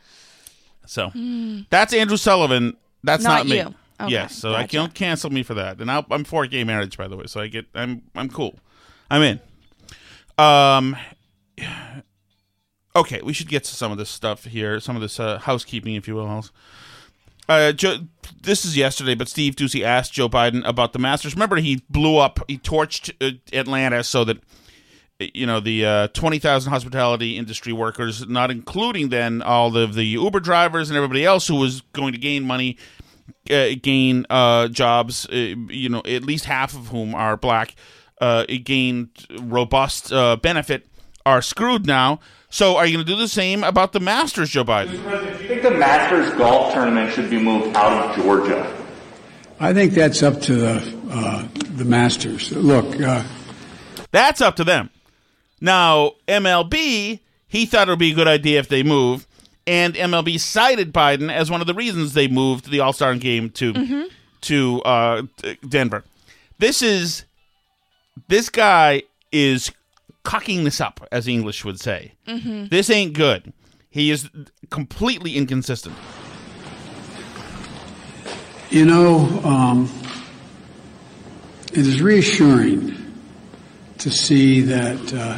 so 0.86 1.10
Hmm. 1.10 1.62
that's 1.70 1.94
andrew 1.94 2.18
sullivan 2.18 2.76
that's 3.04 3.24
Not 3.24 3.40
not, 3.40 3.48
me 3.48 3.58
you. 3.58 3.76
Okay, 4.00 4.12
yes 4.12 4.36
so 4.36 4.50
i 4.54 4.62
gotcha. 4.64 4.68
can't 4.78 4.94
cancel 4.94 5.30
me 5.30 5.42
for 5.44 5.54
that 5.54 5.80
and 5.80 5.90
I'll, 5.92 6.06
i'm 6.12 6.24
for 6.26 6.46
gay 6.48 6.64
marriage 6.64 6.98
by 6.98 7.08
the 7.08 7.16
way 7.18 7.26
so 7.28 7.40
i 7.40 7.48
get 7.48 7.66
i'm 7.76 8.02
i'm 8.16 8.30
cool 8.30 8.60
i'm 9.10 9.22
in 9.22 9.40
um 10.38 10.96
okay, 12.96 13.22
we 13.22 13.34
should 13.34 13.48
get 13.50 13.64
to 13.66 13.76
some 13.76 13.92
of 13.92 13.98
this 13.98 14.10
stuff 14.10 14.46
here, 14.46 14.80
some 14.80 14.96
of 14.96 15.02
this 15.02 15.20
uh, 15.20 15.38
housekeeping, 15.40 15.96
if 15.96 16.08
you 16.08 16.16
will. 16.16 16.46
Uh, 17.48 17.72
Joe, 17.72 17.98
this 18.42 18.66
is 18.66 18.76
yesterday, 18.76 19.16
but 19.16 19.28
Steve 19.28 19.56
Doocy 19.56 19.84
asked 19.84 20.14
Joe 20.14 20.28
Biden 20.28 20.68
about 20.68 20.94
the 20.94 21.00
Masters. 21.00 21.36
Remember, 21.36 21.58
he 21.58 21.84
blew 21.90 22.18
up, 22.18 22.40
he 22.48 22.58
torched 22.58 23.14
uh, 23.22 23.38
Atlanta 23.54 24.04
so 24.04 24.24
that 24.24 24.38
you 25.20 25.46
know 25.46 25.60
the 25.60 25.86
uh, 25.86 26.08
twenty 26.10 26.40
thousand 26.40 26.72
hospitality 26.72 27.38
industry 27.38 27.72
workers, 27.72 28.28
not 28.28 28.50
including 28.52 29.10
then 29.10 29.42
all 29.42 29.78
of 29.78 29.94
the 29.94 30.06
Uber 30.06 30.40
drivers 30.40 30.90
and 30.90 30.98
everybody 30.98 31.24
else 31.24 31.48
who 31.48 31.56
was 31.56 31.82
going 31.94 32.14
to 32.14 32.20
gain 32.20 32.44
money, 32.44 32.78
uh, 33.50 33.70
gain 33.82 34.26
uh, 34.30 34.68
jobs. 34.68 35.28
Uh, 35.28 35.36
you 35.70 35.90
know, 35.90 36.02
at 36.06 36.24
least 36.24 36.46
half 36.46 36.74
of 36.74 36.88
whom 36.88 37.14
are 37.14 37.38
black, 37.38 37.76
gained 38.64 39.10
robust 39.40 40.10
benefit 40.42 40.88
are 41.26 41.42
screwed 41.42 41.86
now. 41.86 42.20
So 42.50 42.78
are 42.78 42.86
you 42.86 42.94
going 42.96 43.06
to 43.06 43.12
do 43.12 43.18
the 43.18 43.28
same 43.28 43.64
about 43.64 43.92
the 43.92 44.00
Masters, 44.00 44.50
Joe 44.52 44.64
Biden? 44.64 44.92
Do 44.92 45.42
you 45.44 45.48
think 45.50 45.62
the 45.64 45.72
Masters 45.72 46.32
golf 46.38 46.74
tournament 46.74 47.12
should 47.14 47.30
be 47.30 47.40
moved 47.40 47.76
out 47.76 47.92
of 48.10 48.16
Georgia? 48.16 48.72
I 49.60 49.74
think 49.74 49.94
that's 49.94 50.22
up 50.24 50.42
to 50.42 50.56
the 50.56 50.98
uh, 51.10 51.48
the 51.76 51.86
Masters. 51.86 52.52
Look, 52.52 53.00
uh, 53.02 53.24
That's 54.12 54.42
up 54.42 54.56
to 54.58 54.64
them. 54.64 54.90
Now, 55.62 56.12
MLB, 56.28 57.20
he 57.48 57.66
thought 57.66 57.88
it 57.88 57.92
would 57.92 58.00
be 58.00 58.12
a 58.12 58.16
good 58.16 58.28
idea 58.28 58.60
if 58.60 58.68
they 58.68 58.84
move, 58.84 59.26
and 59.66 59.94
MLB 59.96 60.40
cited 60.40 60.94
Biden 60.94 61.32
as 61.32 61.50
one 61.50 61.62
of 61.62 61.68
the 61.68 61.74
reasons 61.74 62.14
they 62.14 62.28
moved 62.28 62.70
the 62.70 62.82
All 62.82 62.94
Star 62.94 63.16
game 63.16 63.50
to 63.52 63.74
Mhm. 63.74 64.10
to 64.42 64.82
uh, 64.84 65.22
Denver. 65.68 66.04
This 66.60 66.82
is 66.82 67.24
this 68.28 68.50
guy 68.50 69.04
is 69.32 69.72
cocking 70.26 70.66
this 70.66 70.82
up, 70.82 71.08
as 71.12 71.28
English 71.28 71.64
would 71.64 71.80
say. 71.80 72.14
Mhm. 72.28 72.70
This 72.70 72.90
ain't 72.90 73.14
good. 73.14 73.54
He 73.90 74.12
is 74.12 74.30
completely 74.70 75.38
inconsistent. 75.38 75.96
you 78.70 78.84
know, 78.86 79.20
um, 79.46 79.90
it 81.72 81.78
is 81.88 82.02
reassuring 82.02 82.94
to 84.00 84.10
see 84.12 84.62
that 84.62 85.14
uh, 85.14 85.38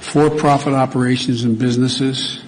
for-profit 0.00 0.72
operations 0.72 1.42
and 1.44 1.58
businesses 1.58 2.40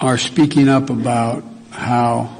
are 0.00 0.18
speaking 0.18 0.68
up 0.68 0.90
about 0.90 1.44
how 1.70 2.34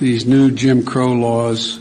these 0.00 0.26
new 0.26 0.50
Jim 0.50 0.84
Crow 0.84 1.12
laws 1.12 1.80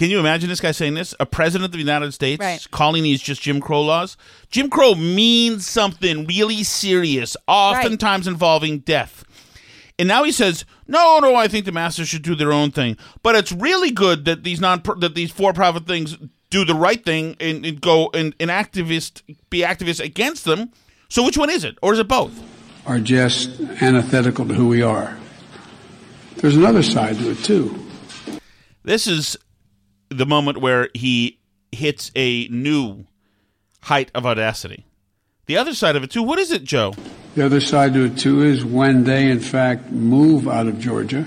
Can 0.00 0.08
you 0.08 0.18
imagine 0.18 0.48
this 0.48 0.62
guy 0.62 0.72
saying 0.72 0.94
this? 0.94 1.14
A 1.20 1.26
president 1.26 1.66
of 1.66 1.72
the 1.72 1.78
United 1.78 2.14
States 2.14 2.40
Right. 2.40 2.66
calling 2.70 3.02
these 3.02 3.20
just 3.20 3.42
Jim 3.42 3.60
Crow 3.60 3.82
laws? 3.82 4.16
Jim 4.50 4.70
Crow 4.70 4.94
means 4.94 5.68
something 5.68 6.24
really 6.26 6.64
serious, 6.64 7.36
oftentimes 7.46 8.26
involving 8.26 8.78
death. 8.78 9.24
And 9.98 10.08
now 10.08 10.24
he 10.24 10.32
says, 10.32 10.64
"No, 10.88 11.18
no, 11.18 11.34
I 11.34 11.48
think 11.48 11.66
the 11.66 11.72
masters 11.72 12.08
should 12.08 12.22
do 12.22 12.34
their 12.34 12.50
own 12.50 12.70
thing." 12.70 12.96
But 13.22 13.36
it's 13.36 13.52
really 13.52 13.90
good 13.90 14.24
that 14.24 14.42
these 14.42 14.58
non 14.58 14.80
that 15.00 15.14
these 15.14 15.32
for-profit 15.32 15.86
things 15.86 16.16
do 16.48 16.64
the 16.64 16.74
right 16.74 17.04
thing 17.04 17.36
and, 17.38 17.66
and 17.66 17.78
go 17.78 18.08
and, 18.14 18.34
and 18.40 18.48
activist 18.48 19.20
be 19.50 19.58
activists 19.60 20.02
against 20.02 20.46
them. 20.46 20.70
So 21.10 21.22
which 21.22 21.36
one 21.36 21.50
is 21.50 21.62
it, 21.62 21.76
or 21.82 21.92
is 21.92 21.98
it 21.98 22.08
both? 22.08 22.32
are 22.86 23.00
just 23.00 23.60
antithetical 23.82 24.48
to 24.48 24.54
who 24.54 24.66
we 24.66 24.80
are. 24.80 25.18
There's 26.36 26.56
another 26.56 26.82
side 26.82 27.18
to 27.18 27.32
it 27.32 27.44
too. 27.44 27.78
This 28.82 29.06
is 29.06 29.36
the 30.10 30.26
moment 30.26 30.58
where 30.58 30.90
he 30.94 31.38
hits 31.72 32.10
a 32.14 32.48
new 32.48 33.06
height 33.82 34.10
of 34.14 34.26
audacity. 34.26 34.84
The 35.46 35.56
other 35.56 35.74
side 35.74 35.96
of 35.96 36.02
it 36.02 36.10
too. 36.10 36.22
What 36.22 36.38
is 36.38 36.52
it, 36.52 36.64
Joe? 36.64 36.94
The 37.34 37.44
other 37.44 37.60
side 37.60 37.94
to 37.94 38.04
it 38.04 38.18
too 38.18 38.42
is 38.42 38.64
when 38.64 39.04
they 39.04 39.30
in 39.30 39.40
fact 39.40 39.90
move 39.90 40.48
out 40.48 40.66
of 40.66 40.78
Georgia, 40.78 41.26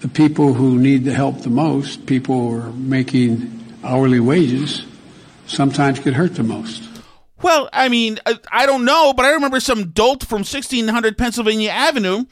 the 0.00 0.08
people 0.08 0.54
who 0.54 0.78
need 0.78 1.04
the 1.04 1.12
help 1.12 1.42
the 1.42 1.50
most, 1.50 2.06
people 2.06 2.50
who 2.50 2.60
are 2.60 2.72
making 2.72 3.64
hourly 3.82 4.20
wages, 4.20 4.84
sometimes 5.46 5.98
get 6.00 6.14
hurt 6.14 6.34
the 6.34 6.42
most. 6.42 6.82
Well, 7.40 7.68
I 7.72 7.88
mean, 7.88 8.18
I, 8.26 8.38
I 8.50 8.66
don't 8.66 8.84
know, 8.84 9.12
but 9.12 9.24
I 9.24 9.30
remember 9.30 9.60
some 9.60 9.90
dolt 9.90 10.24
from 10.24 10.38
1600 10.38 11.16
Pennsylvania 11.16 11.70
Avenue 11.70 12.24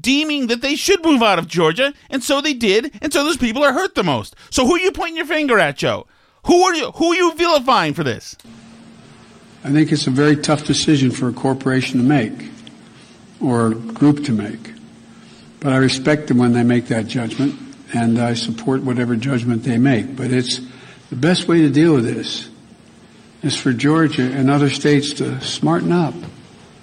deeming 0.00 0.46
that 0.48 0.62
they 0.62 0.76
should 0.76 1.04
move 1.04 1.22
out 1.22 1.38
of 1.38 1.48
Georgia, 1.48 1.92
and 2.10 2.22
so 2.22 2.40
they 2.40 2.54
did, 2.54 2.92
and 3.02 3.12
so 3.12 3.24
those 3.24 3.36
people 3.36 3.62
are 3.62 3.72
hurt 3.72 3.94
the 3.94 4.02
most. 4.02 4.34
So 4.50 4.66
who 4.66 4.74
are 4.74 4.80
you 4.80 4.92
pointing 4.92 5.16
your 5.16 5.26
finger 5.26 5.58
at, 5.58 5.76
Joe? 5.76 6.06
Who 6.46 6.62
are 6.62 6.74
you? 6.74 6.90
Who 6.92 7.12
are 7.12 7.16
you 7.16 7.34
vilifying 7.34 7.94
for 7.94 8.04
this? 8.04 8.36
I 9.64 9.70
think 9.70 9.92
it's 9.92 10.06
a 10.06 10.10
very 10.10 10.36
tough 10.36 10.64
decision 10.64 11.10
for 11.10 11.28
a 11.28 11.32
corporation 11.32 11.98
to 11.98 12.04
make 12.04 12.50
or 13.40 13.68
a 13.68 13.74
group 13.74 14.24
to 14.24 14.32
make. 14.32 14.72
But 15.60 15.72
I 15.72 15.76
respect 15.76 16.28
them 16.28 16.38
when 16.38 16.52
they 16.52 16.62
make 16.62 16.88
that 16.88 17.06
judgment 17.06 17.58
and 17.94 18.18
I 18.18 18.34
support 18.34 18.82
whatever 18.82 19.16
judgment 19.16 19.62
they 19.62 19.78
make. 19.78 20.16
But 20.16 20.32
it's 20.32 20.60
the 21.08 21.16
best 21.16 21.48
way 21.48 21.62
to 21.62 21.70
deal 21.70 21.94
with 21.94 22.04
this 22.04 22.50
is 23.42 23.56
for 23.56 23.72
Georgia 23.72 24.22
and 24.22 24.50
other 24.50 24.68
states 24.68 25.14
to 25.14 25.40
smarten 25.40 25.92
up. 25.92 26.14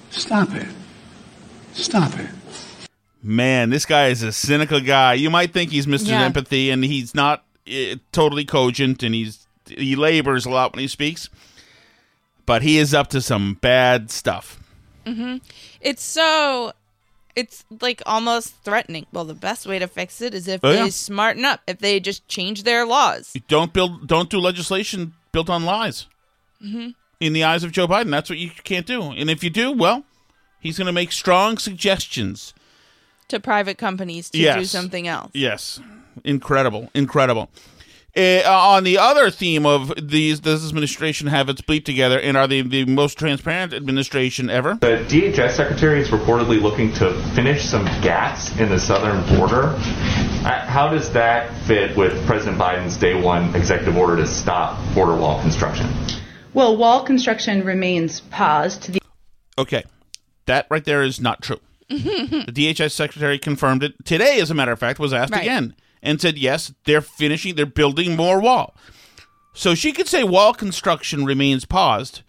Stop 0.09 0.53
it. 0.55 0.67
Stop 1.73 2.17
it. 2.19 2.29
Man, 3.23 3.69
this 3.69 3.85
guy 3.85 4.07
is 4.07 4.23
a 4.23 4.31
cynical 4.31 4.79
guy. 4.81 5.13
You 5.13 5.29
might 5.29 5.53
think 5.53 5.71
he's 5.71 5.85
Mr. 5.85 6.07
Yeah. 6.09 6.23
Empathy, 6.23 6.69
and 6.71 6.83
he's 6.83 7.13
not 7.13 7.43
uh, 7.71 7.95
totally 8.11 8.45
cogent, 8.45 9.03
and 9.03 9.13
he's 9.13 9.45
he 9.67 9.95
labors 9.95 10.45
a 10.45 10.49
lot 10.49 10.73
when 10.73 10.81
he 10.81 10.87
speaks. 10.87 11.29
But 12.45 12.63
he 12.63 12.77
is 12.79 12.93
up 12.93 13.09
to 13.11 13.21
some 13.21 13.55
bad 13.61 14.09
stuff. 14.11 14.59
hmm 15.05 15.37
It's 15.79 16.03
so. 16.03 16.73
It's 17.33 17.63
like 17.79 18.01
almost 18.05 18.55
threatening. 18.63 19.05
Well, 19.13 19.23
the 19.23 19.33
best 19.33 19.65
way 19.65 19.79
to 19.79 19.87
fix 19.87 20.19
it 20.21 20.33
is 20.33 20.47
if 20.49 20.59
Oh, 20.65 20.69
they 20.69 20.83
yeah. 20.83 20.89
smarten 20.89 21.45
up. 21.45 21.61
If 21.65 21.77
they 21.79 21.99
just 22.01 22.27
change 22.27 22.63
their 22.63 22.85
laws. 22.85 23.33
Don't 23.47 23.71
build, 23.71 24.05
don't 24.07 24.29
do 24.29 24.37
legislation 24.39 25.13
built 25.31 25.49
on 25.49 25.63
lies. 25.63 26.07
hmm 26.61 26.89
in 27.21 27.33
the 27.33 27.43
eyes 27.43 27.63
of 27.63 27.71
Joe 27.71 27.87
Biden. 27.87 28.09
That's 28.09 28.31
what 28.31 28.39
you 28.39 28.49
can't 28.63 28.87
do. 28.87 29.11
And 29.11 29.29
if 29.29 29.43
you 29.43 29.51
do, 29.51 29.71
well, 29.71 30.05
he's 30.59 30.79
going 30.79 30.87
to 30.87 30.91
make 30.91 31.11
strong 31.11 31.59
suggestions. 31.59 32.51
To 33.31 33.39
private 33.39 33.77
companies 33.77 34.29
to 34.31 34.53
do 34.55 34.65
something 34.65 35.07
else. 35.07 35.31
Yes, 35.33 35.79
incredible, 36.25 36.89
incredible. 36.93 37.49
Uh, 38.15 38.41
on 38.45 38.83
the 38.83 38.97
other 38.97 39.31
theme 39.31 39.65
of 39.65 39.93
these, 40.09 40.41
does 40.41 40.63
this 40.63 40.69
administration 40.69 41.27
have 41.27 41.47
its 41.47 41.61
bleep 41.61 41.85
together, 41.85 42.19
and 42.19 42.35
are 42.35 42.45
they 42.45 42.61
the 42.61 42.83
most 42.83 43.17
transparent 43.17 43.73
administration 43.73 44.49
ever? 44.49 44.73
The 44.81 45.05
DHS 45.07 45.51
secretary 45.51 46.01
is 46.01 46.09
reportedly 46.09 46.61
looking 46.61 46.91
to 46.95 47.13
finish 47.33 47.63
some 47.63 47.85
gaps 48.01 48.53
in 48.59 48.67
the 48.67 48.77
southern 48.77 49.25
border. 49.37 49.67
Uh, 49.67 50.65
How 50.65 50.89
does 50.89 51.13
that 51.13 51.55
fit 51.65 51.95
with 51.95 52.25
President 52.25 52.57
Biden's 52.57 52.97
day 52.97 53.13
one 53.13 53.55
executive 53.55 53.95
order 53.95 54.17
to 54.17 54.27
stop 54.27 54.77
border 54.93 55.15
wall 55.15 55.39
construction? 55.41 55.89
Well, 56.53 56.75
wall 56.75 57.03
construction 57.05 57.63
remains 57.63 58.19
paused. 58.19 58.91
The 58.91 58.99
Okay, 59.57 59.85
that 60.47 60.67
right 60.69 60.83
there 60.83 61.01
is 61.01 61.21
not 61.21 61.41
true. 61.41 61.61
The 61.97 62.51
DHS 62.51 62.91
secretary 62.91 63.37
confirmed 63.39 63.83
it 63.83 63.93
today, 64.05 64.39
as 64.39 64.49
a 64.51 64.53
matter 64.53 64.71
of 64.71 64.79
fact, 64.79 64.99
was 64.99 65.13
asked 65.13 65.31
Right. 65.33 65.41
again 65.41 65.75
and 66.01 66.19
said, 66.19 66.37
yes, 66.37 66.73
they're 66.85 67.01
finishing, 67.01 67.55
they're 67.55 67.65
building 67.65 68.15
more 68.15 68.39
wall. 68.39 68.75
So 69.53 69.75
she 69.75 69.91
could 69.91 70.07
say 70.07 70.23
wall 70.23 70.53
construction 70.53 71.25
remains 71.25 71.65
paused, 71.65 72.21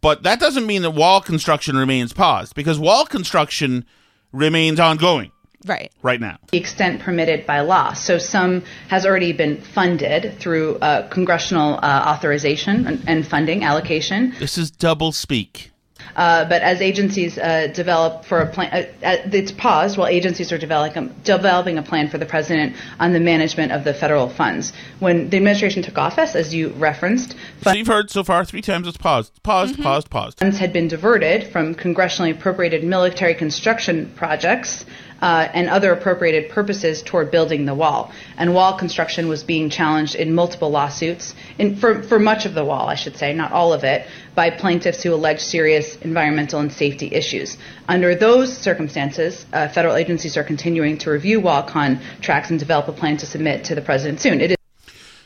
but 0.00 0.22
that 0.24 0.40
doesn't 0.40 0.66
mean 0.66 0.82
that 0.82 0.90
wall 0.90 1.20
construction 1.20 1.76
remains 1.76 2.12
paused 2.12 2.54
because 2.54 2.78
wall 2.78 3.06
construction 3.06 3.84
remains 4.32 4.78
ongoing 4.80 5.30
Right. 5.64 5.90
right 6.02 6.20
now. 6.20 6.38
the 6.52 6.58
extent 6.58 7.00
permitted 7.00 7.46
by 7.46 7.60
law. 7.60 7.92
So 7.94 8.18
some 8.18 8.62
has 8.88 9.06
already 9.06 9.32
been 9.32 9.60
funded 9.60 10.38
through 10.38 10.76
uh, 10.76 11.08
congressional 11.08 11.78
uh, 11.82 12.04
authorization 12.06 12.86
and, 12.86 13.02
and 13.08 13.26
funding 13.26 13.64
allocation. 13.64 14.34
This 14.38 14.58
is 14.58 14.70
double 14.70 15.12
speak. 15.12 15.70
Uh, 16.14 16.48
but 16.48 16.62
as 16.62 16.80
agencies 16.80 17.38
uh, 17.38 17.66
develop 17.74 18.24
for 18.24 18.40
a 18.40 18.46
plan, 18.46 18.72
uh, 18.72 19.16
it's 19.32 19.52
paused 19.52 19.98
while 19.98 20.08
agencies 20.08 20.52
are 20.52 20.58
developing 20.58 21.14
developing 21.24 21.78
a 21.78 21.82
plan 21.82 22.08
for 22.08 22.18
the 22.18 22.26
president 22.26 22.76
on 22.98 23.12
the 23.12 23.20
management 23.20 23.72
of 23.72 23.84
the 23.84 23.92
federal 23.92 24.28
funds. 24.28 24.72
When 24.98 25.30
the 25.30 25.36
administration 25.36 25.82
took 25.82 25.98
office, 25.98 26.34
as 26.34 26.54
you 26.54 26.70
referenced, 26.70 27.34
So 27.62 27.72
you've 27.72 27.86
heard 27.86 28.10
so 28.10 28.24
far 28.24 28.44
three 28.44 28.62
times 28.62 28.86
it's 28.86 28.96
paused, 28.96 29.42
paused, 29.42 29.80
paused, 29.80 30.10
paused. 30.10 30.38
funds 30.38 30.58
had 30.58 30.72
been 30.72 30.88
diverted 30.88 31.50
from 31.52 31.74
congressionally 31.74 32.36
appropriated 32.36 32.84
military 32.84 33.34
construction 33.34 34.12
projects 34.16 34.84
uh, 35.20 35.48
and 35.52 35.68
other 35.68 35.92
appropriated 35.92 36.50
purposes 36.50 37.02
toward 37.02 37.30
building 37.30 37.64
the 37.64 37.74
wall. 37.74 38.12
And 38.36 38.54
wall 38.54 38.78
construction 38.78 39.28
was 39.28 39.42
being 39.42 39.70
challenged 39.70 40.14
in 40.14 40.34
multiple 40.34 40.70
lawsuits, 40.70 41.34
in, 41.58 41.76
for, 41.76 42.02
for 42.02 42.18
much 42.18 42.46
of 42.46 42.54
the 42.54 42.64
wall, 42.64 42.88
I 42.88 42.94
should 42.94 43.16
say, 43.16 43.32
not 43.32 43.52
all 43.52 43.72
of 43.72 43.84
it, 43.84 44.06
by 44.34 44.50
plaintiffs 44.50 45.02
who 45.02 45.14
allege 45.14 45.40
serious 45.40 45.96
environmental 45.96 46.60
and 46.60 46.72
safety 46.72 47.08
issues. 47.12 47.56
Under 47.88 48.14
those 48.14 48.56
circumstances, 48.56 49.46
uh, 49.52 49.68
federal 49.68 49.96
agencies 49.96 50.36
are 50.36 50.44
continuing 50.44 50.98
to 50.98 51.10
review 51.10 51.40
wall 51.40 51.62
contracts 51.62 52.50
and 52.50 52.58
develop 52.58 52.88
a 52.88 52.92
plan 52.92 53.16
to 53.18 53.26
submit 53.26 53.64
to 53.64 53.74
the 53.74 53.82
president 53.82 54.20
soon. 54.20 54.40
It 54.40 54.50
is 54.50 54.56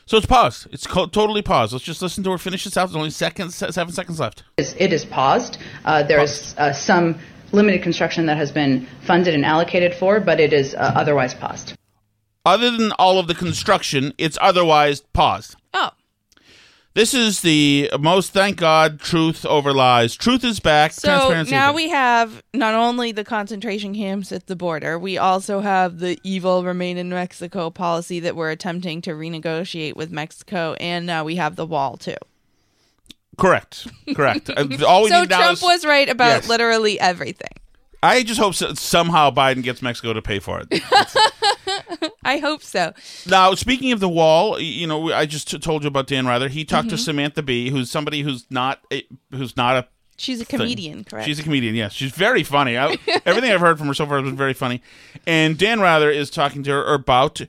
So 0.06 0.16
it's 0.16 0.26
paused. 0.26 0.68
It's 0.72 0.86
co- 0.86 1.06
totally 1.06 1.42
paused. 1.42 1.72
Let's 1.72 1.84
just 1.84 2.02
listen 2.02 2.22
to 2.24 2.30
her 2.30 2.38
finish 2.38 2.64
this 2.64 2.76
out. 2.76 2.86
There's 2.86 2.96
only 2.96 3.10
seconds, 3.10 3.56
seven 3.56 3.92
seconds 3.92 4.20
left. 4.20 4.44
it 4.56 4.92
is 4.92 5.04
paused. 5.04 5.58
Uh, 5.84 6.02
there 6.02 6.20
is 6.20 6.54
uh, 6.56 6.72
some 6.72 7.18
limited 7.52 7.82
construction 7.82 8.26
that 8.26 8.36
has 8.36 8.52
been 8.52 8.86
funded 9.02 9.34
and 9.34 9.44
allocated 9.44 9.94
for, 9.94 10.20
but 10.20 10.40
it 10.40 10.52
is 10.52 10.74
uh, 10.74 10.92
otherwise 10.94 11.34
paused. 11.34 11.74
Other 12.44 12.70
than 12.70 12.92
all 12.92 13.18
of 13.18 13.26
the 13.26 13.34
construction, 13.34 14.14
it's 14.16 14.38
otherwise 14.40 15.00
paused. 15.12 15.56
Oh. 15.74 15.90
This 16.94 17.14
is 17.14 17.42
the 17.42 17.90
most, 18.00 18.32
thank 18.32 18.56
God, 18.56 18.98
truth 18.98 19.46
over 19.46 19.72
lies. 19.72 20.16
Truth 20.16 20.42
is 20.42 20.58
back. 20.58 20.92
So 20.92 21.08
transparency. 21.08 21.52
now 21.52 21.72
we 21.72 21.88
have 21.88 22.42
not 22.52 22.74
only 22.74 23.12
the 23.12 23.22
concentration 23.22 23.94
camps 23.94 24.32
at 24.32 24.48
the 24.48 24.56
border, 24.56 24.98
we 24.98 25.16
also 25.16 25.60
have 25.60 26.00
the 26.00 26.18
evil 26.24 26.64
remain 26.64 26.96
in 26.96 27.08
Mexico 27.08 27.70
policy 27.70 28.18
that 28.20 28.34
we're 28.34 28.50
attempting 28.50 29.02
to 29.02 29.12
renegotiate 29.12 29.94
with 29.94 30.10
Mexico, 30.10 30.74
and 30.80 31.06
now 31.06 31.22
we 31.22 31.36
have 31.36 31.54
the 31.54 31.66
wall 31.66 31.96
too. 31.96 32.16
Correct. 33.40 33.86
Correct. 34.14 34.50
Uh, 34.50 34.66
All 34.86 35.02
we 35.04 35.08
so 35.10 35.20
need 35.22 35.30
now 35.30 35.38
Trump 35.40 35.52
is- 35.58 35.62
was 35.62 35.84
right 35.84 36.08
about 36.08 36.26
Yes. 36.42 36.48
literally 36.48 37.00
everything. 37.00 37.50
I 38.02 38.22
just 38.22 38.40
hope 38.40 38.54
so, 38.54 38.72
somehow 38.74 39.30
Biden 39.30 39.62
gets 39.62 39.82
Mexico 39.82 40.12
to 40.14 40.22
pay 40.22 40.38
for 40.38 40.62
it. 40.70 40.82
I 42.24 42.38
hope 42.38 42.62
so. 42.62 42.92
now, 43.26 43.54
speaking 43.54 43.92
of 43.92 44.00
the 44.00 44.08
wall, 44.08 44.52
y- 44.52 44.58
you 44.60 44.86
know, 44.86 45.12
I 45.12 45.26
just 45.26 45.50
t- 45.50 45.58
told 45.58 45.82
you 45.82 45.88
about 45.88 46.06
Dan 46.06 46.26
Rather. 46.26 46.48
He 46.48 46.64
talked 46.64 46.88
to 46.90 46.94
Mhm. 46.96 47.00
Samantha 47.00 47.42
Bee, 47.42 47.70
who's 47.70 47.90
somebody 47.90 48.22
who's 48.22 48.46
not 48.50 48.80
a, 48.92 49.04
who's 49.32 49.56
not 49.56 49.76
a 49.76 49.86
She's 50.16 50.40
a 50.40 50.44
thing. 50.44 50.60
comedian, 50.60 51.04
correct? 51.04 51.26
She's 51.26 51.38
a 51.38 51.42
comedian. 51.42 51.74
Yes, 51.74 51.92
she's 51.92 52.12
very 52.12 52.42
funny. 52.42 52.76
I, 52.78 52.96
everything 53.26 53.52
I've 53.52 53.60
heard 53.60 53.78
from 53.78 53.86
her 53.88 53.94
so 53.94 54.06
far 54.06 54.18
has 54.18 54.24
been 54.26 54.36
very 54.36 54.54
funny. 54.54 54.82
And 55.26 55.56
Dan 55.58 55.80
Rather 55.80 56.10
is 56.10 56.30
talking 56.30 56.62
to 56.64 56.70
her 56.70 56.94
about 56.94 57.40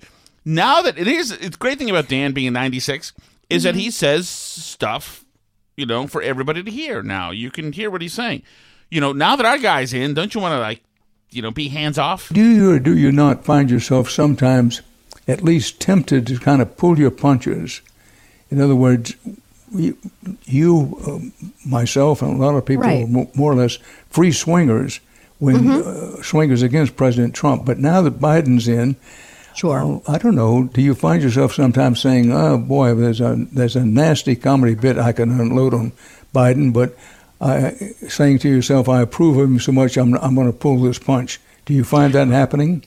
now 0.45 0.81
that 0.81 0.97
it 0.97 1.07
is. 1.07 1.31
It's 1.31 1.55
great 1.57 1.77
thing 1.77 1.89
about 1.89 2.07
Dan 2.07 2.31
being 2.33 2.53
96 2.53 3.13
is 3.49 3.63
that 3.63 3.75
Mhm. 3.75 3.79
he 3.79 3.91
says 3.91 4.27
stuff, 4.29 5.20
you 5.81 5.87
know, 5.87 6.05
for 6.05 6.21
everybody 6.21 6.61
to 6.61 6.69
hear. 6.71 7.01
Now 7.01 7.31
you 7.31 7.49
can 7.49 7.71
hear 7.73 7.89
what 7.89 8.01
he's 8.03 8.13
saying. 8.13 8.43
You 8.91 9.01
know, 9.01 9.11
now 9.13 9.35
that 9.35 9.45
our 9.47 9.57
guy's 9.57 9.93
in, 9.93 10.13
don't 10.13 10.33
you 10.35 10.39
want 10.39 10.53
to 10.53 10.59
like, 10.59 10.81
you 11.31 11.41
know, 11.41 11.49
be 11.49 11.69
hands 11.69 11.97
off? 11.97 12.29
Do 12.29 12.39
you 12.47 12.71
or 12.73 12.79
do 12.79 12.95
you 12.95 13.11
not 13.11 13.43
find 13.43 13.71
yourself 13.71 14.09
sometimes 14.11 14.81
at 15.27 15.41
least 15.43 15.79
tempted 15.81 16.27
to 16.27 16.37
kind 16.37 16.61
of 16.61 16.77
pull 16.77 16.99
your 16.99 17.09
punches? 17.09 17.81
In 18.51 18.61
other 18.61 18.75
words, 18.75 19.15
you, 19.73 19.97
you 20.45 20.99
um, 21.07 21.33
myself, 21.65 22.21
and 22.21 22.33
a 22.39 22.45
lot 22.45 22.55
of 22.55 22.65
people 22.65 22.83
Right. 22.83 23.05
are 23.05 23.07
mo- 23.07 23.31
more 23.33 23.51
or 23.53 23.55
less 23.55 23.77
free 24.09 24.31
swingers 24.33 24.99
when 25.39 25.55
Mhm. 25.63 26.19
uh, 26.19 26.21
swingers 26.21 26.61
against 26.61 26.95
President 26.97 27.33
Trump. 27.33 27.65
But 27.65 27.79
now 27.79 28.01
that 28.03 28.19
Biden's 28.19 28.67
in, 28.67 28.97
sure, 29.55 30.01
I 30.07 30.17
don't 30.17 30.35
know. 30.35 30.63
Do 30.63 30.81
you 30.81 30.93
find 30.95 31.21
yourself 31.23 31.53
sometimes 31.53 31.99
saying, 32.01 32.31
"Oh 32.31 32.57
boy, 32.57 32.93
there's 32.95 33.21
a 33.21 33.35
there's 33.51 33.75
a 33.75 33.85
nasty 33.85 34.35
comedy 34.35 34.75
bit 34.75 34.97
I 34.97 35.11
can 35.11 35.31
unload 35.39 35.73
on 35.73 35.91
Biden," 36.33 36.73
but 36.73 36.97
I, 37.39 37.71
saying 38.07 38.39
to 38.39 38.49
yourself, 38.49 38.87
"I 38.89 39.01
approve 39.01 39.37
of 39.37 39.43
him 39.49 39.59
so 39.59 39.71
much, 39.71 39.97
I'm 39.97 40.15
I'm 40.15 40.35
going 40.35 40.47
to 40.51 40.57
pull 40.57 40.79
this 40.81 40.99
punch." 40.99 41.39
Do 41.65 41.73
you 41.73 41.83
find 41.83 42.13
that 42.13 42.27
happening? 42.27 42.83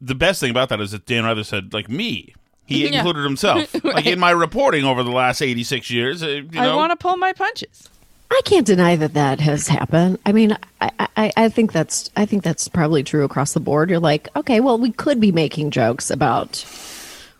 The 0.00 0.14
best 0.14 0.40
thing 0.40 0.50
about 0.50 0.68
that 0.70 0.80
is 0.80 0.90
that 0.90 1.06
Dan 1.06 1.24
Rather 1.24 1.44
said, 1.44 1.72
like 1.72 1.88
me, 1.88 2.34
he 2.66 2.82
Yeah. 2.90 2.98
included 2.98 3.22
himself. 3.22 3.74
Like 3.84 4.06
in 4.06 4.18
my 4.18 4.30
reporting 4.30 4.84
over 4.84 5.02
the 5.02 5.10
last 5.12 5.40
86 5.40 5.90
years, 5.90 6.22
uh, 6.22 6.26
you 6.26 6.48
I 6.60 6.74
want 6.74 6.90
to 6.90 6.96
pull 6.96 7.16
my 7.16 7.32
punches. 7.32 7.88
I 8.30 8.40
can't 8.44 8.66
deny 8.66 8.96
that 8.96 9.14
that 9.14 9.40
has 9.40 9.68
happened. 9.68 10.18
I 10.26 10.32
mean, 10.32 10.56
I, 10.80 10.90
I, 11.16 11.32
I 11.36 11.48
think 11.48 11.72
that's 11.72 12.10
I 12.16 12.26
think 12.26 12.42
that's 12.42 12.68
probably 12.68 13.02
true 13.02 13.24
across 13.24 13.54
the 13.54 13.60
board. 13.60 13.88
You're 13.88 14.00
like, 14.00 14.28
okay, 14.36 14.60
well, 14.60 14.78
we 14.78 14.90
could 14.92 15.20
be 15.20 15.32
making 15.32 15.70
jokes 15.70 16.10
about 16.10 16.56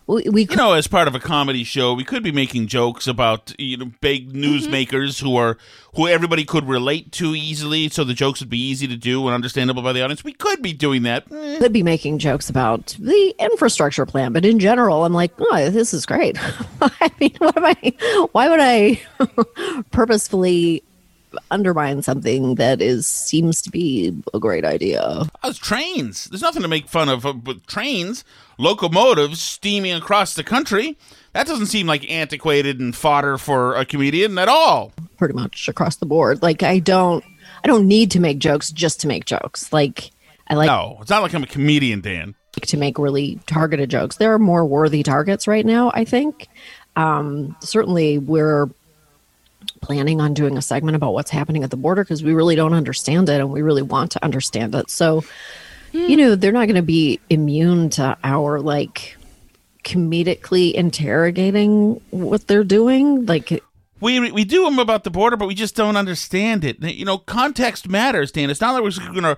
we, 0.07 0.23
we 0.29 0.47
you 0.49 0.55
know, 0.55 0.73
as 0.73 0.87
part 0.87 1.07
of 1.07 1.15
a 1.15 1.19
comedy 1.19 1.63
show, 1.63 1.93
we 1.93 2.03
could 2.03 2.23
be 2.23 2.31
making 2.31 2.67
jokes 2.67 3.07
about 3.07 3.53
you 3.59 3.77
know 3.77 3.91
big 4.01 4.31
Mm-hmm. 4.31 4.43
newsmakers 4.43 5.21
who 5.21 5.35
are 5.35 5.57
who 5.95 6.07
everybody 6.07 6.45
could 6.45 6.67
relate 6.67 7.11
to 7.13 7.35
easily, 7.35 7.89
so 7.89 8.03
the 8.03 8.13
jokes 8.13 8.39
would 8.39 8.49
be 8.49 8.59
easy 8.59 8.87
to 8.87 8.95
do 8.95 9.25
and 9.27 9.33
understandable 9.35 9.81
by 9.83 9.93
the 9.93 10.01
audience. 10.01 10.23
We 10.23 10.33
could 10.33 10.61
be 10.61 10.73
doing 10.73 11.03
that. 11.03 11.25
Eh, 11.31 11.59
could 11.59 11.73
be 11.73 11.83
making 11.83 12.19
jokes 12.19 12.49
about 12.49 12.95
the 12.99 13.35
infrastructure 13.39 14.05
plan, 14.05 14.31
but 14.33 14.45
in 14.45 14.59
general, 14.59 15.05
I'm 15.05 15.13
like, 15.13 15.31
oh, 15.39 15.69
this 15.69 15.93
is 15.93 16.05
great. 16.05 16.37
I 16.81 17.11
mean, 17.19 17.35
what 17.39 17.57
am 17.57 17.65
I? 17.65 18.27
Why 18.31 18.49
would 18.49 18.59
I 18.59 19.01
purposefully 19.91 20.83
undermine 21.51 22.01
something 22.01 22.55
that 22.55 22.81
is 22.81 23.05
seems 23.07 23.61
to 23.63 23.71
be 23.71 24.15
a 24.33 24.39
great 24.39 24.65
idea? 24.65 25.23
How's 25.41 25.57
trains? 25.57 26.25
There's 26.25 26.41
nothing 26.41 26.61
to 26.61 26.67
make 26.67 26.87
fun 26.87 27.09
of 27.09 27.25
uh, 27.25 27.33
with 27.45 27.65
trains, 27.67 28.23
locomotives 28.57 29.41
steaming 29.41 29.93
across 29.93 30.33
the 30.35 30.43
country. 30.43 30.97
That 31.33 31.47
doesn't 31.47 31.67
seem 31.67 31.87
like 31.87 32.09
antiquated 32.09 32.79
and 32.79 32.95
fodder 32.95 33.37
for 33.37 33.75
a 33.75 33.85
comedian 33.85 34.37
at 34.37 34.47
all. 34.49 34.91
Pretty 35.17 35.33
much 35.33 35.67
across 35.67 35.97
the 35.97 36.05
board. 36.05 36.41
Like, 36.41 36.63
I 36.63 36.79
don't, 36.79 37.23
I 37.63 37.67
don't 37.67 37.87
need 37.87 38.11
to 38.11 38.19
make 38.19 38.39
jokes 38.39 38.71
just 38.71 39.01
to 39.01 39.07
make 39.07 39.25
jokes. 39.25 39.71
Like, 39.71 40.11
I 40.47 40.55
like 40.55 40.67
no, 40.67 40.97
it's 41.01 41.09
not 41.09 41.21
like 41.21 41.33
I'm 41.33 41.43
a 41.43 41.47
comedian, 41.47 42.01
Dan. 42.01 42.33
to 42.61 42.77
make 42.77 42.97
really 42.97 43.39
targeted 43.45 43.89
jokes. 43.89 44.15
There 44.17 44.33
are 44.33 44.39
more 44.39 44.65
worthy 44.65 45.03
targets 45.03 45.47
right 45.47 45.65
now, 45.65 45.91
I 45.93 46.05
think. 46.05 46.47
Um, 46.95 47.55
certainly, 47.61 48.17
we're 48.17 48.69
planning 49.81 50.21
on 50.21 50.33
doing 50.33 50.57
a 50.57 50.61
segment 50.61 50.95
about 50.95 51.13
what's 51.13 51.31
happening 51.31 51.63
at 51.63 51.69
the 51.69 51.77
border 51.77 52.03
because 52.03 52.23
we 52.23 52.33
really 52.33 52.55
don't 52.55 52.73
understand 52.73 53.29
it 53.29 53.39
and 53.39 53.51
we 53.51 53.61
really 53.61 53.81
want 53.81 54.11
to 54.11 54.23
understand 54.23 54.75
it. 54.75 54.89
So, 54.89 55.23
you 55.91 56.07
hmm. 56.07 56.15
know, 56.15 56.35
they're 56.35 56.51
not 56.51 56.65
going 56.65 56.75
to 56.75 56.81
be 56.81 57.19
immune 57.29 57.89
to 57.91 58.17
our 58.23 58.59
like 58.59 59.17
comedically 59.83 60.73
interrogating 60.73 62.01
what 62.11 62.47
they're 62.47 62.63
doing. 62.63 63.25
Like, 63.25 63.63
We 63.99 64.31
we 64.31 64.43
do 64.43 64.63
them 64.65 64.79
about 64.79 65.03
the 65.03 65.09
border, 65.09 65.37
but 65.37 65.47
we 65.47 65.55
just 65.55 65.75
don't 65.75 65.97
understand 65.97 66.63
it. 66.63 66.81
You 66.81 67.05
know, 67.05 67.17
context 67.17 67.89
matters, 67.89 68.31
Dan. 68.31 68.49
It's 68.49 68.61
not 68.61 68.73
like 68.73 68.83
we're 68.83 69.21
going 69.21 69.35
to 69.35 69.37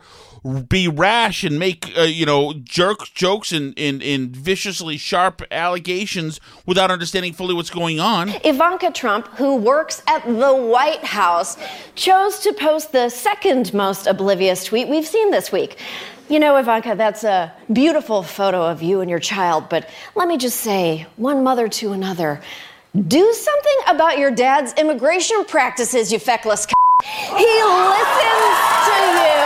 be 0.67 0.87
rash 0.87 1.43
and 1.43 1.59
make 1.59 1.97
uh, 1.97 2.01
you 2.01 2.25
know 2.25 2.53
jerk 2.53 3.13
jokes 3.13 3.51
and, 3.51 3.77
and 3.77 4.01
and 4.03 4.35
viciously 4.35 4.97
sharp 4.97 5.41
allegations 5.51 6.39
without 6.65 6.91
understanding 6.91 7.33
fully 7.33 7.53
what's 7.53 7.69
going 7.69 7.99
on. 7.99 8.29
Ivanka 8.43 8.91
Trump, 8.91 9.27
who 9.37 9.55
works 9.55 10.01
at 10.07 10.25
the 10.25 10.53
White 10.53 11.03
House, 11.03 11.57
chose 11.95 12.39
to 12.39 12.53
post 12.53 12.91
the 12.91 13.09
second 13.09 13.73
most 13.73 14.07
oblivious 14.07 14.63
tweet 14.65 14.87
we've 14.87 15.07
seen 15.07 15.31
this 15.31 15.51
week. 15.51 15.77
You 16.29 16.39
know, 16.39 16.57
Ivanka, 16.57 16.93
that's 16.95 17.23
a 17.23 17.51
beautiful 17.73 18.21
photo 18.21 18.63
of 18.63 18.83
you 18.83 19.01
and 19.01 19.09
your 19.09 19.19
child, 19.19 19.67
but 19.67 19.89
let 20.13 20.27
me 20.27 20.37
just 20.37 20.59
say, 20.59 21.07
one 21.15 21.43
mother 21.43 21.67
to 21.67 21.91
another, 21.91 22.39
do 23.07 23.33
something 23.33 23.77
about 23.87 24.17
your 24.17 24.31
dad's 24.31 24.73
immigration 24.73 25.45
practices, 25.45 26.11
you 26.11 26.19
feckless 26.19 26.63
c- 26.63 26.73
He 27.37 27.45
listens 27.45 28.55
to 28.85 28.97
you. 29.19 29.45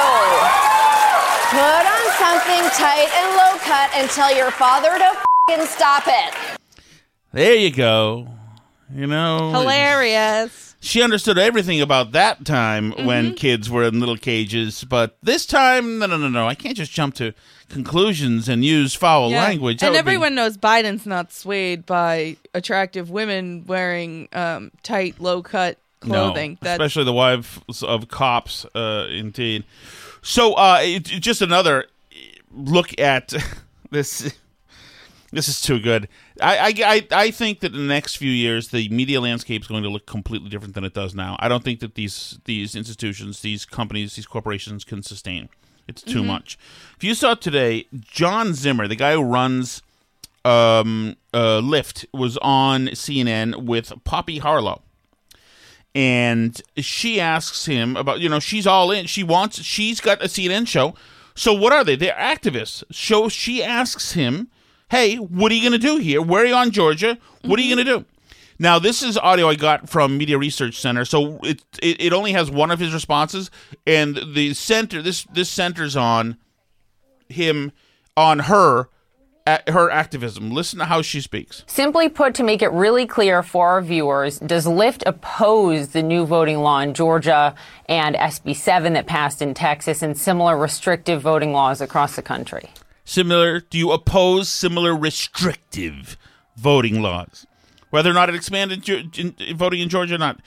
Put 1.52 1.86
on 1.86 2.06
something 2.18 2.64
tight 2.72 3.10
and 3.14 3.38
low 3.38 3.60
cut 3.60 3.90
and 3.96 4.10
tell 4.10 4.36
your 4.36 4.50
father 4.52 4.98
to 4.98 5.24
fing 5.50 5.66
stop 5.68 6.04
it. 6.08 6.34
There 7.32 7.56
you 7.56 7.72
go. 7.72 8.28
You 8.94 9.08
know, 9.08 9.52
Hilarious. 9.52 10.76
She 10.80 11.02
understood 11.02 11.38
everything 11.38 11.80
about 11.82 12.12
that 12.12 12.46
time 12.46 12.92
Mm-hmm. 12.92 13.06
when 13.06 13.34
kids 13.36 13.70
were 13.70 13.84
in 13.84 14.00
little 14.00 14.18
cages, 14.18 14.84
but 14.84 15.18
this 15.24 15.46
time, 15.46 16.00
no, 16.00 16.06
no, 16.06 16.18
no, 16.18 16.28
no. 16.30 16.48
I 16.48 16.56
can't 16.56 16.76
just 16.78 16.92
jump 16.92 17.16
to 17.16 17.34
conclusions 17.74 18.48
and 18.48 18.64
use 18.64 18.94
foul 18.94 19.30
Yeah. 19.32 19.44
language. 19.44 19.80
That 19.80 19.88
And 19.88 19.96
would 19.96 20.06
be- 20.06 20.12
everyone 20.12 20.36
knows 20.36 20.58
Biden's 20.58 21.06
not 21.06 21.34
swayed 21.34 21.86
by 21.86 22.38
attractive 22.54 23.10
women 23.10 23.66
wearing 23.68 24.30
um, 24.34 24.72
tight, 24.84 25.20
low 25.20 25.42
cut 25.42 25.78
clothing. 26.00 26.58
Especially 26.62 27.04
the 27.04 27.14
wives 27.14 27.60
of 27.82 28.08
cops, 28.08 28.66
uh, 28.76 29.08
indeed. 29.10 29.64
So, 30.22 30.54
uh, 30.54 30.80
it, 30.82 31.12
it- 31.12 31.20
just 31.20 31.42
another 31.42 31.86
look 32.54 32.98
at 33.00 33.34
this. 33.92 34.34
This 35.32 35.50
is 35.50 35.62
too 35.62 35.80
good. 35.80 36.08
I, 36.40 36.58
I, 36.58 36.74
I, 36.86 37.08
I 37.26 37.32
think 37.32 37.62
that 37.62 37.72
in 37.74 37.80
the 37.80 37.88
next 37.94 38.18
few 38.18 38.30
years, 38.30 38.68
the 38.68 38.88
media 38.90 39.20
landscape 39.20 39.64
is 39.64 39.68
going 39.68 39.82
to 39.82 39.90
look 39.90 40.06
completely 40.06 40.48
different 40.48 40.76
than 40.76 40.84
it 40.84 40.94
does 40.94 41.16
now. 41.16 41.38
I 41.40 41.48
don't 41.48 41.64
think 41.64 41.80
that 41.80 41.96
these 41.96 42.38
these 42.46 42.76
institutions, 42.76 43.42
these 43.42 43.66
companies, 43.66 44.16
these 44.16 44.28
corporations 44.28 44.84
can 44.84 45.02
sustain. 45.02 45.50
It's 45.88 46.02
too 46.02 46.22
Mhm. 46.22 46.28
much. 46.28 46.58
If 46.98 47.04
you 47.04 47.14
saw 47.14 47.34
today, 47.36 47.86
John 48.00 48.54
Zimmer, 48.54 48.88
the 48.88 48.96
guy 48.96 49.14
who 49.14 49.22
runs 49.22 49.82
um, 50.46 51.16
uh, 51.34 51.62
Lyft, 51.62 52.04
was 52.14 52.38
on 52.42 52.88
CNN 52.90 53.64
with 53.64 53.94
Poppy 54.04 54.40
Harlow. 54.40 54.82
And 55.96 56.60
she 56.78 57.20
asks 57.20 57.66
him 57.66 57.96
about 57.96 58.20
you 58.20 58.28
know 58.28 58.40
she's 58.40 58.66
all 58.66 58.92
in. 58.92 59.06
She 59.06 59.24
wants 59.24 59.62
she's 59.64 60.02
got 60.02 60.22
a 60.22 60.26
cnn 60.26 60.68
show. 60.68 60.96
So 61.36 61.54
what 61.54 61.72
are 61.72 61.84
they? 61.84 61.96
They're 61.96 62.14
activists. 62.16 62.84
So 62.92 63.30
she 63.30 63.64
asks 63.64 64.14
him 64.14 64.48
hey 64.90 65.16
what 65.18 65.52
are 65.52 65.56
you 65.56 65.62
going 65.70 65.80
to 65.80 65.88
do 65.88 65.98
here? 65.98 66.22
Where 66.22 66.44
are 66.44 66.48
you 66.48 66.56
on 66.56 66.72
georgia? 66.72 67.18
What 67.44 67.60
are 67.60 67.62
you 67.64 67.74
going 67.76 67.86
to 67.86 68.00
do 68.00 68.06
now 68.60 68.80
this 68.80 69.04
is 69.04 69.18
audio 69.18 69.50
i 69.50 69.56
got 69.56 69.90
from 69.90 70.18
media 70.18 70.38
research 70.38 70.80
center. 70.80 71.06
So 71.06 71.40
it, 71.44 71.64
it 71.82 72.02
it 72.02 72.14
only 72.14 72.34
has 72.34 72.50
one 72.50 72.72
of 72.72 72.80
his 72.80 72.94
responses 72.94 73.52
and 73.86 74.20
the 74.34 74.54
center 74.54 75.02
this 75.02 75.24
this 75.34 75.50
centers 75.50 75.96
on 75.96 76.38
him 77.30 77.72
on 78.16 78.40
her 78.40 78.90
her 79.68 79.90
activism. 79.90 80.52
Listen 80.52 80.80
to 80.80 80.86
how 80.86 81.02
she 81.02 81.20
speaks. 81.20 81.66
Simply 81.68 82.08
put, 82.08 82.34
to 82.36 82.44
make 82.44 82.62
it 82.62 82.72
really 82.72 83.06
clear 83.06 83.44
for 83.44 83.68
our 83.68 83.82
viewers, 83.82 84.40
does 84.40 84.66
Lyft 84.66 85.04
oppose 85.06 85.90
the 85.90 86.02
new 86.02 86.26
voting 86.26 86.60
law 86.60 86.80
in 86.80 86.94
Georgia 86.94 87.54
and 87.90 88.16
SB 88.16 88.56
7 88.56 88.94
that 88.94 89.06
passed 89.06 89.42
in 89.42 89.54
Texas 89.54 90.02
and 90.02 90.18
similar 90.18 90.58
restrictive 90.58 91.22
voting 91.22 91.52
laws 91.52 91.82
across 91.82 92.16
the 92.16 92.22
country? 92.22 92.70
similar 93.06 93.60
do 93.60 93.78
you 93.78 93.92
oppose 93.92 94.50
similar 94.50 94.96
restrictive 94.96 96.18
voting 96.56 97.02
laws 97.02 97.46
whether 97.94 98.10
or 98.10 98.14
not 98.14 98.28
it 98.28 98.34
expanded 98.34 98.90
in, 98.90 99.36
in 99.38 99.56
voting 99.56 99.80
in 99.80 99.88
Georgia 99.88 100.16
or 100.16 100.18
not. 100.18 100.40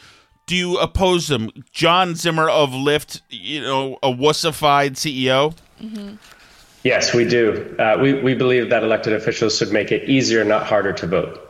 Do 0.47 0.57
you 0.57 0.78
oppose 0.78 1.28
them? 1.28 1.49
John 1.70 2.16
Zimmer 2.16 2.49
of 2.49 2.70
Lyft, 2.70 3.20
you 3.30 3.61
know, 3.61 4.01
a 4.03 4.09
wussified 4.09 4.94
CEO. 4.94 5.55
Yes, 6.82 7.14
we 7.14 7.24
do. 7.24 7.76
Uh, 7.78 7.99
we, 8.03 8.14
we 8.14 8.34
believe 8.34 8.68
that 8.70 8.82
elected 8.82 9.12
officials 9.12 9.57
should 9.59 9.70
make 9.70 9.92
it 9.92 10.09
easier, 10.09 10.42
not 10.42 10.66
harder 10.66 10.92
to 10.94 11.07
vote. 11.07 11.45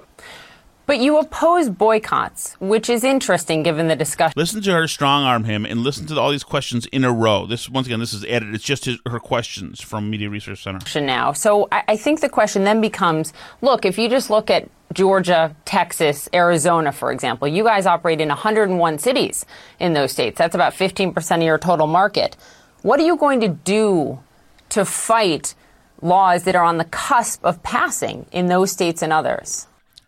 But 0.86 1.00
you 1.00 1.18
oppose 1.18 1.68
boycotts, 1.68 2.54
which 2.60 2.88
is 2.88 3.02
interesting 3.02 3.64
given 3.64 3.88
the 3.88 3.96
discussion. 3.96 4.34
Listen 4.36 4.62
to 4.62 4.72
her 4.72 4.86
strong 4.86 5.24
arm 5.24 5.42
him 5.42 5.66
and 5.66 5.80
listen 5.80 6.06
to 6.06 6.20
all 6.20 6.30
these 6.30 6.44
questions 6.44 6.86
in 6.86 7.02
a 7.02 7.12
row. 7.12 7.44
This 7.44 7.68
once 7.68 7.88
again, 7.88 7.98
this 7.98 8.14
is 8.14 8.24
edited. 8.24 8.54
It's 8.54 8.62
just 8.62 8.84
his, 8.84 8.98
her 9.04 9.18
questions 9.18 9.80
from 9.80 10.08
Media 10.08 10.30
Research 10.30 10.62
Center. 10.62 11.00
now. 11.00 11.32
So 11.32 11.66
I, 11.72 11.82
I 11.88 11.96
think 11.96 12.20
the 12.20 12.28
question 12.28 12.62
then 12.62 12.80
becomes 12.80 13.32
look, 13.62 13.84
if 13.84 13.98
you 13.98 14.08
just 14.08 14.30
look 14.30 14.48
at 14.48 14.68
Georgia, 14.92 15.54
Texas, 15.64 16.28
Arizona, 16.32 16.92
for 16.92 17.10
example, 17.10 17.48
you 17.48 17.64
guys 17.64 17.84
operate 17.84 18.20
in 18.20 18.28
101 18.28 18.98
cities 18.98 19.44
in 19.80 19.92
those 19.92 20.12
states. 20.12 20.38
That's 20.38 20.54
about 20.54 20.72
15% 20.72 21.36
of 21.36 21.42
your 21.42 21.58
total 21.58 21.88
market. 21.88 22.36
What 22.82 23.00
are 23.00 23.04
you 23.04 23.16
going 23.16 23.40
to 23.40 23.48
do 23.48 24.20
to 24.68 24.84
fight 24.84 25.54
laws 26.00 26.44
that 26.44 26.54
are 26.54 26.64
on 26.64 26.78
the 26.78 26.84
cusp 26.84 27.44
of 27.44 27.62
passing 27.64 28.26
in 28.30 28.46
those 28.46 28.70
states 28.70 29.02
and 29.02 29.12
others? 29.12 29.66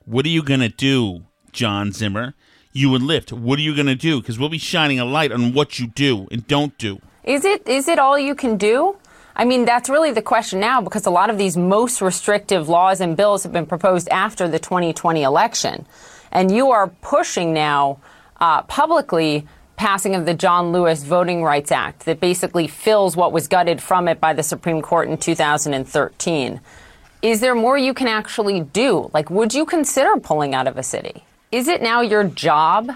What 0.08 0.24
are 0.24 0.30
you 0.30 0.42
gonna 0.42 0.70
do, 0.70 1.26
John 1.52 1.92
Zimmer? 1.92 2.32
You 2.72 2.94
and 2.94 3.04
Lyft. 3.04 3.30
What 3.30 3.58
are 3.58 3.62
you 3.62 3.76
gonna 3.76 3.94
do? 3.94 4.22
Because 4.22 4.38
we'll 4.38 4.48
be 4.48 4.56
shining 4.56 4.98
a 4.98 5.04
light 5.04 5.30
on 5.30 5.52
what 5.52 5.78
you 5.78 5.86
do 5.86 6.26
and 6.30 6.46
don't 6.46 6.76
do. 6.78 7.02
Is 7.24 7.44
it 7.44 7.68
is 7.68 7.88
it 7.88 7.98
all 7.98 8.18
you 8.18 8.34
can 8.34 8.56
do? 8.56 8.96
I 9.36 9.44
mean, 9.44 9.66
that's 9.66 9.90
really 9.90 10.10
the 10.10 10.22
question 10.22 10.60
now 10.60 10.80
because 10.80 11.04
a 11.04 11.10
lot 11.10 11.28
of 11.28 11.36
these 11.36 11.58
most 11.58 12.00
restrictive 12.00 12.70
laws 12.70 13.02
and 13.02 13.18
bills 13.18 13.42
have 13.42 13.52
been 13.52 13.66
proposed 13.66 14.08
after 14.08 14.48
the 14.48 14.58
2020 14.58 15.22
election. 15.22 15.84
And 16.32 16.50
you 16.50 16.70
are 16.70 16.88
pushing 16.88 17.52
now 17.52 17.98
uh, 18.40 18.62
publicly 18.62 19.46
passing 19.76 20.14
of 20.14 20.24
the 20.24 20.32
John 20.32 20.72
Lewis 20.72 21.04
Voting 21.04 21.44
Rights 21.44 21.70
Act 21.70 22.06
that 22.06 22.18
basically 22.18 22.66
fills 22.66 23.14
what 23.14 23.30
was 23.30 23.46
gutted 23.46 23.82
from 23.82 24.08
it 24.08 24.22
by 24.22 24.32
the 24.32 24.42
Supreme 24.42 24.80
Court 24.80 25.10
in 25.10 25.18
2013. 25.18 26.62
Is 27.22 27.40
there 27.40 27.54
more 27.54 27.76
you 27.76 27.94
can 27.94 28.06
actually 28.08 28.60
do? 28.60 29.10
Like, 29.12 29.30
would 29.30 29.52
you 29.54 29.66
consider 29.66 30.16
pulling 30.20 30.54
out 30.54 30.66
of 30.66 30.76
a 30.76 30.82
city? 30.82 31.24
Is 31.50 31.66
it 31.68 31.82
now 31.82 32.00
your 32.00 32.24
job 32.24 32.92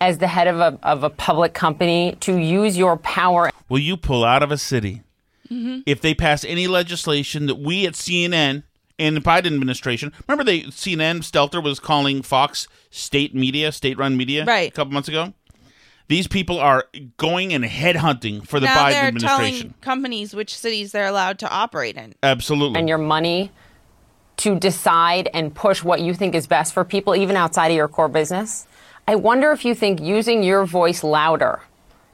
as 0.00 0.18
the 0.18 0.26
head 0.28 0.46
of 0.46 0.58
a, 0.60 0.78
of 0.82 1.02
a 1.02 1.10
public 1.10 1.54
company 1.54 2.16
to 2.20 2.36
use 2.36 2.76
your 2.76 2.96
power? 2.98 3.50
Will 3.68 3.78
you 3.78 3.96
pull 3.96 4.24
out 4.24 4.42
of 4.42 4.50
a 4.50 4.58
city 4.58 5.02
Mm-hmm. 5.48 5.82
if 5.86 6.00
they 6.00 6.12
pass 6.12 6.44
any 6.44 6.66
legislation 6.66 7.46
that 7.46 7.54
we 7.54 7.86
at 7.86 7.92
CNN 7.92 8.64
and 8.98 9.16
the 9.16 9.20
Biden 9.20 9.46
administration 9.54 10.12
remember 10.26 10.42
they 10.42 10.62
CNN 10.62 11.18
Stelter 11.18 11.62
was 11.62 11.78
calling 11.78 12.20
Fox 12.22 12.66
state 12.90 13.32
media, 13.32 13.70
state 13.70 13.96
run 13.96 14.16
media, 14.16 14.44
Right. 14.44 14.68
a 14.70 14.72
couple 14.74 14.92
months 14.92 15.08
ago. 15.08 15.34
These 16.08 16.28
people 16.28 16.58
are 16.60 16.84
going 17.16 17.52
and 17.52 17.64
headhunting 17.64 18.46
for 18.46 18.60
the 18.60 18.66
now 18.66 18.76
Biden 18.76 18.90
they're 18.92 19.04
administration. 19.08 19.58
telling 19.58 19.74
companies 19.80 20.34
which 20.34 20.56
cities 20.56 20.92
they're 20.92 21.06
allowed 21.06 21.38
to 21.40 21.50
operate 21.50 21.96
in. 21.96 22.14
Absolutely. 22.22 22.78
and 22.78 22.88
your 22.88 22.98
money 22.98 23.50
to 24.38 24.58
decide 24.58 25.28
and 25.34 25.54
push 25.54 25.82
what 25.82 26.00
you 26.00 26.14
think 26.14 26.34
is 26.34 26.46
best 26.46 26.74
for 26.74 26.84
people, 26.84 27.16
even 27.16 27.36
outside 27.36 27.68
of 27.68 27.76
your 27.76 27.88
core 27.88 28.08
business. 28.08 28.66
I 29.08 29.14
wonder 29.14 29.50
if 29.52 29.64
you 29.64 29.74
think 29.74 30.00
using 30.00 30.42
your 30.42 30.64
voice 30.66 31.02
louder 31.02 31.60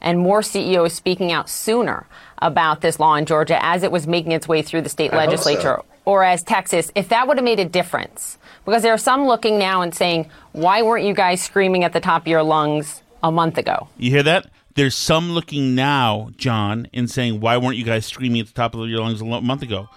and 0.00 0.18
more 0.18 0.42
CEOs 0.42 0.92
speaking 0.92 1.32
out 1.32 1.48
sooner 1.48 2.06
about 2.38 2.80
this 2.80 2.98
law 2.98 3.14
in 3.16 3.26
Georgia 3.26 3.62
as 3.64 3.82
it 3.82 3.92
was 3.92 4.06
making 4.06 4.32
its 4.32 4.48
way 4.48 4.62
through 4.62 4.82
the 4.82 4.88
state 4.88 5.12
I 5.12 5.16
legislature 5.16 5.80
so. 5.80 5.84
or 6.04 6.22
as 6.24 6.42
Texas, 6.42 6.90
if 6.94 7.08
that 7.08 7.28
would 7.28 7.36
have 7.36 7.44
made 7.44 7.60
a 7.60 7.64
difference. 7.64 8.38
Because 8.64 8.82
there 8.82 8.92
are 8.94 8.98
some 8.98 9.26
looking 9.26 9.58
now 9.58 9.82
and 9.82 9.94
saying, 9.94 10.30
why 10.52 10.82
weren't 10.82 11.04
you 11.04 11.14
guys 11.14 11.42
screaming 11.42 11.82
at 11.82 11.92
the 11.92 12.00
top 12.00 12.22
of 12.22 12.28
your 12.28 12.42
lungs 12.42 13.02
a 13.22 13.30
month 13.30 13.58
ago? 13.58 13.88
You 13.98 14.10
hear 14.10 14.22
that? 14.22 14.46
There's 14.74 14.96
some 14.96 15.32
looking 15.32 15.74
now, 15.74 16.30
John, 16.36 16.88
and 16.94 17.10
saying, 17.10 17.40
"Why 17.40 17.56
weren't 17.56 17.76
you 17.76 17.84
guys 17.84 18.06
screaming 18.06 18.40
at 18.40 18.46
the 18.46 18.52
top 18.52 18.74
of 18.74 18.88
your 18.88 19.00
lungs 19.00 19.20
a 19.20 19.24
month 19.24 19.62
ago?" 19.62 19.88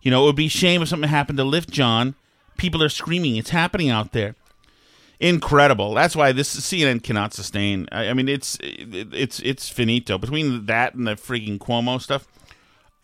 You 0.00 0.10
know, 0.10 0.22
it 0.22 0.26
would 0.26 0.36
be 0.36 0.46
a 0.46 0.50
shame 0.50 0.82
if 0.82 0.88
something 0.88 1.08
happened 1.08 1.38
to 1.38 1.44
Lyft, 1.44 1.70
John. 1.70 2.14
People 2.56 2.82
are 2.82 2.88
screaming. 2.88 3.36
It's 3.36 3.50
happening 3.50 3.88
out 3.90 4.12
there. 4.12 4.34
Incredible. 5.20 5.94
That's 5.94 6.16
why 6.16 6.32
this 6.32 6.54
CNN 6.56 7.02
cannot 7.02 7.32
sustain. 7.32 7.88
I, 7.92 8.08
I 8.08 8.12
mean, 8.14 8.28
it's 8.28 8.58
it, 8.60 9.14
it's 9.14 9.38
it's 9.40 9.68
finito 9.68 10.18
between 10.18 10.66
that 10.66 10.94
and 10.94 11.06
the 11.06 11.12
freaking 11.12 11.58
Cuomo 11.58 12.00
stuff. 12.00 12.26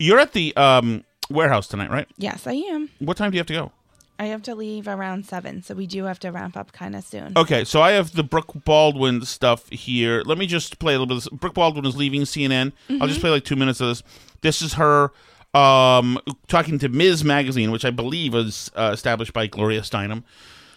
You're 0.00 0.18
at 0.18 0.32
the 0.32 0.56
um, 0.56 1.04
warehouse 1.30 1.68
tonight, 1.68 1.90
right? 1.90 2.08
Yes, 2.16 2.46
I 2.46 2.54
am. 2.54 2.90
What 2.98 3.16
time 3.16 3.30
do 3.30 3.36
you 3.36 3.40
have 3.40 3.46
to 3.48 3.52
go? 3.52 3.72
I 4.18 4.26
have 4.26 4.42
to 4.42 4.54
leave 4.54 4.88
around 4.88 5.26
seven, 5.26 5.62
so 5.62 5.74
we 5.74 5.86
do 5.86 6.04
have 6.04 6.18
to 6.20 6.30
wrap 6.30 6.56
up 6.56 6.72
kind 6.72 6.96
of 6.96 7.04
soon. 7.04 7.32
Okay, 7.36 7.64
so 7.64 7.80
I 7.80 7.92
have 7.92 8.12
the 8.12 8.24
Brooke 8.24 8.64
Baldwin 8.64 9.24
stuff 9.24 9.68
here. 9.70 10.22
Let 10.26 10.38
me 10.38 10.46
just 10.46 10.78
play 10.80 10.94
a 10.94 10.98
little 10.98 11.06
bit 11.06 11.18
of 11.18 11.30
this. 11.30 11.38
Brooke 11.40 11.54
Baldwin 11.54 11.86
is 11.86 11.96
leaving 11.96 12.22
CNN. 12.22 12.72
I'll 13.00 13.06
just 13.06 13.18
Mhm. 13.18 13.22
play 13.22 13.30
like 13.30 13.44
two 13.44 13.56
minutes 13.56 13.80
of 13.80 13.88
this. 13.88 14.02
This 14.40 14.60
is 14.62 14.74
her 14.74 15.12
um, 15.54 16.18
talking 16.46 16.78
to 16.80 16.88
Ms. 16.90 17.24
Magazine, 17.24 17.70
which 17.70 17.84
I 17.84 17.90
believe 17.90 18.34
was 18.34 18.70
uh, 18.76 18.90
established 18.92 19.32
by 19.32 19.46
Gloria 19.46 19.80
Steinem. 19.80 20.22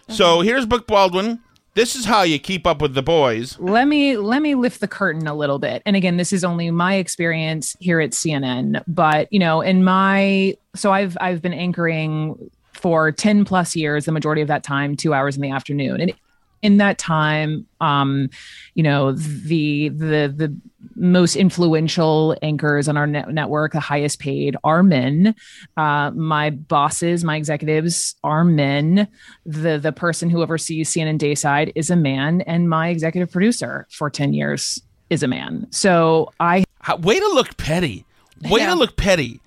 So 0.08 0.42
here's 0.42 0.66
Brooke 0.66 0.88
Baldwin. 0.88 1.40
This 1.74 1.96
is 1.96 2.06
how 2.06 2.22
you 2.24 2.38
keep 2.40 2.66
up 2.68 2.82
with 2.82 2.94
the 2.94 3.02
boys. 3.02 3.58
let 3.60 3.88
me 3.88 4.18
let 4.18 4.42
me 4.42 4.56
lift 4.56 4.80
the 4.82 4.88
curtain 4.88 5.26
a 5.28 5.34
little 5.34 5.58
bit 5.60 5.82
and 5.86 5.96
again 5.96 6.18
this 6.18 6.34
is 6.34 6.44
only 6.44 6.70
my 6.70 6.96
experience 6.96 7.78
here 7.80 8.02
at 8.02 8.10
cnn 8.12 8.84
but 8.88 9.32
you 9.32 9.40
know 9.40 9.62
in 9.62 9.82
my 9.82 10.54
so 10.76 10.92
i've 10.92 11.18
i've 11.22 11.42
been 11.42 11.54
anchoring 11.54 12.36
for 12.82 13.12
10 13.12 13.46
plus 13.46 13.76
years 13.76 14.06
the 14.06 14.12
majority 14.12 14.42
of 14.42 14.48
that 14.48 14.64
time 14.64 14.96
two 14.96 15.14
hours 15.14 15.36
in 15.36 15.42
the 15.42 15.52
afternoon 15.52 16.02
and 16.02 16.14
in 16.62 16.78
that 16.78 16.98
time 16.98 17.66
um 17.80 18.30
you 18.76 18.84
know 18.84 19.12
the 19.14 19.90
the 19.90 20.34
the 20.36 20.56
most 20.96 21.36
influential 21.36 22.36
anchors 22.42 22.88
on 22.88 22.98
our 22.98 23.08
net- 23.08 23.30
network 23.30 23.72
the 23.72 23.80
highest 23.80 24.20
paid 24.20 24.56
are 24.64 24.84
men 24.84 25.34
uh 25.78 26.12
my 26.12 26.50
bosses 26.50 27.24
my 27.24 27.36
executives 27.36 28.16
are 28.24 28.44
men 28.44 29.08
the 29.46 29.78
the 29.78 29.92
person 29.92 30.30
who 30.30 30.42
oversees 30.42 30.92
cnn 30.92 31.18
dayside 31.18 31.72
is 31.76 31.90
a 31.90 31.96
man 31.96 32.42
and 32.42 32.70
my 32.70 32.90
executive 32.90 33.32
producer 33.32 33.88
for 33.90 34.10
10 34.10 34.34
years 34.34 34.82
is 35.10 35.24
a 35.24 35.28
man 35.28 35.66
so 35.72 36.32
i 36.40 36.64
way 37.00 37.20
to 37.20 37.28
look 37.34 37.58
petty. 37.58 38.06
Way 38.44 38.66
to 38.66 38.76
look 38.76 38.96
petty. 38.96 39.40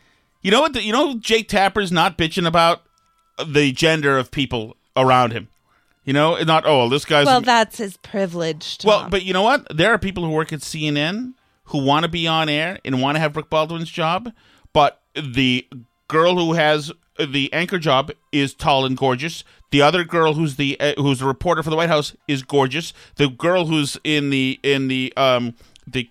You 0.43 0.51
know 0.51 0.61
what? 0.61 0.75
The, 0.75 0.83
you 0.83 0.93
know 0.93 1.17
Jake 1.19 1.49
Tapper's 1.49 1.91
not 1.91 2.19
bitching 2.19 2.47
about 2.47 2.84
the 3.45 3.73
gender 3.73 4.19
of 4.19 4.31
people 4.31 4.77
around 4.97 5.33
him. 5.33 5.49
You 6.05 6.13
know, 6.13 6.41
not 6.43 6.65
oh 6.67 6.89
this 6.89 7.05
guy's 7.05 7.27
well, 7.27 7.41
that's 7.41 7.79
his 7.79 7.97
privilege. 7.97 8.79
Tom. 8.79 8.89
Well, 8.89 9.09
but 9.09 9.23
you 9.23 9.33
know 9.33 9.43
what? 9.43 9.67
There 9.75 9.93
are 9.93 9.99
people 9.99 10.25
who 10.25 10.31
work 10.31 10.53
at 10.53 10.61
CNN 10.61 11.33
who 11.65 11.83
want 11.83 12.05
to 12.05 12.11
be 12.11 12.27
on 12.27 12.49
air 12.49 12.79
and 12.85 13.01
want 13.01 13.17
to 13.17 13.21
have 13.21 13.33
Brooke 13.33 13.49
Baldwin's 13.49 13.91
job, 13.91 14.31
but 14.75 15.01
the 15.15 15.67
girl 16.09 16.37
who 16.37 16.53
has 16.53 16.93
the 17.19 17.51
anchor 17.53 17.79
job 17.79 18.11
is 18.33 18.55
tall 18.55 18.85
and 18.85 18.97
gorgeous. 18.97 19.45
The 19.71 19.81
other 19.81 20.05
girl 20.05 20.35
who's 20.35 20.57
the 20.57 20.79
uh, 20.79 20.93
who's 20.99 21.21
the 21.21 21.27
reporter 21.27 21.63
for 21.63 21.71
the 21.71 21.77
White 21.77 21.89
House 21.89 22.15
is 22.29 22.43
gorgeous. 22.43 22.93
The 23.17 23.29
girl 23.29 23.67
who's 23.67 23.97
in 24.05 24.31
the 24.31 24.61
in 24.63 24.89
the 24.89 25.13
um 25.17 25.55
the 25.87 26.11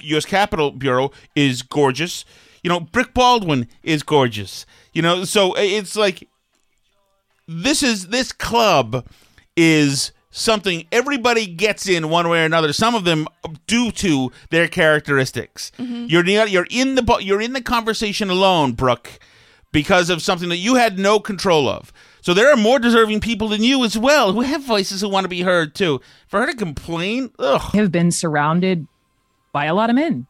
U.S. 0.00 0.24
Capitol 0.24 0.70
Bureau 0.70 1.10
is 1.34 1.62
gorgeous. 1.62 2.24
You 2.62 2.70
know, 2.70 2.80
Brooke 2.80 3.12
Baldwin 3.12 3.68
is 3.82 4.02
gorgeous. 4.02 4.64
You 4.92 5.02
know, 5.02 5.24
so 5.24 5.54
it's 5.56 5.96
like 5.96 6.28
this 7.46 7.82
is 7.82 8.08
this 8.08 8.32
club 8.32 9.06
is 9.56 10.12
something 10.30 10.84
everybody 10.90 11.46
gets 11.46 11.88
in 11.88 12.08
one 12.08 12.28
way 12.28 12.42
or 12.42 12.44
another. 12.44 12.72
Some 12.72 12.94
of 12.94 13.04
them 13.04 13.26
due 13.66 13.90
to 13.92 14.32
their 14.50 14.66
characteristics. 14.68 15.70
Mhm. 15.78 16.10
You're 16.10 16.24
you're 16.26 16.66
in 16.70 16.96
the 16.96 17.18
you're 17.20 17.40
in 17.40 17.52
the 17.52 17.62
conversation 17.62 18.30
alone, 18.30 18.72
Brooke, 18.72 19.18
because 19.72 20.10
of 20.10 20.22
something 20.22 20.48
that 20.48 20.56
you 20.56 20.74
had 20.74 20.98
no 20.98 21.20
control 21.20 21.68
of. 21.68 21.92
So 22.20 22.32
there 22.32 22.50
are 22.50 22.56
more 22.56 22.78
deserving 22.78 23.20
people 23.20 23.48
than 23.48 23.62
you 23.62 23.84
as 23.84 23.98
well 23.98 24.32
who 24.32 24.40
have 24.40 24.62
voices 24.62 25.02
who 25.02 25.08
want 25.08 25.24
to 25.24 25.28
be 25.28 25.42
heard 25.42 25.74
too. 25.74 26.00
For 26.26 26.40
her 26.40 26.46
to 26.46 26.56
complain, 26.56 27.30
ugh. 27.38 27.60
have 27.74 27.92
been 27.92 28.10
surrounded 28.10 28.86
by 29.52 29.66
a 29.66 29.74
lot 29.74 29.90
of 29.90 29.96
men. 29.96 30.26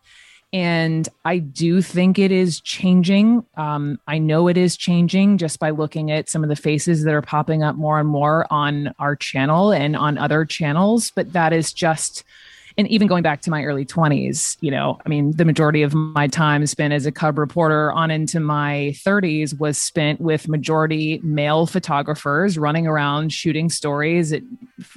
And 0.54 1.08
I 1.24 1.38
do 1.38 1.82
think 1.82 2.16
it 2.16 2.30
is 2.30 2.60
changing. 2.60 3.44
Um, 3.56 3.98
I 4.06 4.18
know 4.18 4.46
it 4.46 4.56
is 4.56 4.76
changing 4.76 5.38
just 5.38 5.58
by 5.58 5.70
looking 5.70 6.12
at 6.12 6.28
some 6.28 6.44
of 6.44 6.48
the 6.48 6.54
faces 6.54 7.02
that 7.02 7.12
are 7.12 7.22
popping 7.22 7.64
up 7.64 7.74
more 7.74 7.98
and 7.98 8.08
more 8.08 8.46
on 8.52 8.94
our 9.00 9.16
channel 9.16 9.72
and 9.72 9.96
on 9.96 10.16
other 10.16 10.44
channels. 10.44 11.10
But 11.10 11.32
that 11.32 11.52
is 11.52 11.72
just, 11.72 12.22
and 12.78 12.86
even 12.86 13.08
going 13.08 13.24
back 13.24 13.40
to 13.42 13.50
my 13.50 13.64
early 13.64 13.84
20s, 13.84 14.56
you 14.60 14.70
know, 14.70 15.00
I 15.04 15.08
mean, 15.08 15.32
the 15.32 15.44
majority 15.44 15.82
of 15.82 15.92
my 15.92 16.28
time 16.28 16.64
spent 16.68 16.94
as 16.94 17.04
a 17.04 17.10
cub 17.10 17.36
reporter 17.36 17.90
on 17.90 18.12
into 18.12 18.38
my 18.38 18.94
30s 19.04 19.58
was 19.58 19.76
spent 19.76 20.20
with 20.20 20.46
majority 20.46 21.20
male 21.24 21.66
photographers 21.66 22.56
running 22.58 22.86
around 22.86 23.32
shooting 23.32 23.68
stories 23.68 24.32
at 24.32 24.42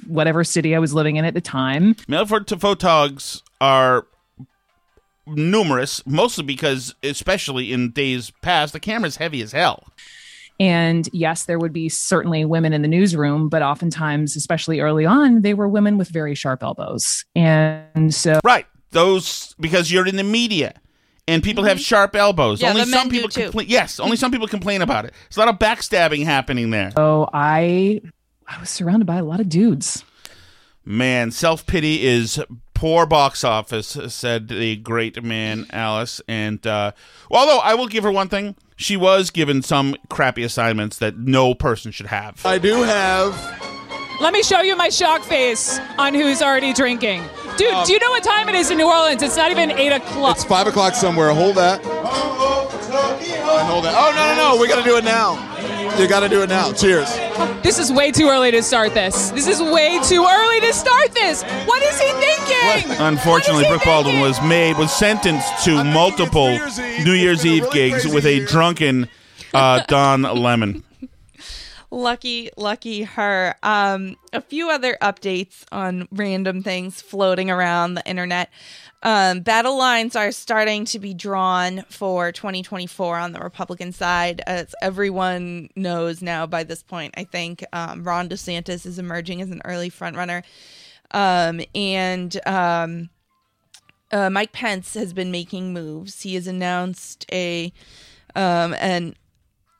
whatever 0.06 0.44
city 0.44 0.76
I 0.76 0.78
was 0.78 0.94
living 0.94 1.16
in 1.16 1.24
at 1.24 1.34
the 1.34 1.40
time. 1.40 1.96
Male 2.06 2.26
phot- 2.26 2.46
photogs 2.60 3.42
are 3.60 4.06
numerous, 5.30 6.04
mostly 6.06 6.44
because, 6.44 6.94
especially 7.02 7.72
in 7.72 7.90
days 7.90 8.30
past, 8.42 8.72
the 8.72 8.80
camera's 8.80 9.16
heavy 9.16 9.42
as 9.42 9.52
hell. 9.52 9.84
And 10.60 11.08
yes, 11.12 11.44
there 11.44 11.58
would 11.58 11.72
be 11.72 11.88
certainly 11.88 12.44
women 12.44 12.72
in 12.72 12.82
the 12.82 12.88
newsroom, 12.88 13.48
but 13.48 13.62
oftentimes, 13.62 14.34
especially 14.34 14.80
early 14.80 15.06
on, 15.06 15.42
they 15.42 15.54
were 15.54 15.68
women 15.68 15.98
with 15.98 16.08
very 16.08 16.34
sharp 16.34 16.62
elbows. 16.62 17.24
And 17.36 18.12
so, 18.12 18.40
right, 18.42 18.66
those 18.90 19.54
because 19.60 19.92
you're 19.92 20.06
in 20.06 20.16
the 20.16 20.24
media 20.24 20.74
and 21.28 21.42
people 21.42 21.64
have 21.64 21.78
sharp 21.78 22.16
elbows. 22.16 22.58
Mm-hmm. 22.58 22.64
Yeah, 22.64 22.70
only 22.70 22.84
the 22.84 22.90
some 22.90 23.08
men 23.08 23.10
people 23.10 23.28
too. 23.28 23.42
complain. 23.44 23.66
Yes, 23.68 24.00
only 24.00 24.16
some 24.16 24.32
people 24.32 24.48
complain 24.48 24.82
about 24.82 25.04
it. 25.04 25.14
There's 25.28 25.36
a 25.36 25.40
lot 25.40 25.48
of 25.48 25.58
backstabbing 25.60 26.24
happening 26.24 26.70
there. 26.70 26.90
so 26.96 27.28
I, 27.32 28.00
I 28.46 28.58
was 28.58 28.70
surrounded 28.70 29.04
by 29.06 29.16
a 29.16 29.24
lot 29.24 29.38
of 29.38 29.48
dudes. 29.48 30.04
Man, 30.84 31.30
self 31.30 31.66
pity 31.66 32.04
is 32.04 32.40
poor 32.78 33.06
box 33.06 33.42
office, 33.42 33.98
said 34.06 34.46
the 34.46 34.76
great 34.76 35.20
man 35.22 35.66
Alice. 35.70 36.20
And 36.28 36.64
uh, 36.64 36.92
although 37.28 37.58
I 37.58 37.74
will 37.74 37.88
give 37.88 38.04
her 38.04 38.12
one 38.12 38.28
thing, 38.28 38.54
she 38.76 38.96
was 38.96 39.30
given 39.30 39.62
some 39.62 39.96
crappy 40.08 40.44
assignments 40.44 40.96
that 40.98 41.18
no 41.18 41.54
person 41.54 41.90
should 41.90 42.06
have. 42.06 42.40
I 42.46 42.58
do 42.58 42.84
have. 42.84 43.77
Let 44.20 44.32
me 44.32 44.42
show 44.42 44.60
you 44.62 44.74
my 44.76 44.88
shock 44.88 45.22
face 45.22 45.78
on 45.98 46.12
who's 46.14 46.42
already 46.42 46.72
drinking. 46.72 47.22
Dude, 47.56 47.72
Um, 47.72 47.86
do 47.86 47.92
you 47.92 47.98
know 48.00 48.10
what 48.10 48.22
time 48.24 48.48
it 48.48 48.54
is 48.56 48.70
in 48.70 48.76
New 48.78 48.88
Orleans? 48.90 49.22
It's 49.22 49.36
not 49.36 49.50
even 49.50 49.70
8 49.70 49.92
o'clock. 49.92 50.36
It's 50.36 50.44
five 50.44 50.66
o'clock 50.66 50.94
somewhere. 50.94 51.32
Hold 51.32 51.56
that. 51.56 51.80
And 51.84 53.66
hold 53.66 53.84
that. 53.84 53.94
Oh 53.96 54.12
no 54.14 54.34
no 54.34 54.54
no! 54.56 54.60
We 54.60 54.68
got 54.68 54.82
to 54.82 54.88
do 54.88 54.96
it 54.96 55.04
now. 55.04 55.34
You 55.98 56.06
got 56.08 56.20
to 56.20 56.28
do 56.28 56.42
it 56.42 56.48
now. 56.48 56.72
Cheers. 56.72 57.08
This 57.62 57.78
is 57.78 57.90
way 57.92 58.12
too 58.12 58.28
early 58.28 58.50
to 58.50 58.62
start 58.62 58.94
this. 58.94 59.30
This 59.30 59.48
is 59.48 59.60
way 59.60 59.98
too 60.04 60.24
early 60.28 60.60
to 60.60 60.72
start 60.72 61.12
this. 61.12 61.42
What 61.66 61.82
is 61.82 61.98
he 62.00 62.08
thinking? 62.12 62.96
Unfortunately, 63.00 63.64
Brooke 63.68 63.84
Baldwin 63.84 64.20
was 64.20 64.40
made 64.42 64.76
was 64.76 64.92
sentenced 64.92 65.64
to 65.64 65.82
multiple 65.84 66.58
New 67.04 67.12
Year's 67.12 67.44
Eve 67.46 67.70
gigs 67.70 68.06
with 68.06 68.26
a 68.26 68.44
drunken 68.44 69.08
uh, 69.54 69.82
Don 69.88 70.22
Lemon. 70.22 70.82
Lucky, 71.90 72.50
lucky 72.56 73.04
her. 73.04 73.54
Um, 73.62 74.16
a 74.32 74.42
few 74.42 74.70
other 74.70 74.98
updates 75.00 75.64
on 75.72 76.06
random 76.12 76.62
things 76.62 77.00
floating 77.00 77.50
around 77.50 77.94
the 77.94 78.04
internet. 78.04 78.50
Um, 79.02 79.40
battle 79.40 79.78
lines 79.78 80.14
are 80.14 80.30
starting 80.32 80.84
to 80.86 80.98
be 80.98 81.14
drawn 81.14 81.84
for 81.88 82.30
2024 82.30 83.16
on 83.16 83.32
the 83.32 83.40
Republican 83.40 83.92
side. 83.92 84.42
As 84.46 84.74
everyone 84.82 85.70
knows 85.76 86.20
now 86.20 86.46
by 86.46 86.62
this 86.62 86.82
point, 86.82 87.14
I 87.16 87.24
think 87.24 87.64
um, 87.72 88.04
Ron 88.04 88.28
DeSantis 88.28 88.84
is 88.84 88.98
emerging 88.98 89.40
as 89.40 89.50
an 89.50 89.62
early 89.64 89.90
frontrunner. 89.90 90.42
Um, 91.12 91.62
and 91.74 92.38
um, 92.46 93.08
uh, 94.12 94.28
Mike 94.28 94.52
Pence 94.52 94.92
has 94.92 95.14
been 95.14 95.30
making 95.30 95.72
moves. 95.72 96.22
He 96.22 96.34
has 96.34 96.46
announced 96.46 97.24
a 97.32 97.72
um, 98.34 98.74
an 98.74 99.14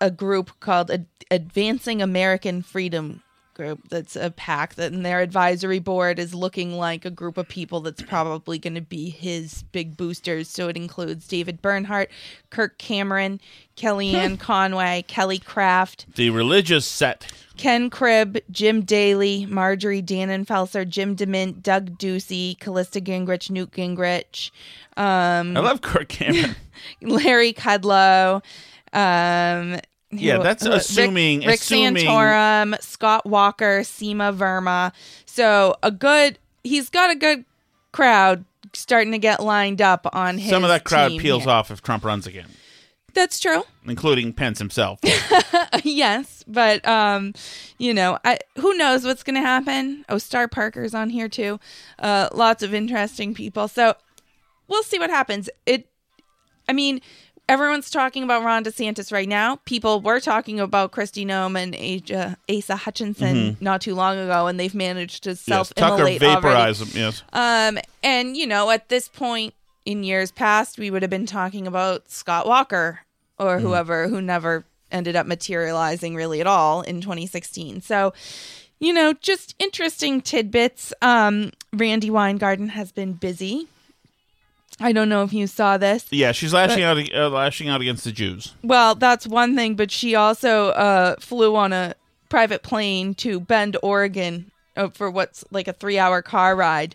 a 0.00 0.10
group 0.10 0.50
called 0.60 0.90
Ad- 0.90 1.06
Advancing 1.30 2.00
American 2.02 2.62
Freedom 2.62 3.22
Group. 3.54 3.88
That's 3.88 4.14
a 4.14 4.30
PAC 4.30 4.76
that, 4.76 4.92
and 4.92 5.04
their 5.04 5.20
advisory 5.20 5.80
board 5.80 6.20
is 6.20 6.32
looking 6.32 6.74
like 6.74 7.04
a 7.04 7.10
group 7.10 7.36
of 7.36 7.48
people 7.48 7.80
that's 7.80 8.00
probably 8.02 8.56
going 8.56 8.76
to 8.76 8.80
be 8.80 9.10
his 9.10 9.64
big 9.72 9.96
boosters. 9.96 10.48
So 10.48 10.68
it 10.68 10.76
includes 10.76 11.26
David 11.26 11.60
Bernhardt, 11.60 12.08
Kirk 12.50 12.78
Cameron, 12.78 13.40
Kellyanne 13.76 14.38
Conway, 14.38 15.04
Kelly 15.08 15.40
Craft, 15.40 16.06
The 16.14 16.30
religious 16.30 16.86
set. 16.86 17.32
Ken 17.56 17.90
Cribb, 17.90 18.38
Jim 18.52 18.82
Daly, 18.82 19.44
Marjorie 19.46 20.02
Dannenfelser, 20.02 20.88
Jim 20.88 21.16
DeMint, 21.16 21.60
Doug 21.60 21.98
Ducey, 21.98 22.56
Callista 22.60 23.00
Gingrich, 23.00 23.50
Newt 23.50 23.72
Gingrich. 23.72 24.52
Um, 24.96 25.56
I 25.56 25.60
love 25.60 25.80
Kirk 25.80 26.06
Cameron. 26.06 26.54
Larry 27.02 27.52
Kudlow. 27.52 28.40
Um, 28.92 29.80
Yeah, 30.10 30.38
that's 30.38 30.64
assuming- 30.64 31.40
Rick, 31.40 31.60
assuming- 31.60 32.06
Santorum, 32.06 32.82
Scott 32.82 33.26
Walker, 33.26 33.80
Seema 33.80 34.36
Verma. 34.36 34.92
So 35.26 35.76
a 35.82 35.90
good. 35.90 36.38
He's 36.64 36.88
got 36.90 37.10
a 37.10 37.14
good 37.14 37.44
crowd 37.92 38.44
starting 38.74 39.12
to 39.12 39.18
get 39.18 39.42
lined 39.42 39.80
up 39.82 40.06
on 40.12 40.38
his. 40.38 40.50
Some 40.50 40.64
of 40.64 40.68
that 40.68 40.84
crowd 40.84 41.12
peels 41.18 41.44
here. 41.44 41.52
off 41.52 41.70
if 41.70 41.82
Trump 41.82 42.04
runs 42.04 42.26
again, 42.26 42.48
That's 43.14 43.38
true. 43.38 43.64
including 43.86 44.32
Pence 44.32 44.58
himself. 44.58 44.98
yes, 45.84 46.44
but 46.46 46.86
um, 46.86 47.34
you 47.78 47.94
know, 47.94 48.18
I, 48.24 48.38
who 48.56 48.74
knows 48.76 49.04
what's 49.04 49.22
going 49.22 49.36
to 49.36 49.40
happen? 49.42 50.04
Oh, 50.08 50.18
Star 50.18 50.48
Parker's 50.48 50.94
on 50.94 51.10
here 51.10 51.28
too. 51.28 51.60
Uh, 51.98 52.28
lots 52.32 52.62
of 52.62 52.74
interesting 52.74 53.34
people. 53.34 53.68
So 53.68 53.94
we'll 54.68 54.82
see 54.82 54.98
what 54.98 55.10
happens. 55.10 55.48
It, 55.66 55.86
I 56.68 56.72
mean, 56.74 57.00
everyone's 57.48 57.90
talking 57.90 58.22
about 58.22 58.44
Ron 58.44 58.64
DeSantis 58.64 59.10
right 59.12 59.28
now. 59.28 59.56
People 59.64 60.00
were 60.00 60.20
talking 60.20 60.60
about 60.60 60.92
Kristi 60.92 61.24
Noem 61.26 61.56
and 61.60 61.74
Asa, 61.74 62.36
Asa 62.50 62.76
Hutchinson 62.76 63.36
Mhm. 63.36 63.62
not 63.62 63.80
too 63.80 63.94
long 63.94 64.18
ago, 64.18 64.46
and 64.46 64.60
they've 64.60 64.74
managed 64.74 65.24
to 65.24 65.30
yes, 65.30 65.44
Tucker 65.46 65.72
self-immolate 65.78 66.20
vaporize 66.20 66.80
already. 66.82 66.98
him. 66.98 67.04
Yes. 67.06 67.22
Um, 67.32 67.78
and 68.02 68.36
you 68.36 68.46
know, 68.46 68.70
at 68.70 68.88
this 68.88 69.08
point 69.08 69.54
in 69.86 70.04
years 70.04 70.30
past, 70.30 70.78
we 70.78 70.90
would 70.90 71.02
have 71.02 71.10
been 71.10 71.26
talking 71.26 71.66
about 71.66 72.10
Scott 72.10 72.46
Walker 72.46 73.00
or 73.38 73.58
Mhm. 73.58 73.62
whoever 73.62 74.08
who 74.08 74.20
never 74.20 74.64
ended 74.92 75.16
up 75.16 75.26
materializing 75.26 76.14
really 76.14 76.40
at 76.40 76.46
all 76.46 76.82
in 76.82 77.00
2016. 77.00 77.80
So, 77.82 78.12
you 78.80 78.92
know, 78.92 79.12
just 79.14 79.54
interesting 79.58 80.20
tidbits. 80.20 80.92
Um, 81.02 81.52
Randi 81.72 82.10
Weingarten 82.10 82.70
has 82.70 82.92
been 82.92 83.12
busy. 83.14 83.68
I 84.80 84.92
don't 84.92 85.08
know 85.08 85.22
if 85.24 85.32
you 85.32 85.46
saw 85.46 85.76
this. 85.76 86.06
Yeah, 86.10 86.32
she's 86.32 86.52
lashing 86.54 86.82
But- 86.82 87.12
out, 87.12 87.14
uh, 87.14 87.28
lashing 87.30 87.68
out 87.68 87.80
against 87.80 88.04
the 88.04 88.12
Jews. 88.12 88.54
Well, 88.62 88.94
that's 88.94 89.26
one 89.26 89.56
thing, 89.56 89.74
but 89.74 89.90
she 89.90 90.14
also 90.14 90.68
uh, 90.68 91.16
flew 91.18 91.56
on 91.56 91.72
a 91.72 91.94
private 92.28 92.62
plane 92.62 93.14
to 93.16 93.40
Bend, 93.40 93.76
Oregon 93.82 94.50
uh, 94.76 94.88
for 94.88 95.10
what's 95.10 95.44
like 95.50 95.66
a 95.68 95.72
three 95.72 95.98
hour 95.98 96.22
car 96.22 96.54
ride, 96.54 96.94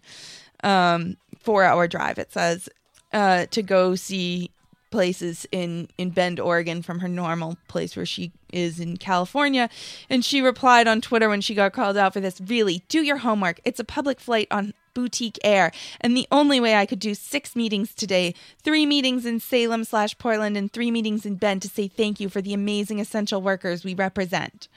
um, 0.64 1.18
four 1.40 1.64
hour 1.64 1.88
drive, 1.88 2.18
it 2.18 2.32
says, 2.32 2.70
uh, 3.12 3.46
to 3.48 3.62
go 3.62 3.96
see 3.96 4.50
places 4.94 5.48
in, 5.52 5.90
in 5.98 6.12
Bend, 6.12 6.40
Oregon 6.40 6.84
from 6.84 7.00
her 7.00 7.08
normal 7.08 7.58
place 7.68 7.96
where 7.96 8.06
she 8.06 8.32
is 8.54 8.80
in 8.80 8.96
California. 8.98 9.68
And 10.08 10.24
she 10.24 10.40
replied 10.40 10.88
on 10.88 11.02
Twitter 11.02 11.28
when 11.28 11.42
she 11.42 11.56
got 11.56 11.74
called 11.74 11.98
out 11.98 12.14
for 12.14 12.20
this 12.20 12.40
really, 12.40 12.84
do 12.90 13.02
your 13.02 13.18
homework. 13.18 13.60
It's 13.66 13.80
a 13.80 13.84
public 13.84 14.20
flight 14.20 14.48
on 14.52 14.76
boutique 14.94 15.40
air. 15.44 15.72
And 16.00 16.16
the 16.16 16.28
only 16.32 16.60
way 16.60 16.76
I 16.76 16.86
could 16.86 17.00
do 17.00 17.16
six 17.16 17.56
meetings 17.56 17.96
today, 17.96 18.36
three 18.62 18.86
meetings 18.86 19.26
in 19.26 19.40
Salem 19.40 19.84
slash 19.84 20.16
Portland 20.20 20.56
and 20.56 20.72
three 20.72 20.92
meetings 20.92 21.26
in 21.26 21.38
Bend 21.38 21.64
to 21.64 21.68
say 21.70 21.88
thank 21.88 22.20
you 22.20 22.30
for 22.30 22.40
the 22.40 22.54
amazing 22.54 23.00
essential 23.00 23.42
workers 23.42 23.84
we 23.84 23.96
represent. 23.96 24.68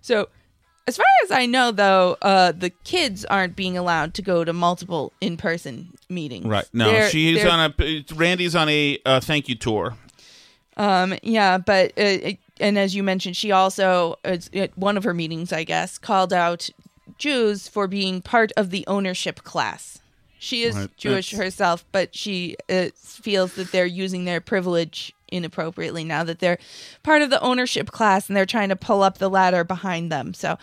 So 0.00 0.30
as 0.88 0.96
far 0.96 1.06
as 1.24 1.30
I 1.30 1.46
know, 1.46 1.70
though, 1.70 2.16
uh, 2.22 2.52
the 2.52 2.70
kids 2.70 3.24
aren't 3.26 3.54
being 3.54 3.78
allowed 3.78 4.14
to 4.14 4.22
go 4.22 4.42
to 4.44 4.52
multiple 4.52 5.12
in-person 5.20 5.90
meetings. 6.08 6.46
Right. 6.46 6.64
No, 6.72 6.90
They're- 6.90 7.10
she's 7.10 7.42
they're- 7.42 7.50
on 7.50 7.74
a 7.78 8.04
Randi's 8.14 8.56
on 8.56 8.68
a 8.68 8.98
uh, 9.06 9.20
thank 9.20 9.48
you 9.48 9.54
tour. 9.54 9.96
Um, 10.76 11.14
yeah, 11.22 11.58
but 11.58 11.90
uh, 11.92 12.02
it- 12.30 12.38
and 12.60 12.76
as 12.78 12.94
you 12.94 13.02
mentioned, 13.02 13.36
she 13.36 13.52
also 13.52 14.16
at 14.24 14.48
one 14.76 14.96
of 14.96 15.04
her 15.04 15.14
meetings, 15.14 15.52
I 15.52 15.62
guess, 15.64 15.98
called 15.98 16.32
out 16.32 16.70
Jews 17.18 17.68
for 17.68 17.86
being 17.86 18.20
part 18.22 18.50
of 18.56 18.70
the 18.70 18.84
ownership 18.86 19.42
class. 19.44 19.98
She 20.40 20.62
is 20.62 20.74
Right, 20.76 20.96
Jewish 20.96 21.30
that's- 21.32 21.44
herself, 21.46 21.84
but 21.92 22.14
she 22.14 22.56
uh, 22.68 22.86
feels 22.96 23.54
that 23.54 23.72
they're 23.72 23.86
using 23.86 24.24
their 24.24 24.40
privilege 24.40 25.12
inappropriately 25.28 26.04
now 26.04 26.24
that 26.24 26.38
they're 26.38 26.58
part 27.02 27.22
of 27.22 27.30
the 27.30 27.40
ownership 27.40 27.90
class 27.90 28.28
and 28.28 28.36
they're 28.36 28.46
trying 28.46 28.68
to 28.68 28.76
pull 28.76 29.02
up 29.02 29.18
the 29.18 29.30
ladder 29.30 29.64
behind 29.64 30.10
them. 30.10 30.34
So 30.34 30.58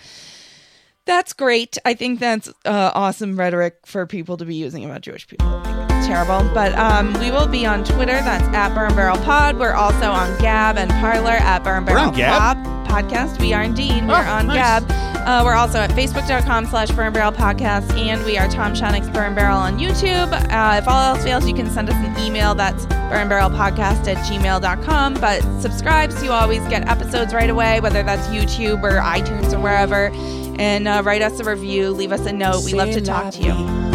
that's 1.05 1.34
great. 1.34 1.78
I 1.86 1.93
think 1.93 2.20
that's 2.20 2.47
uh, 2.66 2.91
awesome 2.93 3.38
rhetoric 3.38 3.78
for 3.86 4.05
people 4.07 4.38
to 4.38 4.45
be 4.45 4.55
using 4.55 4.84
about 4.84 5.01
Jewish 5.01 5.28
people. 5.28 5.47
I 5.47 5.74
think 5.76 5.91
it's 5.91 6.07
terrible. 6.07 6.49
But 6.53 6.74
um, 6.74 7.13
we 7.20 7.32
will 7.32 7.47
be 7.47 7.66
on 7.66 7.84
Twitter. 7.84 8.13
That's 8.13 8.43
at 8.55 8.74
Burn 8.74 8.95
Barrel 8.95 9.18
Pod. 9.18 9.57
We're 9.57 9.74
also 9.74 10.11
on 10.11 10.39
Gab 10.41 10.78
and 10.78 10.89
Parler 10.91 11.32
at 11.32 11.63
Burn 11.63 11.86
Barrel? 11.86 12.11
Pod 12.11 12.57
Podcast. 12.88 13.39
We 13.39 13.53
are 13.53 13.61
indeed. 13.61 14.07
We're 14.07 14.16
on 14.16 14.47
nice. 14.47 14.82
Gab. 14.82 15.14
Uh, 15.26 15.41
we're 15.43 15.55
also 15.55 15.80
at 15.80 15.89
facebook.com 15.91 16.67
slash 16.67 16.91
Burn 16.91 17.11
Barrel 17.11 17.32
Podcast. 17.32 17.91
And 17.97 18.23
we 18.23 18.38
are 18.38 18.47
Tom 18.47 18.76
Shattuck's 18.76 19.09
Burn 19.09 19.36
Barrel 19.36 19.57
on 19.57 19.80
YouTube. 19.80 20.32
Uh, 20.32 20.78
if 20.78 20.88
all 20.88 21.15
else 21.15 21.23
fails, 21.23 21.47
you 21.47 21.53
can 21.53 21.69
send 21.71 21.89
us 21.89 21.95
an 21.95 22.23
email. 22.23 22.53
That's 22.55 22.86
Burn 22.86 23.28
Barrel 23.28 23.49
Podcast 23.49 24.07
at 24.07 24.17
gmail.com. 24.26 25.15
But 25.15 25.41
subscribe 25.61 26.11
so 26.11 26.23
you 26.23 26.32
always 26.32 26.61
get 26.67 26.88
episodes 26.88 27.34
right 27.34 27.49
away, 27.49 27.80
whether 27.80 28.03
that's 28.03 28.28
YouTube 28.28 28.84
or 28.84 29.01
iTunes 29.01 29.51
or 29.53 29.59
wherever 29.59 30.11
and 30.57 30.88
uh, 30.88 31.01
write 31.03 31.21
us 31.21 31.39
a 31.39 31.43
review, 31.43 31.91
leave 31.91 32.11
us 32.11 32.26
a 32.26 32.34
note. 32.34 32.63
We 32.63 32.73
love 32.73 32.91
to 32.91 33.01
talk 33.01 33.34
to 33.34 33.41
you. 33.41 33.94